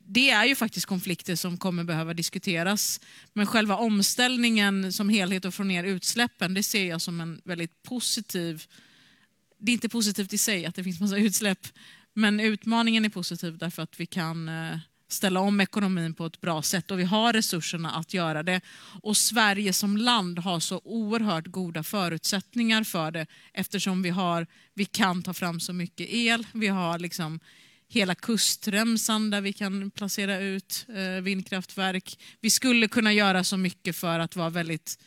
Det 0.07 0.31
är 0.31 0.45
ju 0.45 0.55
faktiskt 0.55 0.87
konflikter 0.87 1.37
som 1.37 1.59
kommer 1.59 1.85
behöva 1.85 2.15
diskuteras. 2.15 3.01
Men 3.33 3.47
själva 3.47 3.77
omställningen 3.77 4.93
som 4.93 5.09
helhet 5.09 5.45
och 5.45 5.55
få 5.55 5.63
ner 5.63 5.85
utsläppen, 5.85 6.55
det 6.55 6.63
ser 6.63 6.85
jag 6.85 7.01
som 7.01 7.21
en 7.21 7.41
väldigt 7.45 7.83
positiv... 7.83 8.65
Det 9.61 9.73
är 9.73 9.75
inte 9.75 9.89
positivt 9.89 10.33
i 10.33 10.39
sig 10.39 10.67
att 10.67 10.75
det 10.75 10.85
finns 10.85 11.01
massa 11.01 11.17
utsläpp, 11.17 11.67
men 12.15 12.41
utmaningen 12.41 13.05
är 13.05 13.09
positiv 13.09 13.59
därför 13.59 13.83
att 13.83 14.01
vi 14.01 14.07
kan 14.07 14.49
eh, 14.49 14.79
ställa 15.09 15.41
om 15.41 15.61
ekonomin 15.61 16.15
på 16.15 16.27
ett 16.27 16.41
bra 16.41 16.63
sätt 16.63 16.91
och 16.91 16.99
vi 16.99 17.05
har 17.05 17.33
resurserna 17.33 17.91
att 17.91 18.15
göra 18.15 18.43
det. 18.43 18.61
Och 19.03 19.17
Sverige 19.17 19.73
som 19.73 19.97
land 19.97 20.39
har 20.39 20.61
så 20.61 20.81
oerhört 20.85 21.47
goda 21.47 21.83
förutsättningar 21.83 22.85
för 22.85 23.11
det 23.11 23.27
eftersom 23.53 24.03
vi, 24.03 24.11
har, 24.11 24.47
vi 24.75 24.85
kan 24.85 25.23
ta 25.23 25.35
fram 25.35 25.61
så 25.61 25.73
mycket 25.73 26.07
el. 26.11 26.47
Vi 26.53 26.69
har 26.69 26.99
liksom 26.99 27.41
hela 27.89 28.15
kustremsan 28.15 29.31
där 29.31 29.41
vi 29.41 29.53
kan 29.53 29.91
placera 29.91 30.39
ut 30.39 30.87
eh, 30.89 31.23
vindkraftverk. 31.23 32.19
Vi 32.41 32.51
skulle 32.51 32.89
kunna 32.89 33.13
göra 33.13 33.45
så 33.45 33.57
mycket 33.57 33.97
för 33.97 34.19
att 34.19 34.37
vara 34.37 34.51
väldigt, 34.51 34.99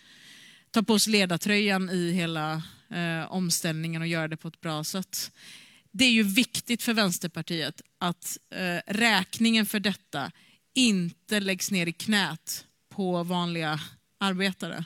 ta 0.72 0.84
på 0.84 0.94
oss 0.94 1.08
ledartröjan 1.08 1.90
i 1.90 2.12
hela 2.12 2.62
eh, 2.94 3.32
omställningen 3.32 4.02
och 4.02 4.08
göra 4.08 4.28
det 4.28 4.38
på 4.38 4.48
ett 4.48 4.62
bra 4.62 4.84
sätt 4.84 5.32
det 5.94 6.06
är 6.06 6.12
ju 6.12 6.24
viktigt 6.24 6.84
för 6.84 6.94
Vänsterpartiet 6.94 7.82
att 7.98 8.38
eh, 8.50 8.94
räkningen 8.94 9.66
för 9.66 9.80
detta 9.80 10.32
inte 10.74 11.40
läggs 11.40 11.72
ner 11.72 11.88
i 11.88 11.94
knät 11.94 12.66
på 12.90 13.24
vanliga 13.24 13.80
arbetare. 14.18 14.86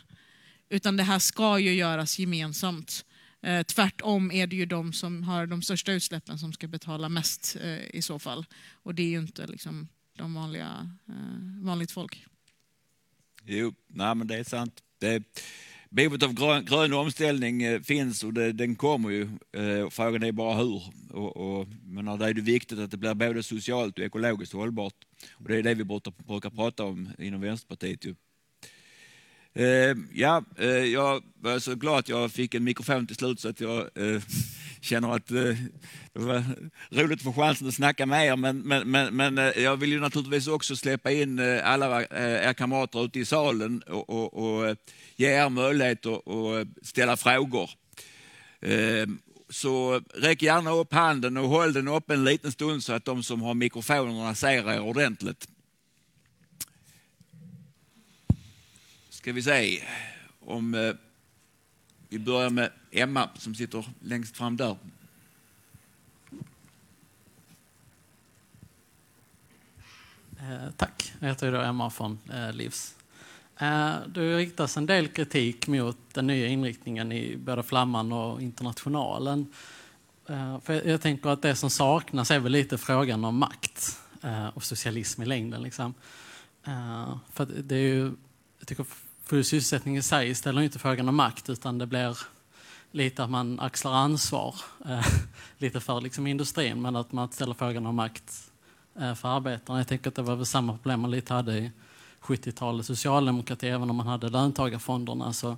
Utan 0.69 0.97
det 0.97 1.03
här 1.03 1.19
ska 1.19 1.59
ju 1.59 1.73
göras 1.73 2.19
gemensamt. 2.19 3.05
Eh, 3.41 3.63
tvärtom 3.63 4.31
är 4.31 4.47
det 4.47 4.55
ju 4.55 4.65
de 4.65 4.93
som 4.93 5.23
har 5.23 5.47
de 5.47 5.61
största 5.61 5.91
utsläppen 5.91 6.39
som 6.39 6.53
ska 6.53 6.67
betala 6.67 7.09
mest 7.09 7.57
eh, 7.61 7.95
i 7.95 8.01
så 8.01 8.19
fall. 8.19 8.45
Och 8.71 8.95
det 8.95 9.03
är 9.03 9.09
ju 9.09 9.19
inte 9.19 9.47
liksom 9.47 9.87
de 10.13 10.33
vanliga, 10.33 10.91
eh, 11.07 11.65
vanligt 11.65 11.91
folk. 11.91 12.25
Jo, 13.45 13.73
nej, 13.87 14.15
men 14.15 14.27
det 14.27 14.35
är 14.35 14.43
sant. 14.43 14.83
Det, 14.99 15.23
behovet 15.97 16.23
av 16.23 16.33
grön, 16.33 16.65
grön 16.65 16.93
omställning 16.93 17.63
eh, 17.63 17.81
finns 17.81 18.23
och 18.23 18.33
det, 18.33 18.51
den 18.51 18.75
kommer 18.75 19.09
ju. 19.09 19.21
Eh, 19.57 19.89
frågan 19.89 20.23
är 20.23 20.31
bara 20.31 20.55
hur. 20.55 20.81
Och, 21.11 21.37
och, 21.37 21.67
men 21.85 22.05
det 22.05 22.25
är 22.25 22.33
det 22.33 22.41
viktigt 22.41 22.79
att 22.79 22.91
det 22.91 22.97
blir 22.97 23.13
både 23.13 23.43
socialt 23.43 23.99
och 23.99 24.05
ekologiskt 24.05 24.53
hållbart. 24.53 24.93
Och 25.33 25.47
det 25.47 25.57
är 25.57 25.63
det 25.63 25.73
vi 25.73 25.83
brukar 25.83 26.49
prata 26.49 26.83
om 26.83 27.09
inom 27.19 27.41
Vänsterpartiet. 27.41 28.05
Eh, 29.57 29.95
ja, 30.13 30.43
eh, 30.57 30.67
jag 30.67 31.23
var 31.41 31.59
så 31.59 31.75
glad 31.75 31.99
att 31.99 32.09
jag 32.09 32.31
fick 32.31 32.55
en 32.55 32.63
mikrofon 32.63 33.07
till 33.07 33.15
slut 33.15 33.39
så 33.39 33.49
att 33.49 33.61
jag 33.61 33.79
eh, 33.79 34.21
känner 34.81 35.15
att 35.15 35.31
eh, 35.31 35.55
det 36.13 36.19
var 36.19 36.43
roligt 36.89 37.19
att 37.19 37.23
få 37.23 37.33
chansen 37.33 37.67
att 37.67 37.73
snacka 37.73 38.05
med 38.05 38.27
er. 38.27 38.35
Men, 38.35 38.57
men, 38.57 38.91
men, 38.91 39.15
men 39.15 39.37
eh, 39.37 39.63
jag 39.63 39.77
vill 39.77 39.91
ju 39.91 39.99
naturligtvis 39.99 40.47
också 40.47 40.75
släppa 40.75 41.11
in 41.11 41.39
eh, 41.39 41.69
alla 41.71 42.03
eh, 42.03 42.49
er 42.49 42.53
kamrater 42.53 43.05
ute 43.05 43.19
i 43.19 43.25
salen 43.25 43.81
och, 43.81 44.09
och, 44.09 44.33
och 44.33 44.67
eh, 44.67 44.75
ge 45.15 45.27
er 45.27 45.49
möjlighet 45.49 46.05
att, 46.05 46.27
att 46.27 46.55
eh, 46.55 46.67
ställa 46.81 47.17
frågor. 47.17 47.69
Ehm, 48.61 49.19
så 49.49 50.01
räck 50.13 50.41
gärna 50.41 50.71
upp 50.71 50.93
handen 50.93 51.37
och 51.37 51.49
håll 51.49 51.73
den 51.73 51.87
uppe 51.87 52.13
en 52.13 52.23
liten 52.23 52.51
stund 52.51 52.83
så 52.83 52.93
att 52.93 53.05
de 53.05 53.23
som 53.23 53.41
har 53.41 53.53
mikrofonerna 53.53 54.35
ser 54.35 54.69
er 54.69 54.79
ordentligt. 54.79 55.47
Ska 59.17 59.33
vi 59.33 59.43
se 59.43 59.83
om 60.39 60.73
eh, 60.73 60.93
vi 62.09 62.19
börjar 62.19 62.49
med 62.49 62.71
Emma 62.91 63.29
som 63.37 63.55
sitter 63.55 63.85
längst 63.99 64.37
fram 64.37 64.57
där. 64.57 64.77
Eh, 70.39 70.69
tack, 70.77 71.13
jag 71.19 71.27
heter 71.27 71.51
då 71.51 71.61
Emma 71.61 71.89
från 71.89 72.19
eh, 72.33 72.53
Livs. 72.53 72.95
Eh, 73.57 73.95
det 74.07 74.37
riktas 74.37 74.77
en 74.77 74.85
del 74.85 75.07
kritik 75.07 75.67
mot 75.67 75.97
den 76.13 76.27
nya 76.27 76.47
inriktningen 76.47 77.11
i 77.11 77.37
både 77.37 77.63
Flamman 77.63 78.11
och 78.11 78.41
Internationalen. 78.41 79.53
Eh, 80.29 80.59
för 80.59 80.87
jag, 80.87 81.01
tänker 81.01 81.29
att 81.29 81.41
det 81.41 81.55
som 81.55 81.69
saknas 81.69 82.31
är 82.31 82.39
väl 82.39 82.51
lite 82.51 82.77
frågan 82.77 83.25
om 83.25 83.37
makt 83.37 83.99
eh, 84.23 84.47
och 84.47 84.63
socialism 84.63 85.21
i 85.21 85.25
längden. 85.25 85.63
Liksom. 85.63 85.93
För 87.33 87.45
det 87.45 87.75
är 87.75 87.79
ju, 87.79 88.11
jag 88.59 88.67
tycker 88.67 88.85
full 89.27 89.43
sysselsättning 89.43 89.97
i 89.97 90.01
sig 90.01 90.35
ställer 90.35 90.61
inte 90.61 90.79
frågan 90.79 91.09
om 91.09 91.15
makt 91.15 91.49
utan 91.49 91.77
det 91.77 91.85
blir 91.85 92.17
lite 92.91 93.23
att 93.23 93.29
man 93.29 93.59
axlar 93.59 93.93
ansvar 93.93 94.55
eh, 94.85 95.05
lite 95.57 95.79
för 95.79 96.01
liksom 96.01 96.27
industrin 96.27 96.81
men 96.81 96.95
att 96.95 97.11
man 97.11 97.31
ställer 97.31 97.53
frågan 97.53 97.85
om 97.85 97.95
makt 97.95 98.51
eh, 98.99 99.13
för 99.13 99.29
arbetarna. 99.29 99.79
Jag 99.79 99.87
tänker 99.87 100.07
att 100.07 100.15
det 100.15 100.21
var 100.21 100.35
väl 100.35 100.45
samma 100.45 100.73
problem 100.73 101.01
man 101.01 101.11
lite 101.11 101.33
hade 101.33 101.57
i 101.57 101.71
70-talets 102.21 102.87
socialdemokrati. 102.87 103.67
Även 103.67 103.89
om 103.89 103.95
man 103.95 104.07
hade 104.07 104.29
löntagarfonderna 104.29 105.33
så 105.33 105.57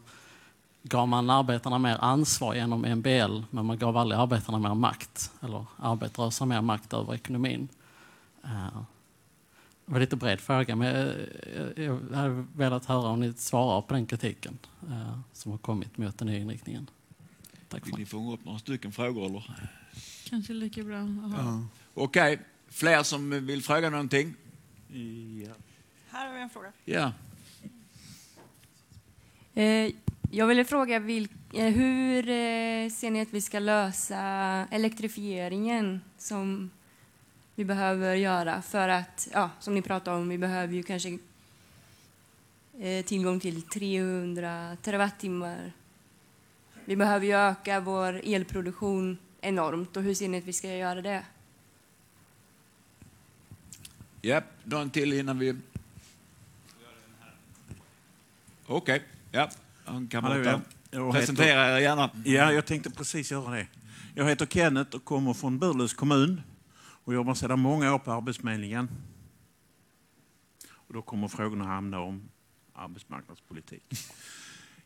gav 0.84 1.08
man 1.08 1.30
arbetarna 1.30 1.78
mer 1.78 1.98
ansvar 2.02 2.54
genom 2.54 2.82
MBL 2.82 3.42
men 3.50 3.66
man 3.66 3.78
gav 3.78 3.98
aldrig 3.98 4.20
arbetarna 4.20 4.60
mer 4.60 4.74
makt 4.76 5.32
eller 5.42 5.66
arbetarrörelsen 5.78 6.48
mer 6.48 6.62
makt 6.62 6.94
över 6.94 7.14
ekonomin. 7.14 7.68
Eh, 8.44 8.82
var 9.90 10.00
lite 10.00 10.16
bred 10.16 10.40
fråga, 10.40 10.76
men 10.76 11.16
jag, 11.76 12.00
hade 12.14 12.46
velat 12.56 12.86
höra 12.86 13.08
om 13.08 13.20
ni 13.20 13.34
svarar 13.34 13.82
på 13.82 13.94
den 13.94 14.06
kritiken 14.06 14.58
eh, 14.90 15.20
som 15.34 15.52
har 15.52 15.58
kommit 15.58 15.98
mot 15.98 16.18
den 16.18 16.28
nya 16.28 16.38
inriktningen. 16.38 16.90
Tack 17.68 17.88
Vill 17.88 17.96
ni 17.98 18.06
fånga 18.06 18.34
upp 18.34 18.46
några 18.46 18.60
stycken 18.60 18.92
frågor? 18.92 19.26
Eller? 19.26 19.70
Kanske 20.30 20.54
lika 20.54 20.84
bra. 20.84 20.98
Ja. 21.38 21.64
Okej, 21.94 22.34
okay. 22.34 22.46
fler 22.68 23.04
som 23.04 23.46
vill 23.46 23.64
fråga 23.64 23.90
någonting? 23.90 24.34
Ja. 25.44 25.54
Här 26.10 26.28
har 26.28 26.34
vi 26.34 26.42
en 26.42 26.50
fråga. 26.50 26.72
Ja. 26.86 27.12
Eh, 29.54 29.94
jag 30.32 30.48
ville 30.48 30.66
fråga 30.66 30.96
eh, 30.96 31.66
hur 31.66 32.24
ser 32.90 33.12
ni 33.12 33.22
att 33.22 33.34
vi 33.34 33.42
ska 33.42 33.60
lösa 33.60 34.18
elektrifieringen 34.72 36.02
som 36.18 36.70
vi 37.60 37.66
behöver 37.66 38.16
göra 38.16 38.62
för 38.62 38.90
att, 38.90 39.28
ja, 39.34 39.50
som 39.60 39.76
ni 39.76 39.82
pratade 39.82 40.18
om, 40.18 40.30
vi 40.30 40.38
behöver 40.38 40.74
ju 40.74 40.84
kanske 40.84 41.18
eh, 42.80 43.06
tillgång 43.06 43.40
till 43.40 43.62
300 43.62 44.78
terawattimmar. 44.82 45.72
Vi 46.86 46.96
behöver 46.96 47.26
ju 47.26 47.34
öka 47.34 47.80
vår 47.80 48.22
elproduktion 48.24 49.18
enormt 49.42 49.98
och 49.98 50.04
hur 50.04 50.14
ser 50.14 50.28
ni 50.28 50.38
att 50.38 50.44
vi 50.44 50.54
ska 50.54 50.76
göra 50.76 51.02
det? 51.02 51.24
Ja, 54.22 54.42
någon 54.64 54.90
till 54.90 55.14
innan 55.14 55.40
vi... 55.40 55.56
Okej, 58.66 58.96
okay. 58.96 59.00
ja. 59.32 59.50
Han 59.86 60.08
kan 60.08 60.24
Hallå, 60.24 60.62
presentera 61.12 61.78
er 61.78 61.82
gärna. 61.82 62.10
Ja, 62.26 62.54
jag 62.54 62.66
tänkte 62.66 62.90
precis 62.90 63.32
göra 63.32 63.56
det. 63.56 63.68
Jag 64.16 64.26
heter 64.26 64.46
Kenneth 64.46 64.96
och 64.96 65.04
kommer 65.04 65.34
från 65.34 65.60
Burlövs 65.60 65.94
kommun 65.94 66.42
och 67.10 67.16
jobbar 67.16 67.34
sedan 67.34 67.60
många 67.60 67.94
år 67.94 68.00
på 68.00 68.12
Arbetsförmedlingen. 68.12 68.90
Och 70.70 70.94
då 70.94 71.02
kommer 71.02 71.28
frågorna 71.28 71.66
hamna 71.66 72.00
om 72.00 72.30
arbetsmarknadspolitik. 72.74 73.84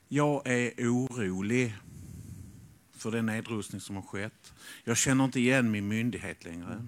Jag 0.08 0.48
är 0.48 0.72
orolig 0.80 1.76
för 2.92 3.12
den 3.12 3.26
nedrustning 3.26 3.82
som 3.82 3.96
har 3.96 4.04
skett. 4.04 4.54
Jag 4.84 4.98
känner 4.98 5.26
inte 5.26 5.40
igen 5.40 5.72
min 5.72 5.88
myndighet 5.88 6.46
längre. 6.46 6.88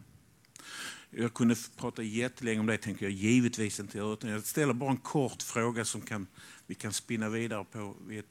Jag 1.10 1.34
kunde 1.34 1.56
prata 1.78 2.04
jättelänge 2.04 2.60
om 2.60 2.66
det, 2.66 2.78
tänker 2.78 3.06
jag 3.06 3.14
givetvis 3.14 3.80
inte 3.80 3.98
göra. 3.98 4.30
Jag 4.30 4.44
ställer 4.44 4.74
bara 4.74 4.92
en 4.92 4.98
kort 4.98 5.42
fråga 5.42 5.86
som 5.86 6.02
kan, 6.02 6.28
vi 6.68 6.76
kan 6.76 6.94
spinna 6.94 7.30
vidare 7.30 7.66
på 7.72 7.96
eh, 8.12 8.24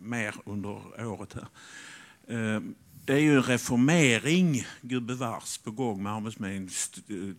mer 0.00 0.34
under 0.44 1.06
året. 1.06 1.34
här. 1.34 1.48
Ehm, 2.28 2.74
det 3.08 3.14
är 3.14 3.18
ju 3.18 3.36
en 3.36 3.42
reformering, 3.42 4.66
gubevars, 4.80 5.58
på 5.58 5.70
gång 5.70 6.02
med 6.02 6.12
Arbetsförmedlingen. 6.12 6.70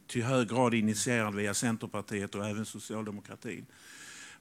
Till 0.07 0.23
hög 0.23 0.49
grad 0.49 0.73
initierad 0.73 1.35
via 1.35 1.53
Centerpartiet 1.53 2.35
och 2.35 2.47
även 2.47 2.65
socialdemokratin. 2.65 3.65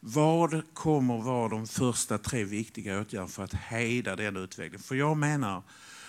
Vad 0.01 0.75
kommer 0.75 1.19
vara 1.19 1.49
de 1.49 1.67
första 1.67 2.19
tre 2.19 2.45
viktiga 2.45 3.01
åtgärderna 3.01 3.29
för 3.29 3.45
att 3.45 3.53
hejda 3.53 4.17
den 4.17 4.37
utvecklingen? 4.37 4.83
För 4.83 4.95
jag 4.95 5.17
menar 5.17 5.63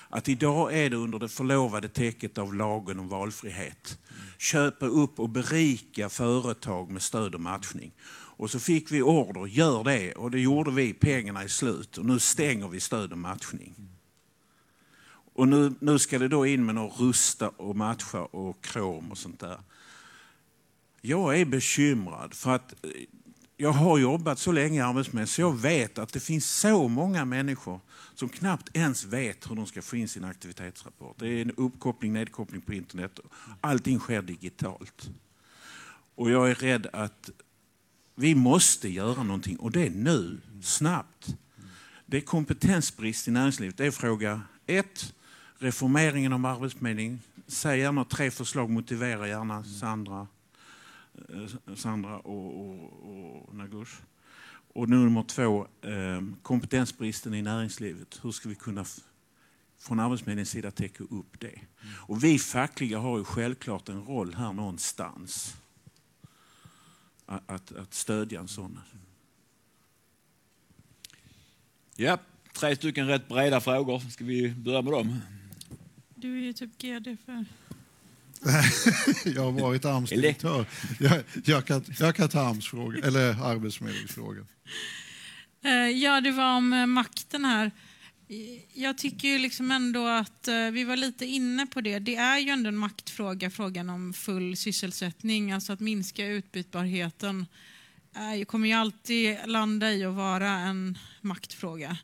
att 0.09 0.29
idag 0.29 0.77
är 0.77 0.89
det 0.89 0.95
under 0.95 1.19
det 1.19 1.29
förlovade 1.29 1.89
täcket 1.89 2.37
av 2.37 2.55
lagen 2.55 2.99
om 2.99 3.09
valfrihet. 3.09 3.99
Köpa 4.37 4.85
upp 4.85 5.19
och 5.19 5.29
berika 5.29 6.09
företag 6.09 6.91
med 6.91 7.01
stöd 7.01 7.35
och 7.35 7.41
matchning. 7.41 7.91
Och 8.37 8.51
så 8.51 8.59
fick 8.59 8.91
vi 8.91 9.01
order, 9.01 9.45
gör 9.45 9.83
det. 9.83 10.13
Och 10.13 10.31
det 10.31 10.39
gjorde 10.39 10.71
vi, 10.71 10.93
pengarna 10.93 11.43
är 11.43 11.47
slut. 11.47 11.97
Och 11.97 12.05
nu 12.05 12.19
stänger 12.19 12.67
vi 12.67 12.79
stöd 12.79 13.11
och 13.11 13.17
matchning. 13.17 13.98
Och 15.39 15.47
nu, 15.47 15.73
nu 15.79 15.99
ska 15.99 16.19
det 16.19 16.27
då 16.27 16.45
in 16.45 16.65
med 16.65 16.75
något 16.75 16.99
rusta 16.99 17.49
och 17.49 17.75
matcha 17.75 18.21
och 18.21 18.63
krom 18.63 19.11
och 19.11 19.17
sånt 19.17 19.39
där. 19.39 19.59
Jag 21.01 21.39
är 21.39 21.45
bekymrad 21.45 22.33
för 22.33 22.55
att 22.55 22.85
eh, 22.85 22.91
jag 23.57 23.71
har 23.71 23.97
jobbat 23.97 24.39
så 24.39 24.51
länge 24.51 24.79
i 24.79 24.81
Arbetsförmedlingen 24.81 25.27
så 25.27 25.41
jag 25.41 25.57
vet 25.57 25.97
att 25.97 26.13
det 26.13 26.19
finns 26.19 26.49
så 26.49 26.87
många 26.87 27.25
människor 27.25 27.79
som 28.15 28.29
knappt 28.29 28.69
ens 28.73 29.05
vet 29.05 29.49
hur 29.49 29.55
de 29.55 29.65
ska 29.65 29.81
få 29.81 29.95
in 29.95 30.07
sin 30.07 30.23
aktivitetsrapport. 30.23 31.15
Det 31.19 31.27
är 31.27 31.41
en 31.41 31.51
uppkoppling, 31.51 32.13
nedkoppling 32.13 32.61
på 32.61 32.73
internet. 32.73 33.19
Allting 33.61 33.99
sker 33.99 34.21
digitalt. 34.21 35.09
Och 36.15 36.31
jag 36.31 36.49
är 36.49 36.55
rädd 36.55 36.87
att 36.93 37.29
vi 38.15 38.35
måste 38.35 38.89
göra 38.89 39.23
någonting 39.23 39.57
och 39.57 39.71
det 39.71 39.85
är 39.85 39.89
nu, 39.89 40.41
snabbt. 40.61 41.27
Det 42.05 42.17
är 42.17 42.21
kompetensbrist 42.21 43.27
i 43.27 43.31
näringslivet. 43.31 43.77
Det 43.77 43.85
är 43.85 43.91
fråga 43.91 44.41
ett 44.65 45.13
reformeringen 45.59 46.33
av 46.33 46.45
Arbetsförmedlingen. 46.45 47.21
Säg 47.47 47.79
gärna 47.79 48.05
tre 48.05 48.31
förslag, 48.31 48.69
motivera 48.69 49.27
gärna 49.27 49.63
Sandra, 49.63 50.27
eh, 51.29 51.75
Sandra 51.75 52.19
och, 52.19 52.59
och, 52.59 53.49
och 53.49 53.55
Nagush. 53.55 54.01
Och 54.73 54.89
nummer 54.89 55.23
två, 55.23 55.67
eh, 55.81 56.21
kompetensbristen 56.41 57.33
i 57.33 57.41
näringslivet. 57.41 58.19
Hur 58.23 58.31
ska 58.31 58.49
vi 58.49 58.55
kunna 58.55 58.85
från 59.79 59.99
Arbetsförmedlingens 59.99 60.49
sida 60.49 60.71
täcka 60.71 61.03
upp 61.03 61.39
det? 61.39 61.59
Och 62.07 62.23
vi 62.23 62.39
fackliga 62.39 62.99
har 62.99 63.17
ju 63.17 63.23
självklart 63.23 63.89
en 63.89 64.05
roll 64.05 64.33
här 64.33 64.53
någonstans. 64.53 65.57
Att, 67.25 67.71
att 67.71 67.93
stödja 67.93 68.39
en 68.39 68.47
sån. 68.47 68.79
Ja, 71.95 72.17
tre 72.53 72.75
stycken 72.75 73.07
rätt 73.07 73.27
breda 73.27 73.61
frågor. 73.61 73.99
Ska 73.99 74.25
vi 74.25 74.49
börja 74.49 74.81
med 74.81 74.93
dem? 74.93 75.19
Du 76.21 76.37
är 76.37 76.41
ju 76.41 76.53
typ 76.53 76.77
GD 76.77 77.17
för... 77.25 77.45
jag 79.35 79.43
har 79.43 79.51
varit 79.51 79.85
AMS-direktör. 79.85 80.65
Jag, 80.99 81.23
jag, 81.43 81.65
kan, 81.65 81.83
jag 81.99 82.15
kan 82.15 82.29
ta 82.29 82.41
AMS-frågor, 82.41 83.05
eller 83.05 83.43
arbetsförmedlingsfrågor. 83.43 84.45
Eh, 85.63 85.71
ja, 85.71 86.21
det 86.21 86.31
var 86.31 86.57
om 86.57 86.73
eh, 86.73 86.85
makten 86.85 87.45
här. 87.45 87.71
Jag 88.73 88.97
tycker 88.97 89.27
ju 89.27 89.39
liksom 89.39 89.71
ändå 89.71 90.07
att 90.07 90.47
vi 90.71 90.83
var 90.83 90.95
lite 90.95 91.25
inne 91.25 91.65
på 91.65 91.81
det. 91.81 91.99
Det 91.99 92.15
är 92.15 92.39
ju 92.39 92.49
ändå 92.49 92.67
en 92.67 92.77
maktfråga, 92.77 93.49
frågan 93.49 93.89
om 93.89 94.13
full 94.13 94.57
sysselsättning, 94.57 95.51
alltså 95.51 95.73
att 95.73 95.79
minska 95.79 96.27
utbytbarheten 96.27 97.45
är, 98.13 98.45
kommer 98.45 98.67
ju 98.67 98.73
alltid 98.73 99.37
landa 99.45 99.91
i 99.91 100.03
att 100.05 100.13
vara 100.13 100.49
en 100.49 100.97
maktfråga. 101.21 101.97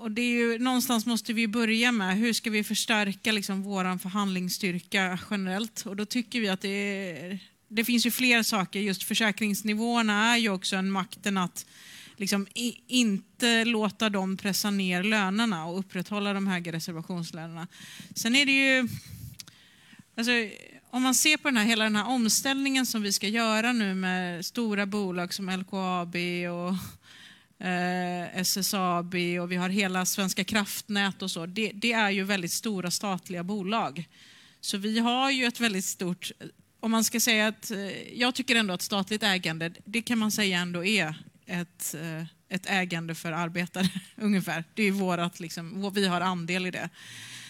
Och 0.00 0.10
det 0.10 0.22
är 0.22 0.30
ju, 0.30 0.58
någonstans 0.58 1.06
måste 1.06 1.32
vi 1.32 1.48
börja 1.48 1.92
med 1.92 2.16
hur 2.16 2.32
ska 2.32 2.50
vi 2.50 2.64
förstärka 2.64 3.32
liksom 3.32 3.62
vår 3.62 3.98
förhandlingsstyrka 3.98 5.18
generellt. 5.30 5.86
Och 5.86 5.96
då 5.96 6.04
tycker 6.04 6.40
vi 6.40 6.48
att 6.48 6.60
det, 6.60 6.68
är, 6.68 7.38
det 7.68 7.84
finns 7.84 8.06
ju 8.06 8.10
fler 8.10 8.42
saker. 8.42 8.80
Just 8.80 9.02
försäkringsnivåerna 9.02 10.34
är 10.34 10.36
ju 10.36 10.48
också 10.48 10.76
en 10.76 10.90
makten 10.90 11.36
att 11.36 11.66
liksom 12.16 12.46
i, 12.54 12.80
inte 12.86 13.64
låta 13.64 14.08
dem 14.08 14.36
pressa 14.36 14.70
ner 14.70 15.02
lönerna 15.02 15.66
och 15.66 15.78
upprätthålla 15.78 16.32
de 16.32 16.46
höga 16.46 16.72
reservationslönerna. 16.72 17.66
Sen 18.14 18.36
är 18.36 18.46
det 18.46 18.52
ju... 18.52 18.88
Alltså, 20.16 20.32
om 20.90 21.02
man 21.02 21.14
ser 21.14 21.36
på 21.36 21.48
den 21.48 21.56
här, 21.56 21.64
hela 21.64 21.84
den 21.84 21.96
här 21.96 22.08
omställningen 22.08 22.86
som 22.86 23.02
vi 23.02 23.12
ska 23.12 23.28
göra 23.28 23.72
nu 23.72 23.94
med 23.94 24.46
stora 24.46 24.86
bolag 24.86 25.34
som 25.34 25.50
LKAB 25.50 26.16
och 26.52 26.74
eh, 27.60 28.40
SSAB 28.40 29.14
och 29.14 29.52
vi 29.52 29.56
har 29.56 29.68
hela 29.68 30.06
Svenska 30.06 30.44
kraftnät 30.44 31.22
och 31.22 31.30
så. 31.30 31.46
Det, 31.46 31.72
det, 31.74 31.92
är 31.92 32.10
ju 32.10 32.24
väldigt 32.24 32.52
stora 32.52 32.90
statliga 32.90 33.44
bolag. 33.44 34.08
Så 34.60 34.78
vi 34.78 34.98
har 34.98 35.30
ju 35.30 35.44
ett 35.44 35.60
väldigt 35.60 35.84
stort... 35.84 36.30
Om 36.80 36.90
man 36.90 37.04
ska 37.04 37.20
säga 37.20 37.46
att... 37.46 37.70
Eh, 37.70 38.18
jag 38.18 38.34
tycker 38.34 38.56
ändå 38.56 38.74
att 38.74 38.82
statligt 38.82 39.22
ägande, 39.22 39.72
det 39.84 40.02
kan 40.02 40.18
man 40.18 40.30
säga 40.30 40.58
ändå 40.58 40.84
är 40.84 41.14
ett, 41.46 41.94
eh, 41.94 42.24
ett 42.48 42.66
ägande 42.66 43.14
för 43.14 43.32
arbetare 43.32 43.88
ungefär. 44.16 44.64
Det 44.74 44.82
är 44.82 44.92
vårat, 44.92 45.40
liksom, 45.40 45.92
vi 45.94 46.06
har 46.06 46.20
andel 46.20 46.66
i 46.66 46.70
det. 46.70 46.88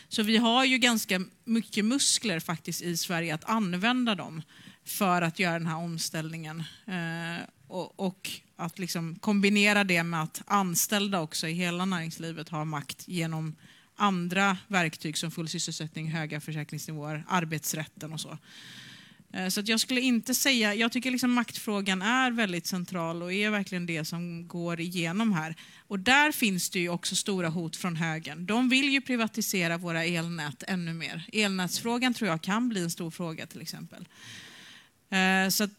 Så 0.08 0.22
vi 0.22 0.36
har 0.36 0.64
ju 0.64 0.78
ganska 0.78 1.20
mycket 1.44 1.84
muskler 1.84 2.40
faktiskt 2.40 2.82
i 2.82 2.96
Sverige 2.96 3.34
att 3.34 3.44
använda 3.44 4.14
dem 4.14 4.42
för 4.84 5.22
att 5.22 5.38
göra 5.38 5.58
den 5.58 5.66
här 5.66 5.76
omställningen. 5.76 6.64
Eh, 6.86 7.44
och, 7.66 8.00
och, 8.00 8.30
att 8.61 8.78
liksom 8.78 9.14
kombinera 9.14 9.84
det 9.84 10.02
med 10.02 10.22
att 10.22 10.42
anställda 10.46 11.20
också 11.20 11.48
i 11.48 11.52
hela 11.52 11.84
näringslivet 11.84 12.48
har 12.48 12.64
makt 12.64 13.08
genom 13.08 13.56
andra 13.96 14.56
verktyg 14.68 15.18
som 15.18 15.30
full 15.30 15.48
sysselsättning, 15.48 16.11
höga 16.11 16.40
försäkringsnivåer, 16.40 17.24
arbetsrätten 17.28 18.12
och 18.12 18.20
så. 18.20 18.38
Eh, 19.32 19.48
så 19.48 19.62
jag 19.64 19.80
skulle 19.80 20.00
inte 20.00 20.34
säga, 20.34 20.74
jag 20.74 20.92
tycker 20.92 21.11
liksom 21.11 21.32
maktfrågan 21.32 22.02
är 22.02 22.30
väldigt 22.30 22.66
central 22.66 23.22
och 23.22 23.32
är 23.32 23.50
verkligen 23.50 23.86
det 23.86 24.04
som 24.04 24.48
går 24.48 24.80
igenom 24.80 25.32
här. 25.32 25.56
Och 25.78 25.98
där 25.98 26.32
finns 26.32 26.70
det 26.70 26.80
ju 26.80 26.88
också 26.88 27.16
stora 27.16 27.48
hot 27.48 27.76
från 27.76 27.96
högern. 27.96 28.46
De 28.46 28.68
vill 28.68 28.88
ju 28.88 29.00
privatisera 29.00 29.78
våra 29.78 30.04
elnät 30.04 30.62
ännu 30.68 30.94
mer. 30.94 31.22
Elnätsfrågan 31.32 32.14
tror 32.14 32.30
jag 32.30 32.42
kan 32.42 32.68
bli 32.68 32.82
en 32.82 32.90
stor 32.90 33.11
fråga 33.11 33.46
till 33.46 33.61
exempel. 33.61 34.08
Eh, 35.11 35.48
så 35.48 35.64
att, 35.64 35.70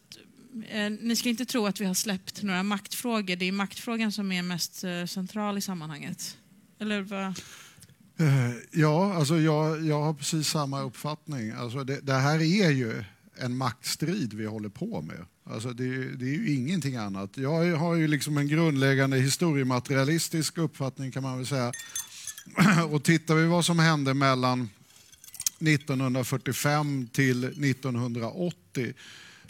eh, 0.68 0.90
ni 1.00 1.16
ska 1.16 1.28
inte 1.28 1.44
tro 1.44 1.66
att 1.66 1.80
vi 1.80 1.84
har 1.84 1.94
släppt 1.94 2.42
några 2.42 2.62
maktfrågor. 2.62 3.36
Det 3.36 3.48
är 3.48 3.52
maktfrågan 3.52 4.12
som 4.12 4.32
är 4.32 4.42
mest 4.42 4.84
eh, 4.84 5.04
central 5.04 5.58
i 5.58 5.60
sammanhanget. 5.60 6.36
Eller 6.80 7.02
vad? 7.02 7.34
Eh, 8.18 8.54
ja, 8.70 9.14
alltså 9.14 9.38
jag, 9.40 9.86
jag 9.86 10.02
har 10.02 10.14
precis 10.14 10.48
samma 10.48 10.82
uppfattning. 10.82 11.50
Alltså 11.50 11.84
det, 11.84 12.00
det 12.00 12.14
här 12.14 12.42
är 12.42 12.70
ju 12.70 13.04
en 13.36 13.56
maktstrid 13.56 14.34
vi 14.34 14.46
håller 14.46 14.68
på 14.68 15.02
med. 15.02 15.26
Alltså 15.44 15.72
det, 15.72 16.16
det, 16.16 16.24
är 16.24 16.38
ju 16.38 16.54
ingenting 16.54 16.96
annat. 16.96 17.36
Jag 17.36 17.76
har 17.76 17.94
ju 17.94 18.08
liksom 18.08 18.38
en 18.38 18.48
grundläggande 18.48 19.16
historiematerialistisk 19.16 20.58
uppfattning 20.58 21.12
kan 21.12 21.22
man 21.22 21.36
väl 21.36 21.46
säga. 21.46 21.72
Och 22.90 23.02
tittar 23.02 23.34
vi 23.34 23.46
vad 23.46 23.64
som 23.64 23.78
hände 23.78 24.14
mellan 24.14 24.70
1945 25.60 27.08
till 27.12 27.44
1980 27.44 28.94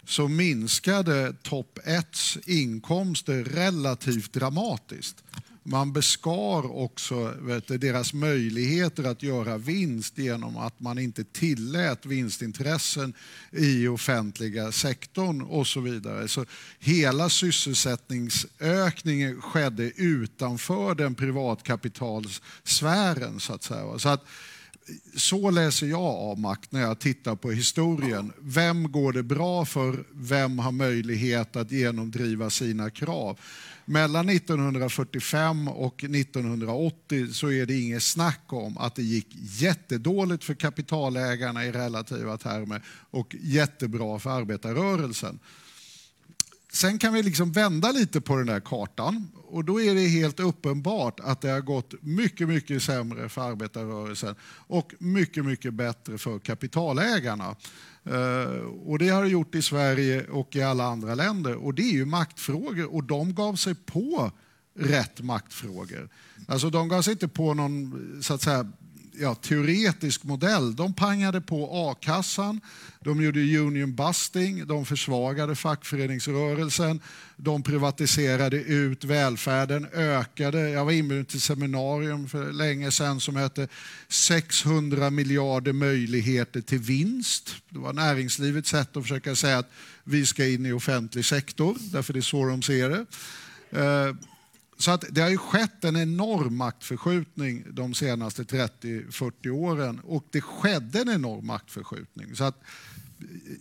så 0.05 0.27
minskade 0.27 1.33
topp 1.41 1.79
1 1.85 2.07
inkomster 2.45 3.43
relativt 3.43 4.33
dramatiskt. 4.33 5.23
Man 5.65 5.93
beskar 5.93 6.75
också 6.75 7.33
vet 7.39 7.67
du, 7.67 7.77
deras 7.77 8.13
möjligheter 8.13 9.03
att 9.03 9.23
göra 9.23 9.57
vinst 9.57 10.17
genom 10.17 10.57
att 10.57 10.79
man 10.79 10.99
inte 10.99 11.23
tillät 11.23 12.05
vinstintressen 12.05 13.13
i 13.51 13.87
offentliga 13.87 14.71
sektorn 14.71 15.41
och 15.41 15.67
så 15.67 15.79
vidare. 15.79 16.27
Så 16.27 16.45
hela 16.79 17.29
sysselsättningsökningen 17.29 19.41
skedde 19.41 19.83
utanför 19.83 20.95
den 20.95 21.15
privatkapitalsfären 21.15 23.39
så 23.39 23.53
att 23.53 23.63
säga. 23.63 23.99
Så 23.99 24.09
att, 24.09 24.25
så 25.15 25.51
läser 25.51 25.87
jag 25.87 26.01
av 26.01 26.39
makt 26.39 26.71
när 26.71 26.81
jag 26.81 26.99
tittar 26.99 27.35
på 27.35 27.51
historien. 27.51 28.33
Vem 28.39 28.91
går 28.91 29.13
det 29.13 29.23
bra 29.23 29.65
för? 29.65 30.03
Vem 30.11 30.59
har 30.59 30.71
möjlighet 30.71 31.55
att 31.55 31.71
genomdriva 31.71 32.49
sina 32.49 32.89
krav? 32.89 33.39
Mellan 33.85 34.29
1945 34.29 35.67
och 35.67 36.03
1980 36.03 37.27
så 37.33 37.51
är 37.51 37.65
det 37.65 37.79
inget 37.79 38.03
snack 38.03 38.43
om 38.45 38.77
att 38.77 38.95
det 38.95 39.03
gick 39.03 39.27
jättedåligt 39.31 40.43
för 40.43 40.53
kapitalägarna 40.53 41.65
i 41.65 41.71
relativa 41.71 42.37
termer 42.37 42.81
och 43.11 43.35
jättebra 43.39 44.19
för 44.19 44.29
arbetarrörelsen. 44.29 45.39
Sen 46.73 46.99
kan 46.99 47.13
vi 47.13 47.23
liksom 47.23 47.51
vända 47.51 47.91
lite 47.91 48.21
på 48.21 48.35
den 48.35 48.49
här 48.49 48.59
kartan 48.59 49.27
och 49.53 49.65
då 49.65 49.81
är 49.81 49.95
det 49.95 50.07
helt 50.07 50.39
uppenbart 50.39 51.19
att 51.19 51.41
det 51.41 51.49
har 51.49 51.61
gått 51.61 51.93
mycket, 52.01 52.47
mycket 52.47 52.83
sämre 52.83 53.29
för 53.29 53.41
arbetarrörelsen 53.41 54.35
och 54.67 54.93
mycket, 54.99 55.45
mycket 55.45 55.73
bättre 55.73 56.17
för 56.17 56.39
kapitalägarna. 56.39 57.55
Eh, 58.03 58.63
och 58.85 58.99
det 58.99 59.09
har 59.09 59.23
det 59.23 59.29
gjort 59.29 59.55
i 59.55 59.61
Sverige 59.61 60.27
och 60.27 60.55
i 60.55 60.61
alla 60.61 60.83
andra 60.83 61.15
länder. 61.15 61.55
Och 61.55 61.73
det 61.73 61.81
är 61.81 61.93
ju 61.93 62.05
maktfrågor 62.05 62.95
och 62.95 63.03
de 63.03 63.33
gav 63.33 63.55
sig 63.55 63.75
på 63.75 64.31
rätt 64.79 65.21
maktfrågor. 65.21 66.09
Alltså 66.47 66.69
de 66.69 66.87
gav 66.87 67.01
sig 67.01 67.11
inte 67.13 67.27
på 67.27 67.53
någon 67.53 68.19
så 68.23 68.33
att 68.33 68.41
säga, 68.41 68.71
ja, 69.15 69.35
teoretisk 69.35 70.23
modell. 70.23 70.75
De 70.75 70.93
pangade 70.93 71.41
på 71.41 71.69
a-kassan, 71.71 72.61
de 72.99 73.23
gjorde 73.23 73.39
union 73.39 73.95
busting, 73.95 74.67
de 74.67 74.85
försvagade 74.85 75.55
fackföreningsrörelsen, 75.55 77.01
de 77.35 77.63
privatiserade 77.63 78.57
ut 78.57 79.03
välfärden, 79.03 79.87
ökade. 79.93 80.69
Jag 80.69 80.85
var 80.85 80.91
inbjuden 80.91 81.25
till 81.25 81.37
ett 81.37 81.43
seminarium 81.43 82.29
för 82.29 82.51
länge 82.51 82.91
sedan 82.91 83.19
som 83.19 83.35
hette 83.35 83.67
600 84.07 85.09
miljarder 85.09 85.73
möjligheter 85.73 86.61
till 86.61 86.79
vinst. 86.79 87.55
Det 87.69 87.79
var 87.79 87.93
näringslivets 87.93 88.69
sätt 88.69 88.97
att 88.97 89.03
försöka 89.03 89.35
säga 89.35 89.57
att 89.57 89.71
vi 90.03 90.25
ska 90.25 90.47
in 90.47 90.65
i 90.65 90.71
offentlig 90.71 91.25
sektor, 91.25 91.77
därför 91.79 92.13
det 92.13 92.19
är 92.19 92.21
så 92.21 92.45
de 92.45 92.61
ser 92.61 92.89
det. 92.89 93.05
Eh, 93.79 94.15
så 94.77 94.91
att 94.91 95.05
det 95.09 95.21
har 95.21 95.29
ju 95.29 95.37
skett 95.37 95.83
en 95.83 95.95
enorm 95.95 96.57
maktförskjutning 96.57 97.65
de 97.71 97.93
senaste 97.93 98.43
30-40 98.43 99.49
åren 99.49 99.99
och 99.99 100.25
det 100.31 100.41
skedde 100.41 101.01
en 101.01 101.09
enorm 101.09 101.45
maktförskjutning. 101.45 102.35
Så 102.35 102.43
att 102.43 102.61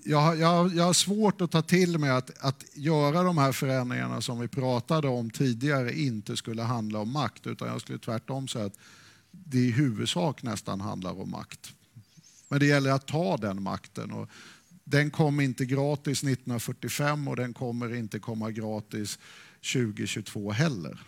jag, 0.05 0.39
jag, 0.39 0.75
jag 0.75 0.85
har 0.85 0.93
svårt 0.93 1.41
att 1.41 1.51
ta 1.51 1.63
till 1.63 1.99
mig 1.99 2.11
att, 2.11 2.39
att 2.41 2.65
göra 2.75 3.23
de 3.23 3.39
här 3.39 3.53
förändringarna 3.53 4.21
som 4.21 4.41
vi 4.41 4.49
pratade 4.49 5.09
om 5.09 5.31
tidigare 5.31 5.99
inte 5.99 6.37
skulle 6.37 6.63
handla 6.63 6.99
om 6.99 7.13
makt 7.13 7.47
utan 7.47 7.69
jag 7.69 7.81
skulle 7.81 7.99
tvärtom 7.99 8.49
säga 8.49 8.65
att 8.65 8.79
det 9.31 9.59
i 9.59 9.71
huvudsak 9.71 10.43
nästan 10.43 10.81
handlar 10.81 11.21
om 11.21 11.31
makt. 11.31 11.73
Men 12.49 12.61
det 12.61 12.67
gäller 12.67 12.91
att 12.91 13.07
ta 13.07 13.37
den 13.37 13.63
makten. 13.63 14.13
Och 14.13 14.29
den 14.85 15.11
kom 15.11 15.41
inte 15.41 15.65
gratis 15.65 16.19
1945 16.19 17.29
och 17.29 17.37
den 17.37 17.55
kommer 17.55 17.95
inte 17.95 18.19
komma 18.19 18.51
gratis 18.51 19.19
2022 19.63 20.53
heller. 20.53 20.99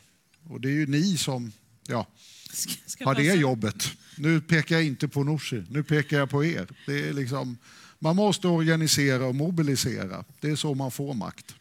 Och 0.48 0.61
det 0.61 0.68
är 0.68 0.72
ju 0.72 0.86
ni 0.86 1.16
som 1.16 1.52
ja, 1.86 2.07
har 3.05 3.14
det 3.14 3.34
jobbet. 3.34 3.96
Nu 4.18 4.40
pekar 4.40 4.76
jag 4.76 4.84
inte 4.84 5.09
på 5.09 5.24
Nooshi, 5.24 5.62
nu 5.70 5.82
pekar 5.82 6.18
jag 6.18 6.30
på 6.30 6.44
er. 6.44 6.66
Det 6.86 7.09
är 7.09 7.12
liksom, 7.12 7.59
man 7.98 8.16
måste 8.16 8.48
organisera 8.48 9.26
och 9.26 9.34
mobilisera. 9.34 10.24
Det 10.40 10.50
är 10.50 10.57
så 10.57 10.74
man 10.74 10.90
får 10.90 11.14
makt. 11.14 11.55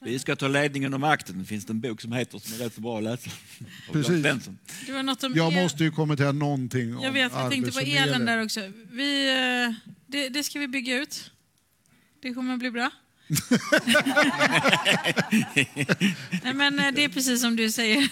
Vi 0.00 0.18
ska 0.18 0.36
ta 0.36 0.48
ledningen 0.48 0.94
och 0.94 1.00
makten. 1.00 1.38
Det 1.38 1.44
finns 1.44 1.70
en 1.70 1.80
bok 1.80 2.00
som 2.00 2.12
heter 2.12 2.38
som 2.38 2.54
är 2.54 2.58
rätt 2.58 2.74
så 2.74 2.80
bra 2.80 2.98
att 2.98 3.04
läsa. 3.04 3.30
Precis. 3.92 4.22
Det 4.86 4.92
var 4.92 5.02
något 5.02 5.24
om 5.24 5.32
jag 5.34 5.52
el... 5.52 5.62
måste 5.62 5.84
ju 5.84 5.90
kommentera 5.90 6.32
någonting 6.32 6.96
om 6.96 7.02
Jag 7.02 7.12
vet, 7.12 7.32
jag 7.32 7.50
tänkte 7.50 7.72
på 7.72 7.78
elen 7.78 8.26
där 8.26 8.44
också. 8.44 8.72
Vi, 8.90 9.28
eh, 9.28 9.92
det, 10.06 10.28
det 10.28 10.42
ska 10.42 10.58
vi 10.58 10.68
bygga 10.68 11.02
ut. 11.02 11.30
Det 12.20 12.34
kommer 12.34 12.52
att 12.52 12.58
bli 12.58 12.70
bra. 12.70 12.90
Nej, 16.42 16.54
men 16.54 16.78
eh, 16.78 16.92
det 16.92 17.04
är 17.04 17.08
precis 17.08 17.40
som 17.40 17.56
du 17.56 17.70
säger. 17.70 18.08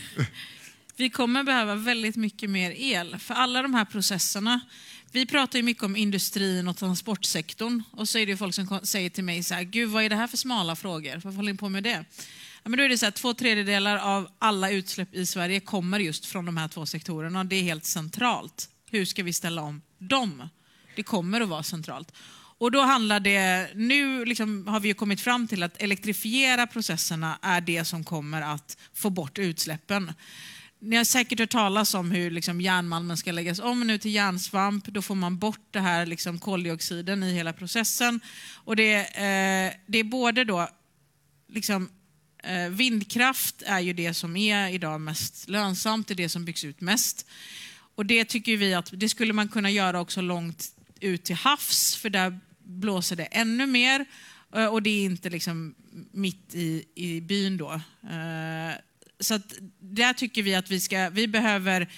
Vi 0.96 1.10
kommer 1.10 1.42
behöva 1.42 1.74
väldigt 1.74 2.16
mycket 2.16 2.50
mer 2.50 2.70
el 2.70 3.18
för 3.18 3.34
alla 3.34 3.62
de 3.62 3.74
här 3.74 3.84
processerna. 3.84 4.60
vi 5.12 5.26
pratar 5.26 5.58
ju 5.58 5.62
mycket 5.62 5.82
om 5.82 5.96
industrin 5.96 6.68
och 6.68 6.76
transportsektorn 6.76 7.82
och 7.90 8.08
så 8.08 8.18
är 8.18 8.26
det 8.26 8.36
folk 8.36 8.54
som 8.54 8.80
säger 8.82 9.10
till 9.10 9.24
mig 9.24 9.42
så 9.42 9.54
här, 9.54 9.62
gud 9.62 9.90
vad 9.90 10.04
är 10.04 10.08
det 10.08 10.16
här 10.16 10.26
för 10.26 10.36
smala 10.36 10.76
frågor? 10.76 11.14
Varför 11.14 11.36
håller 11.36 11.52
ni 11.52 11.58
på 11.58 11.68
med 11.68 11.82
det? 11.82 12.04
Ja, 12.62 12.70
men 12.70 12.76
då 12.76 12.82
är 12.82 12.88
det 12.88 12.98
så 12.98 13.06
här, 13.06 13.10
två 13.10 13.34
tredjedelar 13.34 13.96
av 13.96 14.28
alla 14.38 14.70
utsläpp 14.70 15.14
i 15.14 15.26
Sverige 15.26 15.60
kommer 15.60 15.98
just 15.98 16.26
från 16.26 16.44
de 16.44 16.56
här 16.56 16.68
två 16.68 16.86
sektorerna. 16.86 17.44
Det 17.44 17.56
är 17.56 17.62
helt 17.62 17.84
centralt. 17.84 18.68
Hur 18.90 19.04
ska 19.04 19.22
vi 19.22 19.32
ställa 19.32 19.62
om 19.62 19.82
dem? 19.98 20.48
Det 20.96 21.02
kommer 21.02 21.40
att 21.40 21.48
vara 21.48 21.62
centralt. 21.62 22.12
Och 22.58 22.70
då 22.70 22.80
handlar 22.80 23.20
det, 23.20 23.70
nu 23.74 24.24
liksom 24.24 24.66
har 24.66 24.80
vi 24.80 24.94
kommit 24.94 25.20
fram 25.20 25.48
till 25.48 25.62
att 25.62 25.82
elektrifiera 25.82 26.66
processerna 26.66 27.38
är 27.42 27.60
det 27.60 27.84
som 27.84 28.04
kommer 28.04 28.42
att 28.42 28.76
få 28.94 29.10
bort 29.10 29.38
utsläppen. 29.38 30.12
Ni 30.78 30.96
har 30.96 31.04
säkert 31.04 31.38
hört 31.38 31.50
talas 31.50 31.94
om 31.94 32.10
hur 32.10 32.30
liksom 32.30 32.60
järnmalmen 32.60 33.16
ska 33.16 33.32
läggas 33.32 33.58
om 33.58 33.86
nu 33.86 33.98
till 33.98 34.14
järnsvamp. 34.14 34.86
Då 34.86 35.02
får 35.02 35.14
man 35.14 35.38
bort 35.38 35.66
det 35.70 35.80
här 35.80 36.06
liksom 36.06 36.38
koldioxiden 36.38 37.22
i 37.22 37.34
hela 37.34 37.52
processen. 37.52 38.20
Och 38.64 38.76
det, 38.76 38.94
eh, 38.94 39.74
det 39.86 39.98
är 39.98 40.04
både 40.04 40.44
då 40.44 40.68
liksom, 41.48 41.88
eh, 42.42 42.68
vindkraft 42.68 43.62
är 43.66 43.80
ju 43.80 43.92
det 43.92 44.14
som 44.14 44.36
är 44.36 44.68
idag 44.68 45.00
mest 45.00 45.48
lönsamt, 45.48 46.08
det 46.08 46.14
är 46.14 46.16
det 46.16 46.28
som 46.28 46.44
byggs 46.44 46.64
ut 46.64 46.80
mest. 46.80 47.26
Och 47.94 48.06
det 48.06 48.24
tycker 48.24 48.56
vi 48.56 48.74
att 48.74 48.90
det 48.92 49.08
skulle 49.08 49.32
man 49.32 49.48
kunna 49.48 49.70
göra 49.70 50.00
också 50.00 50.20
långt 50.20 50.72
ut 51.00 51.24
till 51.24 51.36
havs, 51.36 51.96
för 51.96 52.10
där 52.10 52.40
blåser 52.66 53.16
det 53.16 53.24
ännu 53.24 53.66
mer. 53.66 54.06
Eh, 54.54 54.66
och 54.66 54.82
det 54.82 54.90
är 54.90 55.04
inte 55.04 55.30
liksom 55.30 55.74
mitt 56.12 56.54
i, 56.54 56.84
i 56.94 57.20
byn 57.20 57.56
då. 57.56 57.72
Eh, 58.02 58.74
så 59.20 59.34
att 59.34 59.52
där 59.78 60.12
tycker 60.12 60.42
vi 60.42 60.54
att 60.54 60.70
vi 60.70 60.80
ska, 60.80 61.08
vi 61.08 61.28
behöver 61.28 61.88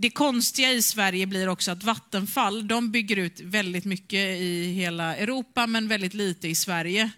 det 0.00 0.10
konstiga 0.10 0.72
i 0.72 0.82
Sverige 0.82 1.26
blir 1.26 1.48
också 1.48 1.70
att 1.70 1.84
Vattenfall, 1.84 2.68
de 2.68 2.90
bygger 2.90 3.16
ut 3.16 3.40
väldigt 3.40 3.84
mycket 3.84 4.40
i 4.40 4.72
hela 4.72 5.16
Europa 5.16 5.66
men 5.66 5.88
väldigt 5.88 6.14
lite 6.14 6.48
i 6.48 6.54
Sverige. 6.54 7.10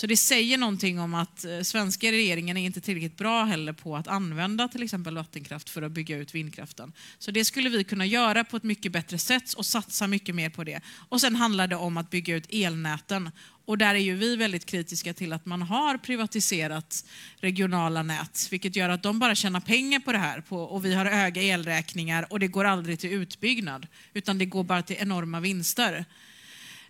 Så 0.00 0.06
det 0.06 0.16
säger 0.16 0.58
någonting 0.58 1.00
om 1.00 1.14
att 1.14 1.44
eh, 1.44 1.60
svenska 1.60 2.12
regeringen 2.12 2.56
är 2.56 2.66
inte 2.66 2.80
tillräckligt 2.80 3.16
bra 3.16 3.44
heller 3.44 3.72
på 3.72 3.96
att 3.96 4.08
använda 4.08 4.68
till 4.68 4.82
exempel 4.82 5.14
vattenkraft 5.14 5.70
för 5.70 5.82
att 5.82 5.92
bygga 5.92 6.16
ut 6.16 6.34
vindkraften. 6.34 6.92
Så 7.18 7.30
det 7.30 7.44
skulle 7.44 7.68
vi 7.68 7.84
kunna 7.84 8.06
göra 8.06 8.44
på 8.44 8.56
ett 8.56 8.62
mycket 8.62 8.92
bättre 8.92 9.18
sätt 9.18 9.52
och 9.52 9.66
satsa 9.66 10.06
mycket 10.06 10.34
mer 10.34 10.50
på 10.50 10.64
det. 10.64 10.80
Och 11.08 11.20
sen 11.20 11.36
handlar 11.36 11.66
det 11.66 11.76
om 11.76 11.96
att 11.96 12.10
bygga 12.10 12.36
ut 12.36 12.46
elnäten. 12.50 13.30
Och 13.64 13.78
där 13.78 13.94
är 13.94 13.98
ju 13.98 14.16
vi 14.16 14.36
väldigt 14.36 14.66
kritiska 14.66 15.14
till 15.14 15.32
att 15.32 15.46
man 15.46 15.62
har 15.62 15.98
privatiserat 15.98 17.04
regionala 17.36 18.02
nät, 18.02 18.48
vilket 18.50 18.76
gör 18.76 18.88
att 18.88 19.02
de 19.02 19.18
bara 19.18 19.34
tjänar 19.34 19.60
pengar 19.60 20.00
på 20.00 20.12
det 20.12 20.18
här 20.18 20.40
på, 20.40 20.62
och 20.62 20.84
vi 20.84 20.94
har 20.94 21.04
höga 21.04 21.42
elräkningar 21.42 22.26
och 22.30 22.40
det 22.40 22.48
går 22.48 22.64
aldrig 22.64 23.00
till 23.00 23.12
utbyggnad, 23.12 23.86
utan 24.14 24.38
det 24.38 24.46
går 24.46 24.64
bara 24.64 24.82
till 24.82 24.96
enorma 24.98 25.40
vinster. 25.40 26.04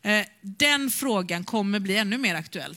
Eh, 0.03 0.27
den 0.41 0.91
frågan 0.91 1.45
kommer 1.45 1.81
bli 1.81 1.97
ännu 1.97 2.19
mer 2.19 2.35
aktuell. 2.35 2.77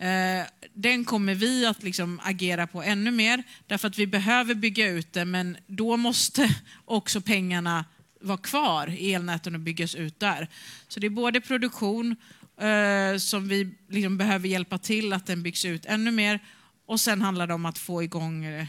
Eh, 0.00 0.46
den 0.74 1.04
kommer 1.04 1.34
vi 1.34 1.66
att 1.66 1.82
liksom 1.82 2.20
agera 2.22 2.66
på 2.66 2.82
ännu 2.82 3.10
mer, 3.10 3.42
därför 3.66 3.88
att 3.88 3.98
vi 3.98 4.06
behöver 4.06 4.54
bygga 4.54 4.88
ut 4.88 5.12
det, 5.12 5.24
men 5.24 5.56
då 5.66 5.96
måste 5.96 6.56
också 6.84 7.20
pengarna 7.20 7.84
vara 8.20 8.38
kvar 8.38 8.90
i 8.90 9.14
elnäten 9.14 9.54
och 9.54 9.60
byggas 9.60 9.94
ut 9.94 10.20
där. 10.20 10.48
Så 10.88 11.00
det 11.00 11.06
är 11.06 11.10
både 11.10 11.40
produktion 11.40 12.16
eh, 12.60 13.18
som 13.18 13.48
vi 13.48 13.74
liksom 13.88 14.18
behöver 14.18 14.48
hjälpa 14.48 14.78
till 14.78 15.12
att 15.12 15.26
den 15.26 15.42
byggs 15.42 15.64
ut 15.64 15.86
ännu 15.86 16.10
mer 16.10 16.40
och 16.86 17.00
sen 17.00 17.22
handlar 17.22 17.46
det 17.46 17.54
om 17.54 17.66
att 17.66 17.78
få 17.78 18.02
igång 18.02 18.44
eh, 18.44 18.66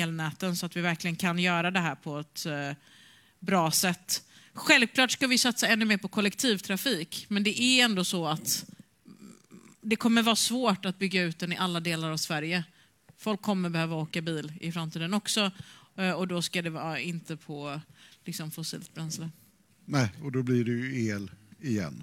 elnäten 0.00 0.56
så 0.56 0.66
att 0.66 0.76
vi 0.76 0.80
verkligen 0.80 1.16
kan 1.16 1.38
göra 1.38 1.70
det 1.70 1.80
här 1.80 1.94
på 1.94 2.18
ett 2.18 2.46
eh, 2.46 2.76
bra 3.40 3.70
sätt. 3.70 4.22
Självklart 4.54 5.10
ska 5.10 5.26
vi 5.26 5.38
satsa 5.38 5.66
ännu 5.66 5.84
mer 5.84 5.96
på 5.96 6.08
kollektivtrafik, 6.08 7.26
men 7.28 7.42
det 7.42 7.62
är 7.62 7.84
ändå 7.84 8.04
så 8.04 8.26
att 8.26 8.64
det 9.82 9.96
kommer 9.96 10.22
vara 10.22 10.36
svårt 10.36 10.84
att 10.84 10.98
bygga 10.98 11.22
ut 11.22 11.38
den 11.38 11.52
i 11.52 11.56
alla 11.56 11.80
delar 11.80 12.10
av 12.10 12.16
Sverige. 12.16 12.64
Folk 13.16 13.42
kommer 13.42 13.70
behöva 13.70 13.96
åka 13.96 14.22
bil 14.22 14.52
i 14.60 14.72
framtiden 14.72 15.14
också 15.14 15.50
eh, 15.96 16.10
och 16.10 16.28
då 16.28 16.42
ska 16.42 16.62
det 16.62 16.70
vara 16.70 17.00
inte 17.00 17.36
på 17.36 17.80
liksom, 18.24 18.50
fossilt 18.50 18.94
bränsle. 18.94 19.30
Nej, 19.84 20.12
och 20.22 20.32
då 20.32 20.42
blir 20.42 20.64
det 20.64 20.70
ju 20.70 21.06
el 21.06 21.30
igen. 21.60 22.02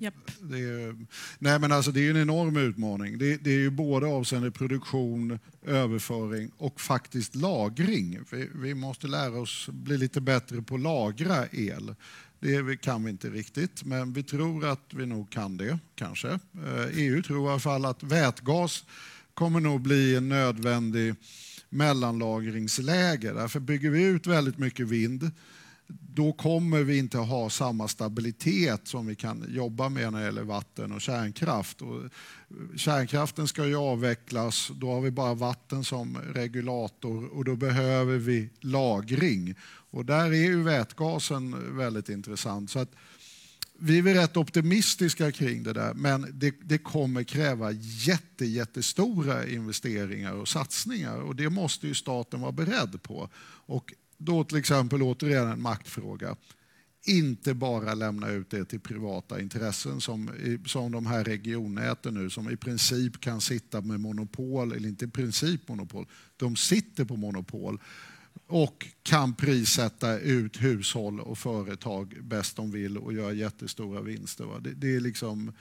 Yep. 0.00 0.14
Det 0.40 0.58
är, 0.58 1.06
nej 1.38 1.58
men 1.58 1.72
alltså 1.72 1.90
det 1.90 2.06
är 2.06 2.10
en 2.10 2.22
enorm 2.22 2.56
utmaning. 2.56 3.18
Det, 3.18 3.36
det 3.36 3.50
är 3.50 3.58
ju 3.58 3.70
både 3.70 4.06
avseende 4.06 4.50
produktion, 4.50 5.38
överföring 5.66 6.50
och 6.56 6.80
faktiskt 6.80 7.34
lagring. 7.34 8.18
Vi, 8.30 8.48
vi 8.54 8.74
måste 8.74 9.06
lära 9.06 9.40
oss 9.40 9.68
bli 9.68 9.98
lite 9.98 10.20
bättre 10.20 10.62
på 10.62 10.74
att 10.74 10.80
lagra 10.80 11.46
el. 11.52 11.94
Det 12.40 12.80
kan 12.80 13.04
vi 13.04 13.10
inte 13.10 13.30
riktigt, 13.30 13.84
men 13.84 14.12
vi 14.12 14.22
tror 14.22 14.66
att 14.66 14.94
vi 14.94 15.06
nog 15.06 15.30
kan 15.30 15.56
det, 15.56 15.78
kanske. 15.94 16.28
Eh, 16.28 16.86
EU 16.92 17.22
tror 17.22 17.46
i 17.46 17.50
alla 17.50 17.60
fall 17.60 17.84
att 17.84 18.02
vätgas 18.02 18.84
kommer 19.34 19.60
nog 19.60 19.80
bli 19.80 20.16
en 20.16 20.28
nödvändig 20.28 21.14
mellanlagringsläge. 21.68 23.32
Därför 23.32 23.60
bygger 23.60 23.90
vi 23.90 24.02
ut 24.02 24.26
väldigt 24.26 24.58
mycket 24.58 24.88
vind 24.88 25.30
då 25.88 26.32
kommer 26.32 26.82
vi 26.82 26.98
inte 26.98 27.18
ha 27.18 27.50
samma 27.50 27.88
stabilitet 27.88 28.88
som 28.88 29.06
vi 29.06 29.14
kan 29.14 29.44
jobba 29.48 29.88
med 29.88 30.12
när 30.12 30.18
det 30.18 30.24
gäller 30.24 30.42
vatten 30.42 30.92
och 30.92 31.00
kärnkraft. 31.00 31.82
Och 31.82 32.02
kärnkraften 32.76 33.48
ska 33.48 33.66
ju 33.66 33.76
avvecklas, 33.76 34.70
då 34.74 34.92
har 34.92 35.00
vi 35.00 35.10
bara 35.10 35.34
vatten 35.34 35.84
som 35.84 36.18
regulator 36.34 37.24
och 37.24 37.44
då 37.44 37.56
behöver 37.56 38.16
vi 38.16 38.50
lagring. 38.60 39.54
Och 39.90 40.04
där 40.04 40.26
är 40.26 40.44
ju 40.44 40.62
vätgasen 40.62 41.76
väldigt 41.76 42.08
intressant. 42.08 42.70
Så 42.70 42.78
att 42.78 42.90
vi 43.80 43.98
är 43.98 44.02
rätt 44.02 44.36
optimistiska 44.36 45.32
kring 45.32 45.62
det 45.62 45.72
där, 45.72 45.94
men 45.94 46.26
det, 46.32 46.54
det 46.64 46.78
kommer 46.78 47.22
kräva 47.22 47.70
jätte, 47.72 48.46
jättestora 48.46 49.46
investeringar 49.46 50.32
och 50.32 50.48
satsningar 50.48 51.16
och 51.16 51.36
det 51.36 51.50
måste 51.50 51.86
ju 51.86 51.94
staten 51.94 52.40
vara 52.40 52.52
beredd 52.52 53.02
på. 53.02 53.30
Och 53.66 53.92
då 54.18 54.44
till 54.44 54.56
exempel 54.56 55.02
återigen 55.02 55.48
en 55.48 55.62
maktfråga. 55.62 56.36
Inte 57.06 57.54
bara 57.54 57.94
lämna 57.94 58.30
ut 58.30 58.50
det 58.50 58.64
till 58.64 58.80
privata 58.80 59.40
intressen 59.40 60.00
som, 60.00 60.30
som 60.66 60.92
de 60.92 61.06
här 61.06 61.24
regionnäten 61.24 62.14
nu 62.14 62.30
som 62.30 62.50
i 62.50 62.56
princip 62.56 63.20
kan 63.20 63.40
sitta 63.40 63.80
med 63.80 64.00
monopol, 64.00 64.72
eller 64.72 64.88
inte 64.88 65.04
i 65.04 65.08
princip 65.08 65.68
monopol, 65.68 66.06
de 66.36 66.56
sitter 66.56 67.04
på 67.04 67.16
monopol 67.16 67.78
och 68.46 68.86
kan 69.02 69.34
prissätta 69.34 70.18
ut 70.18 70.62
hushåll 70.62 71.20
och 71.20 71.38
företag 71.38 72.16
bäst 72.22 72.56
de 72.56 72.70
vill 72.70 72.98
och 72.98 73.12
göra 73.12 73.32
jättestora 73.32 74.00
vinster. 74.00 74.46
Det, 74.60 74.74
det, 74.74 74.96
är 74.96 75.00
liksom, 75.00 75.52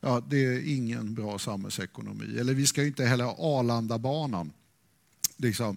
ja, 0.00 0.22
det 0.30 0.44
är 0.46 0.74
ingen 0.74 1.14
bra 1.14 1.38
samhällsekonomi. 1.38 2.38
Eller 2.38 2.54
vi 2.54 2.66
ska 2.66 2.84
inte 2.84 3.04
heller 3.04 3.24
ha 3.24 3.58
Arlandabanan. 3.58 4.52
Liksom, 5.36 5.76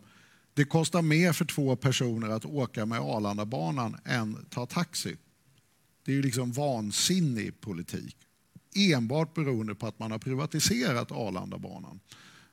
det 0.58 0.66
kostar 0.66 1.02
mer 1.02 1.34
för 1.34 1.46
två 1.46 1.76
personer 1.76 2.30
att 2.30 2.46
åka 2.46 2.86
med 2.86 3.00
Arlandabanan 3.00 3.98
än 4.06 4.46
ta 4.50 4.66
taxi. 4.66 5.18
Det 6.06 6.12
är 6.12 6.16
ju 6.16 6.22
liksom 6.22 6.52
vansinnig 6.52 7.62
politik. 7.62 8.18
Enbart 8.76 9.34
beroende 9.34 9.76
på 9.76 9.88
att 9.88 10.00
man 10.00 10.12
har 10.12 10.20
privatiserat 10.20 11.12
Arlandabanan. 11.12 12.00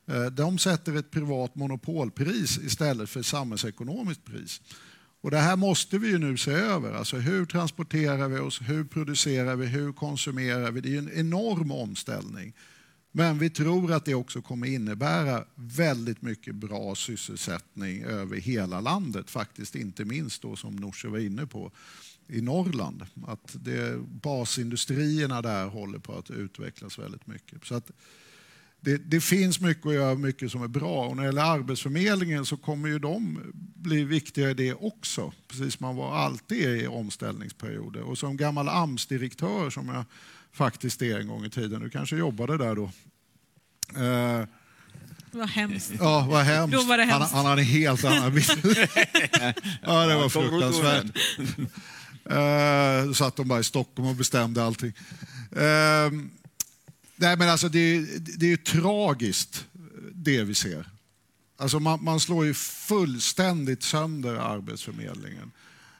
Eh, 0.06 0.24
de 0.24 0.58
sätter 0.58 0.96
ett 0.96 1.10
privat 1.10 1.54
monopolpris 1.54 2.58
istället 2.58 3.10
för 3.10 3.22
samhällsekonomiskt 3.22 4.24
pris. 4.24 4.60
Och 5.20 5.30
det 5.30 5.38
här 5.38 5.56
måste 5.56 5.98
vi 5.98 6.08
ju 6.08 6.18
nu 6.18 6.36
se 6.36 6.50
över. 6.50 6.92
Alltså 6.92 7.16
hur 7.16 7.46
transporterar 7.46 8.28
vi 8.28 8.38
oss? 8.38 8.60
Hur 8.60 8.84
producerar 8.84 9.56
vi? 9.56 9.66
Hur 9.66 9.92
konsumerar 9.92 10.70
vi? 10.70 10.80
Det 10.80 10.94
är 10.94 10.98
en 10.98 11.12
enorm 11.12 11.72
omställning. 11.72 12.52
Men 13.16 13.38
vi 13.38 13.50
tror 13.50 13.92
att 13.92 14.04
det 14.04 14.14
också 14.14 14.42
kommer 14.42 14.66
innebära 14.66 15.44
väldigt 15.54 16.22
mycket 16.22 16.54
bra 16.54 16.94
sysselsättning 16.94 18.02
över 18.02 18.36
hela 18.36 18.80
landet, 18.80 19.30
faktiskt 19.30 19.74
inte 19.74 20.04
minst 20.04 20.42
då 20.42 20.56
som 20.56 20.76
Norsjö 20.76 21.08
var 21.08 21.18
inne 21.18 21.46
på 21.46 21.70
i 22.28 22.40
Norrland. 22.40 23.06
Att 23.26 23.56
det, 23.64 23.98
basindustrierna 24.22 25.42
där 25.42 25.66
håller 25.66 25.98
på 25.98 26.18
att 26.18 26.30
utvecklas 26.30 26.98
väldigt 26.98 27.26
mycket. 27.26 27.64
Så 27.64 27.74
att 27.74 27.90
det, 28.80 28.96
det, 28.96 29.20
finns 29.20 29.60
mycket 29.60 29.86
att 29.86 29.94
göra, 29.94 30.14
mycket 30.14 30.50
som 30.50 30.62
är 30.62 30.68
bra. 30.68 31.08
Och 31.08 31.16
när 31.16 31.22
det 31.22 31.28
gäller 31.28 31.42
Arbetsförmedlingen 31.42 32.46
så 32.46 32.56
kommer 32.56 32.88
ju 32.88 32.98
de 32.98 33.40
bli 33.74 34.04
viktiga 34.04 34.50
i 34.50 34.54
det 34.54 34.74
också, 34.74 35.32
precis 35.48 35.74
som 35.74 35.86
man 35.86 35.96
var 35.96 36.16
alltid 36.16 36.82
i 36.82 36.86
omställningsperioder. 36.86 38.02
Och 38.02 38.18
som 38.18 38.36
gammal 38.36 38.68
AMS-direktör 38.68 39.70
som 39.70 39.88
jag 39.88 40.04
faktiskt 40.54 40.98
det 40.98 41.12
en 41.12 41.28
gång 41.28 41.44
i 41.44 41.50
tiden. 41.50 41.80
Du 41.80 41.90
kanske 41.90 42.16
jobbade 42.16 42.58
där 42.58 42.74
då. 42.74 42.90
Eh, 44.02 44.46
vad 45.30 45.48
hemskt. 45.48 45.92
Ja, 45.98 46.26
vad 46.30 46.44
hemskt. 46.44 46.78
Då 46.78 46.82
var 46.82 46.98
det 46.98 47.04
hemskt. 47.04 47.32
Han, 47.32 47.38
han 47.38 47.46
hade 47.46 47.62
en 47.62 47.68
helt 47.68 48.04
annan 48.04 48.34
bild. 48.34 48.48
ja, 49.82 50.06
det 50.06 50.14
var 50.14 50.28
fruktansvärt. 50.28 51.04
Uh, 52.30 53.12
satt 53.12 53.36
de 53.36 53.48
bara 53.48 53.60
i 53.60 53.64
Stockholm 53.64 54.08
och 54.08 54.14
bestämde 54.14 54.64
allting. 54.64 54.92
Uh, 55.52 56.22
nej, 57.16 57.36
men 57.36 57.48
alltså 57.48 57.68
det, 57.68 58.00
det 58.18 58.46
är 58.46 58.50
ju 58.50 58.56
tragiskt, 58.56 59.66
det 60.12 60.42
vi 60.42 60.54
ser. 60.54 60.86
Alltså 61.56 61.80
man, 61.80 62.04
man 62.04 62.20
slår 62.20 62.46
ju 62.46 62.54
fullständigt 62.54 63.82
sönder 63.82 64.34
Arbetsförmedlingen. 64.34 65.50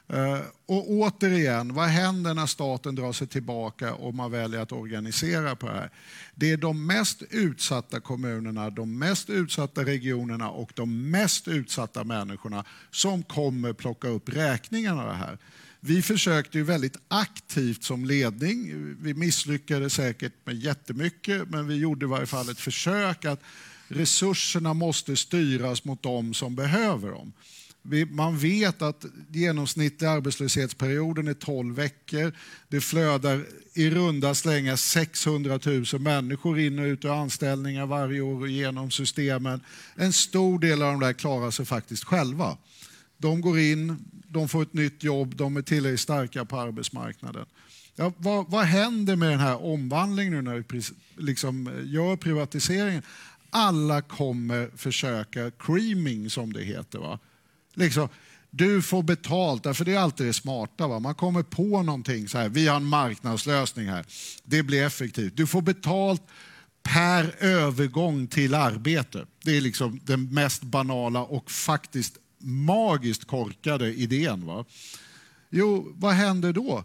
Eh, 0.07 0.39
och 0.65 0.91
återigen, 0.91 1.73
vad 1.73 1.87
händer 1.87 2.33
när 2.33 2.45
staten 2.45 2.95
drar 2.95 3.13
sig 3.13 3.27
tillbaka 3.27 3.93
och 3.93 4.13
man 4.13 4.31
väljer 4.31 4.59
att 4.59 4.71
organisera 4.71 5.55
på 5.55 5.67
det 5.67 5.73
här? 5.73 5.89
Det 6.35 6.51
är 6.51 6.57
de 6.57 6.85
mest 6.85 7.23
utsatta 7.29 7.99
kommunerna, 7.99 8.69
de 8.69 8.99
mest 8.99 9.29
utsatta 9.29 9.85
regionerna 9.85 10.49
och 10.49 10.71
de 10.75 11.11
mest 11.11 11.47
utsatta 11.47 12.03
människorna 12.03 12.65
som 12.91 13.23
kommer 13.23 13.73
plocka 13.73 14.07
upp 14.07 14.29
räkningarna 14.29 15.01
av 15.01 15.07
det 15.07 15.15
här. 15.15 15.37
Vi 15.79 16.01
försökte 16.01 16.57
ju 16.57 16.63
väldigt 16.63 16.97
aktivt 17.07 17.83
som 17.83 18.05
ledning. 18.05 18.73
Vi 18.99 19.13
misslyckades 19.13 19.93
säkert 19.93 20.33
med 20.43 20.55
jättemycket, 20.55 21.49
men 21.49 21.67
vi 21.67 21.75
gjorde 21.75 22.05
i 22.05 22.09
varje 22.09 22.25
fall 22.25 22.49
ett 22.49 22.59
försök 22.59 23.25
att 23.25 23.41
resurserna 23.87 24.73
måste 24.73 25.15
styras 25.15 25.85
mot 25.85 26.03
dem 26.03 26.33
som 26.33 26.55
behöver 26.55 27.11
dem. 27.11 27.33
Man 28.09 28.37
vet 28.37 28.81
att 28.81 29.05
genomsnittliga 29.31 30.11
arbetslöshetsperioden 30.11 31.27
är 31.27 31.33
12 31.33 31.75
veckor. 31.75 32.33
Det 32.69 32.81
flödar 32.81 33.45
i 33.73 33.89
runda 33.89 34.35
slängar 34.35 34.75
600 34.75 35.59
000 35.65 36.01
människor 36.01 36.59
in 36.59 36.79
och 36.79 36.85
ut 36.85 37.05
ur 37.05 37.21
anställningar 37.21 37.85
varje 37.85 38.21
år 38.21 38.49
genom 38.49 38.91
systemen. 38.91 39.61
En 39.95 40.13
stor 40.13 40.59
del 40.59 40.81
av 40.81 40.91
de 40.91 40.99
där 40.99 41.13
klarar 41.13 41.51
sig 41.51 41.65
faktiskt 41.65 42.03
själva. 42.03 42.57
De 43.17 43.41
går 43.41 43.59
in, 43.59 43.97
de 44.27 44.49
får 44.49 44.61
ett 44.61 44.73
nytt 44.73 45.03
jobb, 45.03 45.35
de 45.35 45.57
är 45.57 45.61
tillräckligt 45.61 45.99
starka 45.99 46.45
på 46.45 46.59
arbetsmarknaden. 46.59 47.45
Ja, 47.95 48.13
vad, 48.17 48.49
vad, 48.49 48.65
händer 48.65 49.15
med 49.15 49.29
den 49.29 49.39
här 49.39 49.63
omvandlingen 49.63 50.33
nu 50.33 50.41
när 50.41 50.63
vi 50.69 50.81
liksom 51.17 51.83
gör 51.85 52.15
privatiseringen? 52.15 53.03
Alla 53.49 54.01
kommer 54.01 54.69
försöka 54.75 55.51
creaming 55.51 56.29
som 56.29 56.53
det 56.53 56.63
heter. 56.63 56.99
Va? 56.99 57.19
Liksom, 57.75 58.09
du 58.49 58.81
får 58.81 59.03
betalt, 59.03 59.63
därför 59.63 59.85
det 59.85 59.93
är 59.93 59.99
alltid 59.99 60.27
det 60.27 60.33
smarta. 60.33 60.87
Va? 60.87 60.99
Man 60.99 61.15
kommer 61.15 61.43
på 61.43 61.83
någonting 61.83 62.27
så 62.27 62.37
här, 62.37 62.49
vi 62.49 62.67
har 62.67 62.75
en 62.75 62.85
marknadslösning 62.85 63.87
här. 63.87 64.05
Det 64.43 64.63
blir 64.63 64.83
effektivt. 64.83 65.37
Du 65.37 65.47
får 65.47 65.61
betalt 65.61 66.21
per 66.83 67.35
övergång 67.39 68.27
till 68.27 68.53
arbete. 68.53 69.25
Det 69.43 69.57
är 69.57 69.61
liksom 69.61 69.99
den 70.03 70.33
mest 70.33 70.61
banala 70.61 71.23
och 71.23 71.51
faktiskt 71.51 72.17
magiskt 72.39 73.25
korkade 73.25 73.93
idén. 73.93 74.45
Va? 74.45 74.65
Jo, 75.49 75.93
vad 75.95 76.13
händer 76.13 76.53
då? 76.53 76.83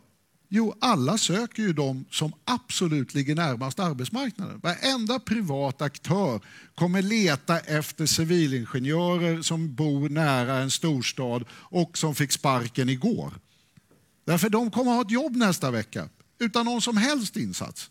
Jo, 0.53 0.75
alla 0.81 1.19
söker 1.19 1.63
ju 1.63 1.73
de 1.73 2.05
som 2.11 2.33
absolut 2.45 3.15
ligger 3.15 3.35
närmast 3.35 3.81
arbetsmarknaden. 3.81 4.61
Varenda 4.63 5.19
privat 5.19 5.83
aktör 5.83 6.41
kommer 6.75 7.03
leta 7.03 7.59
efter 7.59 8.07
civilingenjörer 8.07 9.43
som 9.43 9.75
bor 9.75 10.09
nära 10.09 10.59
en 10.59 10.71
storstad 10.71 11.45
och 11.53 11.99
som 11.99 12.15
fick 12.15 12.33
sparken 12.33 12.89
igår. 12.89 13.33
Därför 14.25 14.49
de 14.49 14.71
kommer 14.71 14.93
ha 14.93 15.03
ett 15.03 15.11
jobb 15.11 15.37
nästa 15.37 15.71
vecka 15.71 16.09
utan 16.39 16.65
någon 16.67 16.83
som 16.83 16.97
helst 16.97 17.37
insats. 17.37 17.91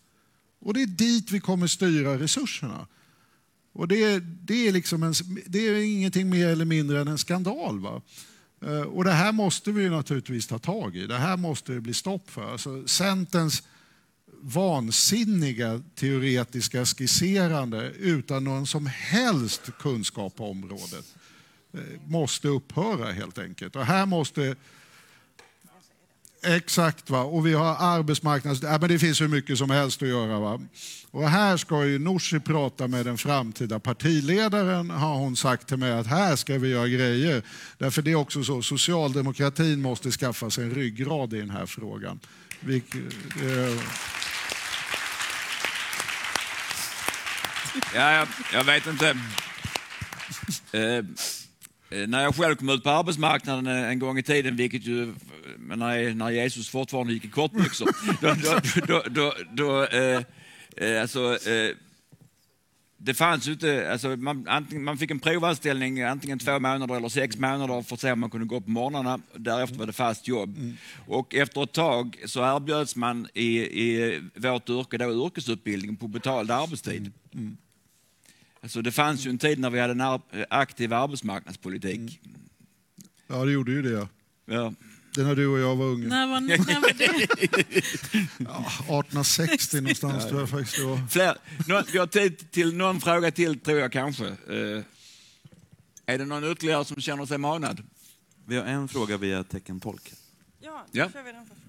Och 0.62 0.74
det 0.74 0.82
är 0.82 0.88
dit 0.88 1.32
vi 1.32 1.40
kommer 1.40 1.68
styra 1.68 2.20
resurserna. 2.20 2.88
Och 3.74 3.88
det, 3.88 4.20
det, 4.20 4.68
är, 4.68 4.72
liksom 4.72 5.04
en, 5.04 5.14
det 5.46 5.60
är 5.60 5.76
ingenting 5.76 6.30
mer 6.30 6.48
eller 6.48 6.66
mindre 6.66 7.02
än 7.02 7.08
en 7.08 7.18
skandal. 7.18 7.80
Va? 7.80 8.02
Eh, 8.62 8.82
och 8.82 9.04
det 9.04 9.12
här 9.12 9.32
måste 9.32 9.72
vi 9.72 9.90
naturligtvis 9.90 10.48
ta 10.48 10.60
tag 10.60 10.96
i. 10.96 11.08
Det 11.08 11.18
här 11.18 11.38
måste 11.38 11.72
det 11.72 11.82
bli 11.82 11.94
stopp 11.94 12.30
för. 12.30 12.52
Alltså, 12.52 12.88
Centerns 12.88 13.64
vansinniga 14.42 15.82
teoretiska 15.96 16.86
skisserande 16.86 17.92
utan 18.00 18.44
någon 18.44 18.68
som 18.68 18.86
helst 18.86 19.62
kunskap 19.80 20.36
på 20.36 20.52
området 20.52 21.16
eh, 21.74 21.80
måste 22.06 22.48
upphöra 22.48 23.12
helt 23.12 23.38
enkelt. 23.38 23.76
Och 23.76 23.86
här 23.86 24.06
måste 24.06 24.56
Exakt, 26.44 27.10
va? 27.10 27.22
och 27.22 27.48
vi 27.48 27.54
har 27.54 27.76
arbetsmarknads... 27.80 28.64
Ja, 28.64 28.78
men 28.78 28.90
det 28.90 29.00
finns 29.00 29.22
hur 29.22 29.28
mycket 29.28 29.58
som 29.58 29.70
helst 29.70 30.02
att 30.02 30.10
göra. 30.10 30.40
Va? 30.40 30.60
Och 31.12 31.30
här 31.30 31.58
ska 31.58 31.86
ju 31.86 32.00
Nooshi 32.00 32.40
prata 32.40 32.88
med 32.88 33.06
den 33.06 33.18
framtida 33.18 33.80
partiledaren, 33.80 34.90
har 34.90 35.16
hon 35.16 35.36
sagt 35.36 35.68
till 35.68 35.78
mig, 35.78 35.92
att 35.92 36.08
här 36.08 36.36
ska 36.36 36.58
vi 36.58 36.70
göra 36.70 36.88
grejer. 36.88 37.44
Därför 37.78 38.02
det 38.02 38.12
är 38.12 38.16
också 38.16 38.44
så, 38.44 38.62
socialdemokratin 38.62 39.82
måste 39.82 40.12
skaffa 40.12 40.50
sig 40.50 40.64
en 40.64 40.72
ryggrad 40.72 41.34
i 41.34 41.40
den 41.40 41.50
här 41.50 41.66
frågan. 41.66 42.20
Vi, 42.60 42.84
eh... 43.44 43.82
ja, 47.94 48.12
jag, 48.12 48.28
jag 48.54 48.64
vet 48.64 48.88
inte. 48.88 49.18
Eh, 50.72 50.82
eh, 52.00 52.08
när 52.08 52.24
jag 52.24 52.36
själv 52.36 52.56
kom 52.56 52.70
ut 52.70 52.84
på 52.84 52.90
arbetsmarknaden 52.90 53.68
eh, 53.68 53.90
en 53.90 54.00
gång 54.00 54.18
i 54.18 54.24
tiden, 54.24 54.56
vilket 54.56 54.86
ju 54.86 55.14
när, 55.58 56.14
när 56.14 56.30
Jesus 56.30 56.70
fortfarande 56.70 57.14
gick 57.14 57.26
i 57.26 57.30
kortbyxor, 57.30 57.90
då, 58.22 58.36
då, 58.88 59.04
då, 59.10 59.34
då, 59.52 59.84
eh, 59.84 60.24
eh, 60.78 61.02
alltså, 61.02 61.50
eh, 61.50 61.76
det 63.02 63.14
fanns 63.14 63.48
inte, 63.48 63.92
alltså 63.92 64.08
man, 64.08 64.48
antingen, 64.48 64.84
man 64.84 64.98
fick 64.98 65.12
en 65.12 65.20
provanställning 65.20 66.02
antingen 66.02 66.40
två 66.40 66.60
månader 66.60 66.96
eller 66.96 67.10
sex 67.10 67.38
månader 67.38 67.82
för 67.82 67.96
att 67.96 68.02
se 68.02 68.12
om 68.12 68.20
man 68.20 68.30
kunde 68.30 68.48
gå 68.48 68.62
på 68.62 68.70
morgnarna. 68.70 69.20
Därefter 69.36 69.78
var 69.78 69.86
det 69.86 69.94
fast 69.94 70.28
jobb. 70.28 70.58
Mm. 70.58 70.78
Och 71.08 71.36
efter 71.36 71.64
ett 71.64 71.72
tag 71.72 72.18
så 72.26 72.56
erbjöds 72.56 72.96
man 72.96 73.28
i, 73.34 73.60
i 73.60 74.22
vårt 74.36 74.70
yrke 74.70 74.98
då 74.98 75.26
yrkesutbildning 75.26 75.96
på 75.96 76.08
betald 76.08 76.52
arbetstid. 76.52 77.12
Mm. 77.32 77.46
Mm. 77.46 77.58
Alltså 78.62 78.82
det 78.82 78.92
fanns 78.92 79.26
ju 79.26 79.30
en 79.30 79.38
tid 79.38 79.60
när 79.60 79.70
vi 79.70 79.80
hade 79.80 80.04
en 80.04 80.20
aktiv 80.50 80.94
arbetsmarknadspolitik. 80.94 82.20
Mm. 82.26 82.40
Ja, 83.28 83.46
det 83.46 83.52
gjorde 83.52 83.72
ju 83.72 83.82
det. 83.82 84.08
Ja. 84.46 84.74
Det 85.16 85.24
när 85.24 85.36
du 85.36 85.48
och 85.48 85.60
jag 85.60 85.76
var 85.76 85.86
unga. 85.86 86.08
När 86.08 86.28
var, 86.28 86.40
när 86.40 86.82
var 86.82 86.94
det? 86.98 87.28
ja, 88.38 88.66
1860 88.68 89.82
någonstans 89.82 90.28
tror 90.28 90.40
jag 90.40 90.50
faktiskt 90.50 90.78
det 90.78 90.84
var. 90.84 91.08
Fler. 91.08 91.38
Nå, 91.68 91.84
vi 91.92 91.98
har 91.98 92.08
tid 92.08 92.52
till 92.52 92.76
någon 92.76 93.02
fråga 93.02 93.32
till 93.32 93.60
tror 93.60 93.80
jag 93.80 93.92
kanske. 93.92 94.28
Eh, 94.28 94.84
är 96.06 96.18
det 96.18 96.26
någon 96.26 96.52
ytterligare 96.52 96.86
som 96.86 97.02
känner 97.02 97.26
sig 97.26 97.38
manad? 97.38 97.84
Vi 98.46 98.58
har 98.58 98.64
en 98.64 98.88
fråga 98.88 99.18
via 99.18 99.44
teckentolk. 99.44 100.14
Ja, 100.60 100.86
då 100.92 101.00
ja. 101.00 101.10
kör 101.12 101.24
vi 101.24 101.32
den 101.32 101.46
först. 101.46 101.60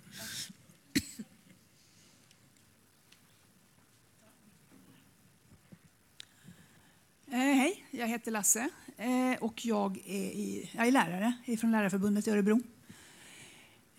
Eh, 7.32 7.38
hej, 7.38 7.84
jag 7.90 8.06
heter 8.08 8.30
Lasse 8.30 8.68
eh, 8.96 9.38
och 9.40 9.66
jag 9.66 9.96
är, 9.96 10.30
i, 10.30 10.70
jag 10.72 10.86
är 10.86 10.92
lärare 10.92 11.34
från 11.60 11.70
Lärarförbundet 11.70 12.28
i 12.28 12.30
Örebro. 12.30 12.60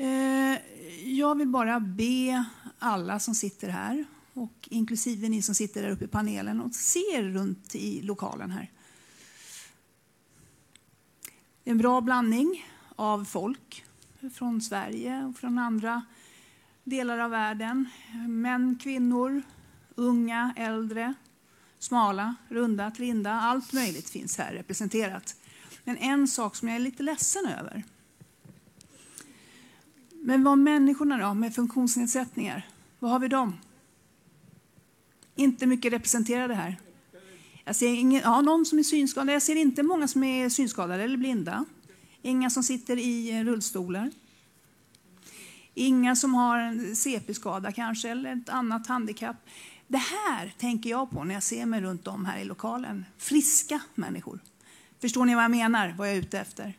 Eh, 0.02 0.58
jag 1.04 1.38
vill 1.38 1.48
bara 1.48 1.80
be 1.80 2.46
alla 2.80 3.20
som 3.20 3.36
sitter 3.36 3.70
här, 3.70 4.06
och 4.34 4.68
inklusive 4.72 5.30
ni 5.30 5.42
som 5.42 5.56
sitter 5.56 5.82
där 5.82 5.90
uppe 5.90 6.06
i 6.06 6.08
panelen 6.08 6.62
och 6.62 6.76
ser 6.76 7.24
runt 7.24 7.76
i 7.76 8.02
lokalen 8.02 8.52
här. 8.52 8.72
Det 11.64 11.70
är 11.70 11.72
en 11.72 11.78
bra 11.78 12.02
blandning 12.02 12.66
av 12.96 13.26
folk 13.26 13.86
från 14.34 14.62
Sverige 14.62 15.24
och 15.26 15.38
från 15.38 15.58
andra 15.58 16.02
delar 16.84 17.18
av 17.18 17.32
världen. 17.32 17.90
Män, 18.28 18.80
kvinnor, 18.82 19.42
unga, 19.96 20.54
äldre, 20.58 21.14
smala, 21.80 22.36
runda, 22.50 22.92
trinda, 22.92 23.32
allt 23.32 23.74
möjligt 23.74 24.10
finns 24.10 24.38
här 24.38 24.54
representerat. 24.54 25.36
Men 25.84 25.98
en 25.98 26.28
sak 26.28 26.56
som 26.56 26.68
jag 26.68 26.76
är 26.76 26.80
lite 26.80 27.04
ledsen 27.04 27.46
över. 27.46 27.84
Men 30.24 30.44
vad 30.44 30.58
människorna 30.58 31.18
då 31.18 31.34
med 31.34 31.56
funktionsnedsättningar, 31.56 32.68
vad 33.00 33.12
har 33.12 33.20
vi 33.20 33.28
dem? 33.28 33.58
Inte 35.36 35.66
mycket 35.66 35.94
representerade 35.94 36.54
här. 36.54 36.78
Jag 37.66 37.76
ser 37.76 37.88
ingen, 37.88 38.22
ja, 38.22 38.42
någon 38.42 38.66
som 38.66 38.80
är 38.80 38.84
synskadad. 38.84 39.36
Jag 39.36 39.42
ser 39.42 39.56
inte 39.56 39.84
många 39.84 40.08
som 40.08 40.24
är 40.24 40.50
synskadade 40.50 41.04
eller 41.04 41.18
blinda. 41.18 41.66
Inga 42.22 42.50
som 42.50 42.64
sitter 42.64 42.98
i 42.98 43.38
eh, 43.38 43.44
rullstolar. 43.44 44.12
Inga 45.74 46.16
som 46.16 46.34
har 46.34 46.60
en 46.60 46.96
CP-skada 46.96 47.72
kanske, 47.72 48.10
eller 48.10 48.36
ett 48.36 48.50
annat 48.50 48.88
handikapp. 48.88 49.36
Det 49.88 49.98
här 49.98 50.54
tänker 50.58 50.90
jag 50.90 51.12
på 51.12 51.24
när 51.24 51.34
jag 51.34 51.44
ser 51.44 51.66
mig 51.66 51.82
runt 51.82 52.08
om 52.08 52.26
här 52.26 52.40
i 52.40 52.46
lokalen. 52.46 53.06
Friska 53.18 53.82
människor. 53.96 54.40
Förstår 55.02 55.26
ni 55.26 55.36
vad 55.36 55.44
jag 55.44 55.52
menar, 55.52 55.96
vad 55.98 56.08
jag 56.08 56.16
är 56.16 56.20
ute 56.20 56.40
efter? 56.40 56.78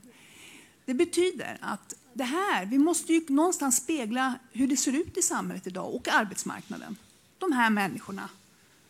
Det 0.85 0.95
betyder 0.95 1.59
att 1.61 1.95
det 2.15 2.25
här, 2.25 2.67
vi 2.67 2.79
måste 2.79 3.13
ju 3.13 3.25
någonstans 3.29 3.77
spegla 3.77 4.39
hur 4.53 4.67
det 4.67 4.77
ser 4.77 4.93
ut 4.93 5.19
i 5.19 5.23
samhället 5.23 5.67
idag 5.67 5.95
och 5.95 6.09
arbetsmarknaden. 6.09 6.97
De 7.39 7.53
här 7.53 7.71
människorna 7.71 8.29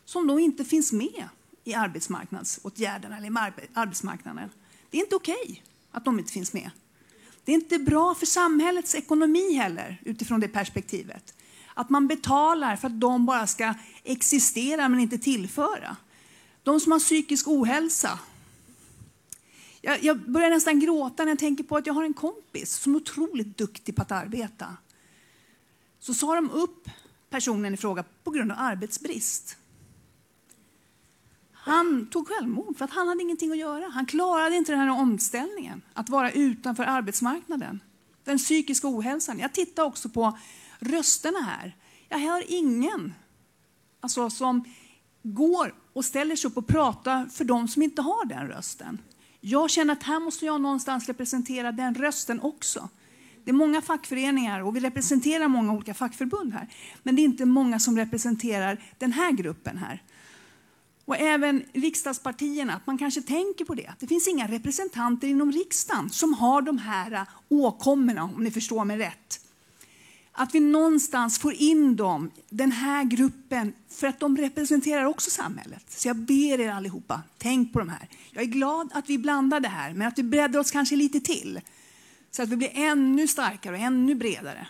som 0.05 0.27
då 0.27 0.41
inte 0.41 0.65
finns 0.65 0.93
med 0.93 1.29
i 1.65 1.75
arbetsmarknadsåtgärderna 1.75 3.17
eller 3.17 3.29
i 3.29 3.53
arbetsmarknaden. 3.75 4.51
Det 4.91 4.99
är 4.99 5.03
inte 5.03 5.17
okej 5.17 5.37
okay 5.45 5.61
att 5.91 6.05
de 6.05 6.19
inte 6.19 6.33
finns 6.33 6.53
med. 6.53 6.71
Det 7.45 7.53
är 7.53 7.55
inte 7.55 7.79
bra 7.79 8.15
för 8.15 8.27
samhällets 8.27 8.95
ekonomi 8.95 9.55
heller 9.55 10.01
utifrån 10.05 10.41
det 10.41 10.49
perspektivet. 10.49 11.35
Att 11.75 11.91
man 11.91 12.07
betalar 12.07 12.77
för 12.77 12.87
att 12.87 13.01
de 13.01 13.27
bara 13.27 13.47
ska 13.47 13.75
existera 14.05 14.89
men 14.89 15.01
inte 15.01 15.19
tillföra. 15.19 15.97
De 16.63 16.81
som 16.81 16.93
har 16.93 16.99
psykisk 16.99 17.49
ohälsa. 17.49 18.19
Jag, 19.85 20.05
jag 20.05 20.31
börjar 20.31 20.51
nästan 20.51 20.81
gråta 20.81 21.25
när 21.25 21.31
jag 21.31 21.39
tänker 21.39 21.65
på 21.65 21.77
att 21.77 21.87
jag 21.87 21.95
har 21.95 22.05
en 22.05 22.15
kompis 22.15 22.75
som 22.75 22.95
är 22.95 22.97
otroligt 22.97 23.59
duktig 23.59 23.97
på 23.97 24.03
att 24.03 24.13
arbeta. 24.13 24.77
Så 25.99 26.15
sa 26.15 26.35
de 26.35 26.51
upp 26.51 26.89
personen 27.31 27.75
i 27.75 27.77
fråga 27.77 28.05
på 28.25 28.31
grund 28.31 28.53
av 28.53 28.59
arbetsbrist. 28.61 29.57
Han 31.53 32.07
tog 32.07 32.29
självmord 32.29 32.79
för 32.79 32.85
att 32.85 32.91
han 32.91 33.09
hade 33.09 33.23
ingenting 33.23 33.53
att 33.53 33.59
göra. 33.59 33.89
Han 33.89 34.07
klarade 34.07 34.57
inte 34.57 34.73
den 34.73 34.81
här 34.81 35.01
omställningen, 35.01 35.83
att 35.93 36.09
vara 36.09 36.31
utanför 36.31 36.85
arbetsmarknaden. 36.85 37.81
Den 38.25 38.39
psykiska 38.39 38.89
ohälsan. 38.89 39.39
Jag 39.39 39.55
tittar 39.55 39.83
också 39.83 40.09
på 40.09 40.39
rösterna 40.79 41.39
här. 41.39 41.77
Jag 42.09 42.19
hör 42.19 42.45
ingen 42.49 43.15
alltså, 44.01 44.31
som 44.31 44.65
går 45.23 45.75
och 45.93 46.05
ställer 46.05 46.37
sig 46.37 46.51
upp 46.51 46.57
och 46.57 46.67
pratar 46.67 47.27
för 47.27 47.45
de 47.45 47.69
som 47.69 47.83
inte 47.83 48.03
har 48.03 48.25
den 48.25 48.47
rösten. 48.47 48.99
Jag 49.45 49.71
känner 49.71 49.93
att 49.93 50.03
här 50.03 50.21
måste 50.21 50.47
jag 50.47 50.61
någonstans 50.61 51.07
representera 51.07 51.73
den 51.73 51.95
rösten 51.95 52.41
också. 52.41 52.89
Det 53.45 53.51
är 53.51 53.55
många 53.55 53.83
fackföreningar 53.83 54.61
och 54.61 54.77
vi 54.77 54.81
representerar 54.81 55.49
många 55.49 55.73
olika 55.73 55.95
fackförbund 55.95 56.53
här. 56.53 56.69
Men 57.03 57.17
det 57.17 57.23
är 57.23 57.25
inte 57.25 57.45
många 57.45 57.79
som 57.79 57.97
representerar 57.97 58.85
den 58.99 59.13
här 59.13 59.33
gruppen 59.33 59.77
här. 59.77 60.03
Och 61.05 61.17
även 61.17 61.65
riksdagspartierna, 61.73 62.75
att 62.75 62.87
man 62.87 62.99
kanske 62.99 63.23
tänker 63.23 63.65
på 63.65 63.75
det. 63.75 63.93
Det 63.99 64.07
finns 64.07 64.29
inga 64.29 64.49
representanter 64.49 65.29
inom 65.29 65.53
riksdagen 65.53 66.11
som 66.11 66.35
har 66.35 66.63
de 66.63 66.79
här 66.79 67.27
åkommorna, 67.49 68.25
om 68.25 68.45
ni 68.45 68.51
förstår 68.51 68.85
mig 68.85 68.99
rätt. 68.99 69.41
Att 70.33 70.55
vi 70.55 70.61
någonstans 70.61 71.39
får 71.39 71.55
in 71.55 71.97
dem, 71.97 72.31
den 72.51 72.73
här 72.73 73.05
gruppen, 73.05 73.73
för 73.89 74.07
att 74.07 74.21
de 74.21 74.37
representerar 74.37 75.05
också 75.05 75.31
samhället. 75.31 75.85
Så 75.89 76.09
jag 76.09 76.17
ber 76.17 76.61
er 76.61 76.71
allihopa, 76.71 77.23
tänk 77.39 77.73
på 77.73 77.79
de 77.79 77.89
här. 77.89 78.09
Jag 78.31 78.43
är 78.43 78.47
glad 78.47 78.91
att 78.95 79.11
vi 79.11 79.19
blandar 79.19 79.61
det 79.61 79.69
här, 79.69 79.95
men 79.95 80.09
att 80.09 80.19
vi 80.19 80.23
breddar 80.23 80.61
oss 80.61 80.71
kanske 80.71 80.97
lite 80.97 81.21
till. 81.21 81.61
Så 82.31 82.43
att 82.43 82.49
vi 82.49 82.57
blir 82.57 82.71
ännu 82.75 83.29
starkare 83.29 83.77
och 83.77 83.83
ännu 83.83 84.15
bredare. 84.15 84.67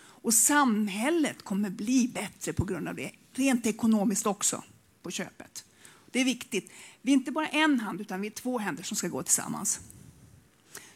Och 0.00 0.34
samhället 0.34 1.42
kommer 1.42 1.70
bli 1.70 2.08
bättre 2.14 2.52
på 2.52 2.64
grund 2.64 2.88
av 2.88 2.94
det, 2.94 3.10
rent 3.32 3.66
ekonomiskt 3.66 4.26
också, 4.26 4.64
på 5.02 5.10
köpet. 5.10 5.64
Det 6.10 6.20
är 6.20 6.24
viktigt. 6.24 6.72
Vi 7.02 7.12
är 7.12 7.16
inte 7.16 7.32
bara 7.32 7.48
en 7.48 7.80
hand, 7.80 8.00
utan 8.00 8.20
vi 8.20 8.26
är 8.26 8.32
två 8.32 8.58
händer 8.58 8.82
som 8.82 8.96
ska 8.96 9.08
gå 9.08 9.22
tillsammans. 9.22 9.80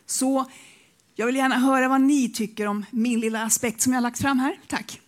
Så 0.07 0.51
jag 1.15 1.27
vill 1.27 1.37
gärna 1.37 1.59
höra 1.59 1.89
vad 1.89 2.01
ni 2.01 2.29
tycker 2.29 2.67
om 2.67 2.85
min 2.91 3.21
lilla 3.21 3.43
aspekt 3.43 3.81
som 3.81 3.93
jag 3.93 3.97
har 3.97 4.03
lagt 4.03 4.21
fram 4.21 4.39
här. 4.39 4.59
Tack. 4.69 5.01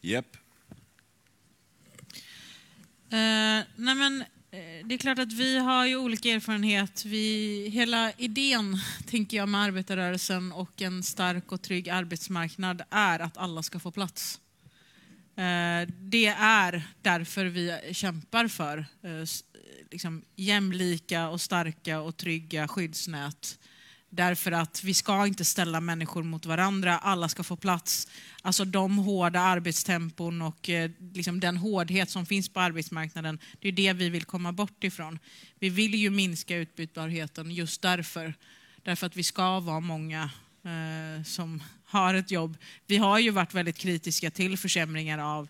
Japp. 0.00 0.36
Eh, 3.10 3.64
nej 3.76 3.94
men, 3.94 4.20
eh, 4.20 4.86
det 4.86 4.94
är 4.94 4.98
klart 4.98 5.18
att 5.18 5.32
vi 5.32 5.58
har 5.58 5.86
ju 5.86 5.96
olika 5.96 6.28
erfarenhet. 6.28 7.04
Vi, 7.04 7.68
hela 7.68 8.12
idén, 8.12 8.78
tänker 9.06 9.36
jag, 9.36 9.48
med 9.48 9.62
arbetarrörelsen 9.62 10.52
och 10.52 10.82
en 10.82 11.02
stark 11.02 11.52
och 11.52 11.62
trygg 11.62 11.88
arbetsmarknad 11.88 12.82
är 12.90 13.18
att 13.18 13.36
alla 13.36 13.62
ska 13.62 13.78
få 13.78 13.90
plats. 13.90 14.40
Eh, 15.36 15.88
det 15.98 16.26
är 16.26 16.82
därför 17.02 17.44
vi 17.44 17.78
kämpar 17.92 18.48
för 18.48 18.78
eh, 18.78 19.24
liksom, 19.90 20.22
jämlika 20.36 21.28
och 21.28 21.40
starka 21.40 22.00
och 22.00 22.16
trygga 22.16 22.68
skyddsnät. 22.68 23.58
Därför 24.10 24.52
att 24.52 24.84
vi 24.84 24.94
ska 24.94 25.26
inte 25.26 25.44
ställa 25.44 25.80
människor 25.80 26.22
mot 26.22 26.46
varandra, 26.46 26.98
alla 26.98 27.28
ska 27.28 27.42
få 27.42 27.56
plats. 27.56 28.08
Alltså 28.42 28.64
de 28.64 28.98
hårda 28.98 29.40
arbetstempon 29.40 30.42
och 30.42 30.68
eh, 30.68 30.90
liksom 31.14 31.40
den 31.40 31.56
hårdhet 31.56 32.10
som 32.10 32.26
finns 32.26 32.48
på 32.48 32.60
arbetsmarknaden, 32.60 33.38
det 33.60 33.68
är 33.68 33.72
det 33.72 33.92
vi 33.92 34.08
vill 34.08 34.24
komma 34.24 34.52
bort 34.52 34.84
ifrån. 34.84 35.18
Vi 35.58 35.68
vill 35.68 35.94
ju 35.94 36.10
minska 36.10 36.56
utbytbarheten 36.56 37.50
just 37.50 37.82
därför. 37.82 38.34
Därför 38.82 39.06
att 39.06 39.16
vi 39.16 39.22
ska 39.22 39.60
vara 39.60 39.80
många 39.80 40.30
eh, 40.64 41.24
som 41.24 41.62
har 41.86 42.14
ett 42.14 42.30
jobb. 42.30 42.56
Vi 42.86 42.96
har 42.96 43.18
ju 43.18 43.30
varit 43.30 43.54
väldigt 43.54 43.78
kritiska 43.78 44.30
till 44.30 44.58
försämringar 44.58 45.18
av 45.18 45.48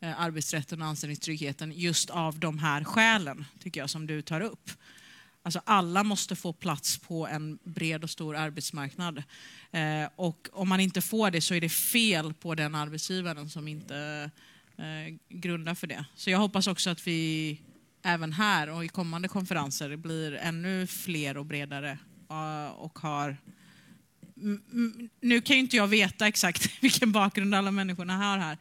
eh, 0.00 0.20
arbetsrätten 0.20 0.82
och 0.82 0.88
anställningstryggheten 0.88 1.72
just 1.72 2.10
av 2.10 2.38
de 2.38 2.58
här 2.58 2.84
skälen, 2.84 3.44
tycker 3.58 3.80
jag, 3.80 3.90
som 3.90 4.06
du 4.06 4.22
tar 4.22 4.40
upp. 4.40 4.70
Alltså 5.42 5.60
alla 5.64 6.04
måste 6.04 6.36
få 6.36 6.52
plats 6.52 6.98
på 6.98 7.26
en 7.26 7.58
bred 7.64 8.04
och 8.04 8.10
stor 8.10 8.36
arbetsmarknad. 8.36 9.22
Eh, 9.70 10.08
och 10.16 10.48
om 10.52 10.68
man 10.68 10.80
inte 10.80 11.00
får 11.00 11.30
det 11.30 11.40
så 11.40 11.54
är 11.54 11.60
det 11.60 11.68
fel 11.68 12.34
på 12.34 12.54
den 12.54 12.74
arbetsgivaren 12.74 13.50
som 13.50 13.68
inte 13.68 14.30
eh, 14.76 15.14
grundar 15.28 15.74
för 15.74 15.86
det. 15.86 16.04
Så 16.14 16.30
jag 16.30 16.38
hoppas 16.38 16.66
också 16.66 16.90
att 16.90 17.06
vi 17.06 17.60
även 18.02 18.32
här 18.32 18.70
och 18.70 18.84
i 18.84 18.88
kommande 18.88 19.28
konferenser 19.28 19.96
blir 19.96 20.34
ännu 20.34 20.86
fler 20.86 21.36
och 21.36 21.46
bredare 21.46 21.98
eh, 22.30 22.72
och 22.72 22.98
har 22.98 23.36
nu 25.20 25.40
kan 25.40 25.56
ju 25.56 25.60
inte 25.60 25.76
jag 25.76 25.86
veta 25.86 26.28
exakt 26.28 26.70
vilken 26.82 27.12
bakgrund 27.12 27.54
alla 27.54 27.70
människorna 27.70 28.16
har 28.16 28.38
här. 28.38 28.58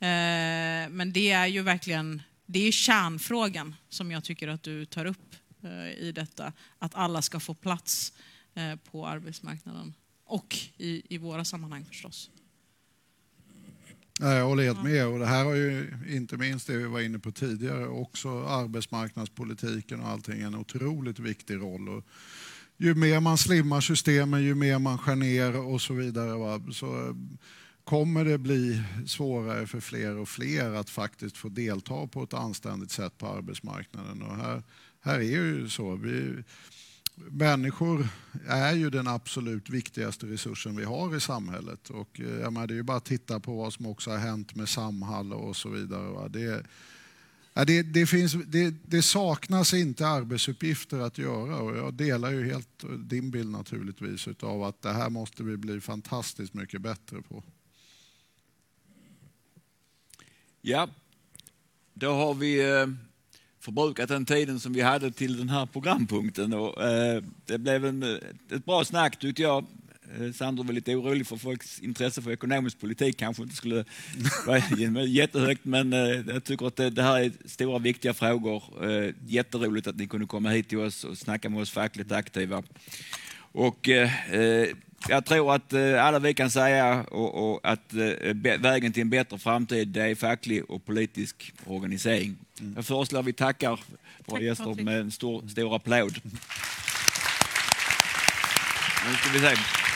Eh, 0.00 0.90
men 0.90 1.12
det 1.12 1.30
är 1.30 1.46
ju 1.46 1.62
verkligen 1.62 2.22
det 2.46 2.68
är 2.68 2.72
kärnfrågan 2.72 3.74
som 3.88 4.10
jag 4.10 4.24
tycker 4.24 4.48
att 4.48 4.62
du 4.62 4.84
tar 4.84 5.04
upp 5.04 5.34
eh, 5.62 5.90
i 5.92 6.12
detta. 6.14 6.52
Att 6.78 6.94
alla 6.94 7.22
ska 7.22 7.40
få 7.40 7.54
plats 7.54 8.12
eh, 8.54 8.74
på 8.90 9.06
arbetsmarknaden. 9.06 9.94
Och 10.24 10.56
i, 10.76 11.02
i 11.14 11.18
våra 11.18 11.44
sammanhang 11.44 11.84
förstås. 11.84 12.30
Jag 14.20 14.44
håller 14.44 14.64
helt 14.64 14.82
med. 14.82 15.06
Och 15.06 15.18
det 15.18 15.26
här 15.26 15.44
har 15.44 15.54
ju 15.54 15.94
inte 16.08 16.36
minst 16.36 16.66
det 16.66 16.76
vi 16.76 16.84
var 16.84 17.00
inne 17.00 17.18
på 17.18 17.32
tidigare 17.32 17.86
också 17.88 18.46
arbetsmarknadspolitiken 18.46 20.00
och 20.00 20.08
allting 20.08 20.40
en 20.40 20.54
otroligt 20.54 21.18
viktig 21.18 21.56
roll. 21.56 21.88
Och 21.88 22.04
ju 22.78 22.94
mer 22.94 23.20
man 23.20 23.38
slimmar 23.38 23.80
systemen, 23.80 24.42
ju 24.42 24.54
mer 24.54 24.78
man 24.78 24.98
skär 24.98 25.16
ner 25.16 25.56
och 25.56 25.80
så 25.80 25.94
vidare 25.94 26.38
va, 26.38 26.60
så 26.72 27.06
eh, 27.08 27.14
kommer 27.84 28.24
det 28.24 28.38
bli 28.38 28.82
svårare 29.06 29.66
för 29.66 29.80
fler 29.80 30.16
och 30.16 30.28
fler 30.28 30.74
att 30.74 30.90
faktiskt 30.90 31.36
få 31.36 31.48
delta 31.48 32.06
på 32.06 32.22
ett 32.22 32.34
anständigt 32.34 32.90
sätt 32.90 33.18
på 33.18 33.26
arbetsmarknaden. 33.26 34.22
Och 34.22 34.36
här, 34.36 34.62
här 35.00 35.18
är 35.18 35.22
ju 35.22 35.68
så. 35.68 35.94
Vi, 35.94 36.42
Människor 37.30 38.08
är 38.46 38.72
ju 38.72 38.90
den 38.90 39.08
absolut 39.08 39.70
viktigaste 39.70 40.26
resursen 40.26 40.76
vi 40.76 40.84
har 40.84 41.16
i 41.16 41.20
samhället. 41.20 41.90
Och, 41.90 42.20
eh, 42.20 42.40
jag 42.40 42.52
menar, 42.52 42.66
det 42.66 42.74
är 42.74 42.76
ju 42.76 42.82
bara 42.82 42.96
att 42.96 43.04
titta 43.04 43.40
på 43.40 43.56
vad 43.56 43.72
som 43.72 43.86
också 43.86 44.10
har 44.10 44.18
hänt 44.18 44.54
med 44.54 44.68
Samhall 44.68 45.32
och 45.32 45.56
så 45.56 45.68
vidare. 45.68 46.10
Va? 46.10 46.28
Det, 46.28 46.66
ja, 47.58 47.64
det, 47.64 47.82
det, 47.82 48.06
finns, 48.06 48.32
det, 48.46 48.74
det 48.86 49.02
saknas 49.02 49.74
inte 49.74 50.06
arbetsuppgifter 50.06 50.98
att 50.98 51.18
göra 51.18 51.56
och 51.56 51.76
jag 51.76 51.94
delar 51.94 52.30
ju 52.30 52.46
helt 52.46 52.84
din 52.98 53.30
bild 53.30 53.50
naturligtvis 53.50 54.28
av 54.40 54.62
att 54.62 54.82
det 54.82 54.92
här 54.92 55.10
måste 55.10 55.42
vi 55.42 55.56
bli 55.56 55.80
fantastiskt 55.80 56.54
mycket 56.54 56.80
bättre 56.80 57.22
på. 57.22 57.42
Ja, 60.60 60.88
då 61.94 62.12
har 62.12 62.34
vi 62.34 62.70
eh, 62.70 62.86
förbrukat 63.60 64.08
den 64.08 64.26
tiden 64.26 64.60
som 64.60 64.72
vi 64.72 64.80
hade 64.80 65.10
till 65.10 65.36
den 65.36 65.48
här 65.48 65.66
programpunkten. 65.66 66.52
Och, 66.52 66.82
eh, 66.82 67.22
det 67.44 67.58
blev 67.58 67.84
en, 67.84 68.02
ett 68.50 68.64
bra 68.64 68.84
snack 68.84 69.18
tyckte 69.18 69.42
jag. 69.42 69.66
Eh, 70.16 70.32
Sandro 70.32 70.64
var 70.64 70.72
lite 70.72 70.94
orolig 70.94 71.26
för 71.26 71.36
folks 71.36 71.80
intresse 71.80 72.22
för 72.22 72.32
ekonomisk 72.32 72.80
politik 72.80 73.16
kanske 73.16 73.42
inte 73.42 73.56
skulle 73.56 73.84
vara 74.46 75.04
jättehögt 75.04 75.64
men 75.64 75.92
eh, 75.92 75.98
jag 75.98 76.44
tycker 76.44 76.66
att 76.66 76.76
det, 76.76 77.02
här 77.02 77.20
är 77.20 77.32
stora 77.44 77.78
viktiga 77.78 78.14
frågor. 78.14 78.62
Eh, 78.90 79.14
jätteroligt 79.26 79.86
att 79.86 79.96
ni 79.96 80.06
kunde 80.06 80.26
komma 80.26 80.50
hit 80.50 80.68
till 80.68 80.78
oss 80.78 81.04
och 81.04 81.18
snacka 81.18 81.48
med 81.48 81.60
oss 81.60 81.70
fackligt 81.70 82.12
aktiva. 82.12 82.62
Och, 83.52 83.88
jag 85.08 85.24
tror 85.24 85.54
att 85.54 85.74
alla 85.74 86.18
vi 86.18 86.34
kan 86.34 86.50
säga 86.50 87.02
och, 87.02 87.52
och 87.52 87.60
att 87.62 87.92
vägen 88.58 88.92
till 88.92 89.00
en 89.00 89.10
bättre 89.10 89.38
framtid 89.38 89.88
det 89.88 90.02
är 90.02 90.14
facklig 90.14 90.70
och 90.70 90.84
politisk 90.84 91.52
organisering. 91.66 92.36
Jag 92.76 92.84
föreslår 92.84 93.20
att 93.20 93.26
vi 93.26 93.32
tackar 93.32 93.70
våra 93.70 93.80
Tack, 94.26 94.42
gäster 94.42 94.84
med 94.84 95.00
en 95.00 95.10
stor, 95.10 95.48
stor 95.48 95.76
applåd. 95.76 96.20
Nu 99.06 99.14
ska 99.14 99.30
vi 99.32 99.40
se. 99.40 99.87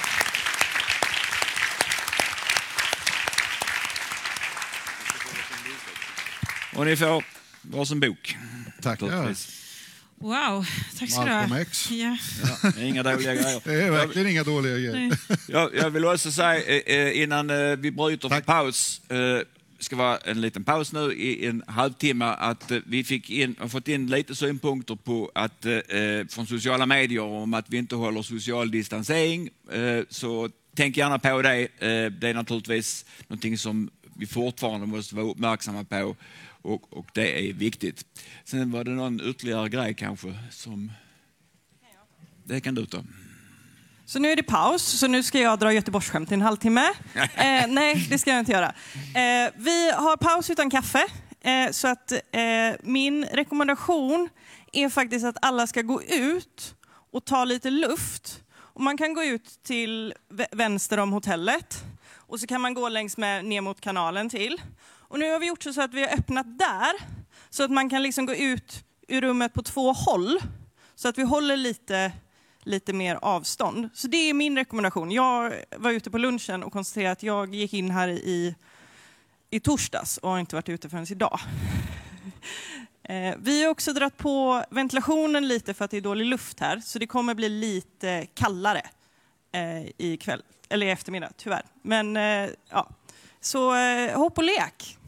Och 6.77 6.87
ni 6.87 6.97
får 6.97 7.25
varsin 7.63 8.01
bok. 8.01 8.37
Tackar. 8.83 9.35
Wow, 10.23 10.67
tack 10.99 11.11
ska 11.11 11.25
du 11.25 11.31
ha. 11.31 11.47
Malcolm 11.47 11.61
X. 11.61 11.91
Ja. 11.91 12.17
Inga 12.83 13.03
dåliga 13.03 13.35
grejer. 13.35 13.61
Det 13.65 13.83
är 13.83 13.91
verkligen 13.91 14.29
inga 14.29 14.45
dåliga 14.45 14.79
grejer. 14.79 15.19
Jag, 15.49 15.75
jag 15.75 15.91
vill 15.91 16.05
också 16.05 16.33
säga 16.33 16.65
eh, 16.65 16.97
eh, 16.97 17.23
innan 17.23 17.51
eh, 17.51 17.77
vi 17.77 17.91
bryter 17.91 18.29
för 18.29 18.37
Tack. 18.37 18.47
paus, 18.47 19.01
eh, 19.11 19.39
ska 19.79 19.97
vara 19.97 20.17
en 20.17 20.41
liten 20.41 20.65
paus 20.65 20.93
nu 20.93 21.13
i 21.13 21.47
en 21.47 21.63
halvtimme, 21.67 22.25
att 22.25 22.73
vi 22.87 23.05
fick 23.05 23.31
in, 23.31 23.57
har 23.59 23.69
fått 23.69 23.89
in 23.89 24.07
lite 24.07 24.35
synpunkter 24.35 24.95
på 24.95 25.31
att, 25.35 25.67
från 26.29 26.47
sociala 26.47 26.87
medier 26.87 27.23
om 27.23 27.55
att 27.55 27.71
vi 27.71 27.77
inte 27.77 27.95
håller 27.95 28.23
social 28.23 28.71
distansering. 28.71 29.51
Så 30.09 30.51
tänk 30.77 30.97
gärna 30.97 31.19
på 31.19 31.43
det. 31.43 31.69
Det 32.21 32.29
är 32.29 32.35
naturligtvis 32.35 33.05
någonting 33.29 33.59
som 33.59 33.91
vi 34.17 34.27
fortfarande 34.27 34.87
måste 34.87 35.15
vara 35.15 35.27
uppmärksamma 35.27 35.85
på 35.85 36.17
och, 36.63 36.93
och 36.93 37.07
det 37.15 37.49
är 37.49 37.53
viktigt. 37.53 38.07
Sen 38.45 38.71
var 38.71 38.85
det 38.85 38.91
någon 38.91 39.21
ytterligare 39.21 39.69
grej 39.69 39.95
kanske 39.95 40.35
som... 40.51 40.93
Det 42.45 42.61
kan 42.61 42.75
du 42.75 42.87
ta. 42.87 43.05
Så 44.07 44.19
nu 44.19 44.33
är 44.33 44.37
det 44.37 44.43
paus, 44.43 44.83
så 44.83 45.07
nu 45.07 45.23
ska 45.23 45.41
jag 45.41 45.59
dra 45.59 45.73
Göteborgsskämt 45.73 46.31
i 46.31 46.35
en 46.35 46.43
halvtimme. 46.43 46.89
Eh, 47.15 47.67
nej, 47.69 48.07
det 48.11 48.19
ska 48.19 48.31
jag 48.31 48.39
inte 48.39 48.53
göra. 48.53 48.75
Eh, 48.95 49.53
vi 49.57 49.91
har 49.91 50.17
paus 50.17 50.51
utan 50.51 50.71
kaffe, 50.71 51.07
eh, 51.41 51.71
så 51.71 51.89
att 51.89 52.13
eh, 52.13 52.21
min 52.83 53.25
rekommendation 53.25 54.29
är 54.73 54.89
faktiskt 54.89 55.25
att 55.25 55.37
alla 55.43 55.67
ska 55.67 55.83
gå 55.83 56.03
ut 56.03 56.75
och 57.13 57.25
ta 57.25 57.45
lite 57.45 57.71
luft. 57.71 58.43
Och 58.55 58.81
man 58.81 58.97
kan 58.97 59.15
gå 59.15 59.25
ut 59.25 59.63
till 59.63 60.15
vänster 60.53 60.99
om 60.99 61.13
hotellet 61.13 61.85
och 62.33 62.41
så 62.41 62.47
kan 62.47 62.61
man 62.61 62.75
gå 62.75 62.89
längs 62.89 63.17
med 63.17 63.45
ner 63.45 63.61
mot 63.61 63.81
kanalen 63.81 64.31
till. 64.31 64.61
Och 65.13 65.19
nu 65.19 65.31
har 65.31 65.39
vi 65.39 65.47
gjort 65.47 65.63
så 65.63 65.83
att 65.83 65.95
vi 65.95 66.03
har 66.03 66.09
öppnat 66.09 66.59
där 66.59 66.93
så 67.51 67.65
att 67.65 67.71
man 67.71 67.91
kan 67.91 68.03
liksom 68.03 68.27
gå 68.27 68.35
ut 68.35 68.85
ur 69.09 69.21
rummet 69.21 69.55
på 69.55 69.63
två 69.63 69.93
håll 69.93 70.41
så 70.95 71.09
att 71.09 71.19
vi 71.19 71.23
håller 71.23 71.57
lite 71.57 72.13
lite 72.63 72.93
mer 72.93 73.19
avstånd. 73.23 73.89
Så 73.95 74.09
det 74.09 74.17
är 74.17 74.35
min 74.35 74.57
rekommendation. 74.57 75.11
Jag 75.11 75.55
var 75.77 75.91
ute 75.91 76.11
på 76.11 76.19
lunchen 76.19 76.63
och 76.63 76.73
konstaterade 76.73 77.13
att 77.13 77.23
jag 77.23 77.55
gick 77.55 77.75
in 77.75 77.91
här 77.91 78.09
i, 78.09 78.55
i 79.51 79.61
torsdags 79.61 80.19
och 80.19 80.31
har 80.31 80.39
inte 80.39 80.57
varit 80.57 80.69
ute 80.69 80.89
förrän 80.89 81.07
idag. 81.11 81.41
Eh, 83.05 83.35
vi 83.39 83.65
har 83.65 83.71
också 83.71 83.93
dragit 83.93 84.17
på 84.17 84.65
ventilationen 84.71 85.49
lite 85.49 85.75
för 85.75 85.85
att 85.85 85.91
det 85.91 85.97
är 85.97 86.01
dålig 86.01 86.27
luft 86.27 86.61
här, 86.61 86.81
så 86.81 86.99
det 86.99 87.07
kommer 87.07 87.35
bli 87.35 87.49
lite 87.49 88.27
kallare 88.35 88.83
eh, 89.53 89.87
i 89.99 90.19
kväll, 90.21 90.43
eller 90.69 90.87
i 90.87 90.91
eftermiddag, 90.91 91.33
tyvärr. 91.37 91.63
Men 91.83 92.17
eh, 92.17 92.51
ja, 92.71 92.89
så 93.43 93.75
eh, 93.75 94.19
hopp 94.19 94.39
och 94.39 94.45
lek. 94.45 94.99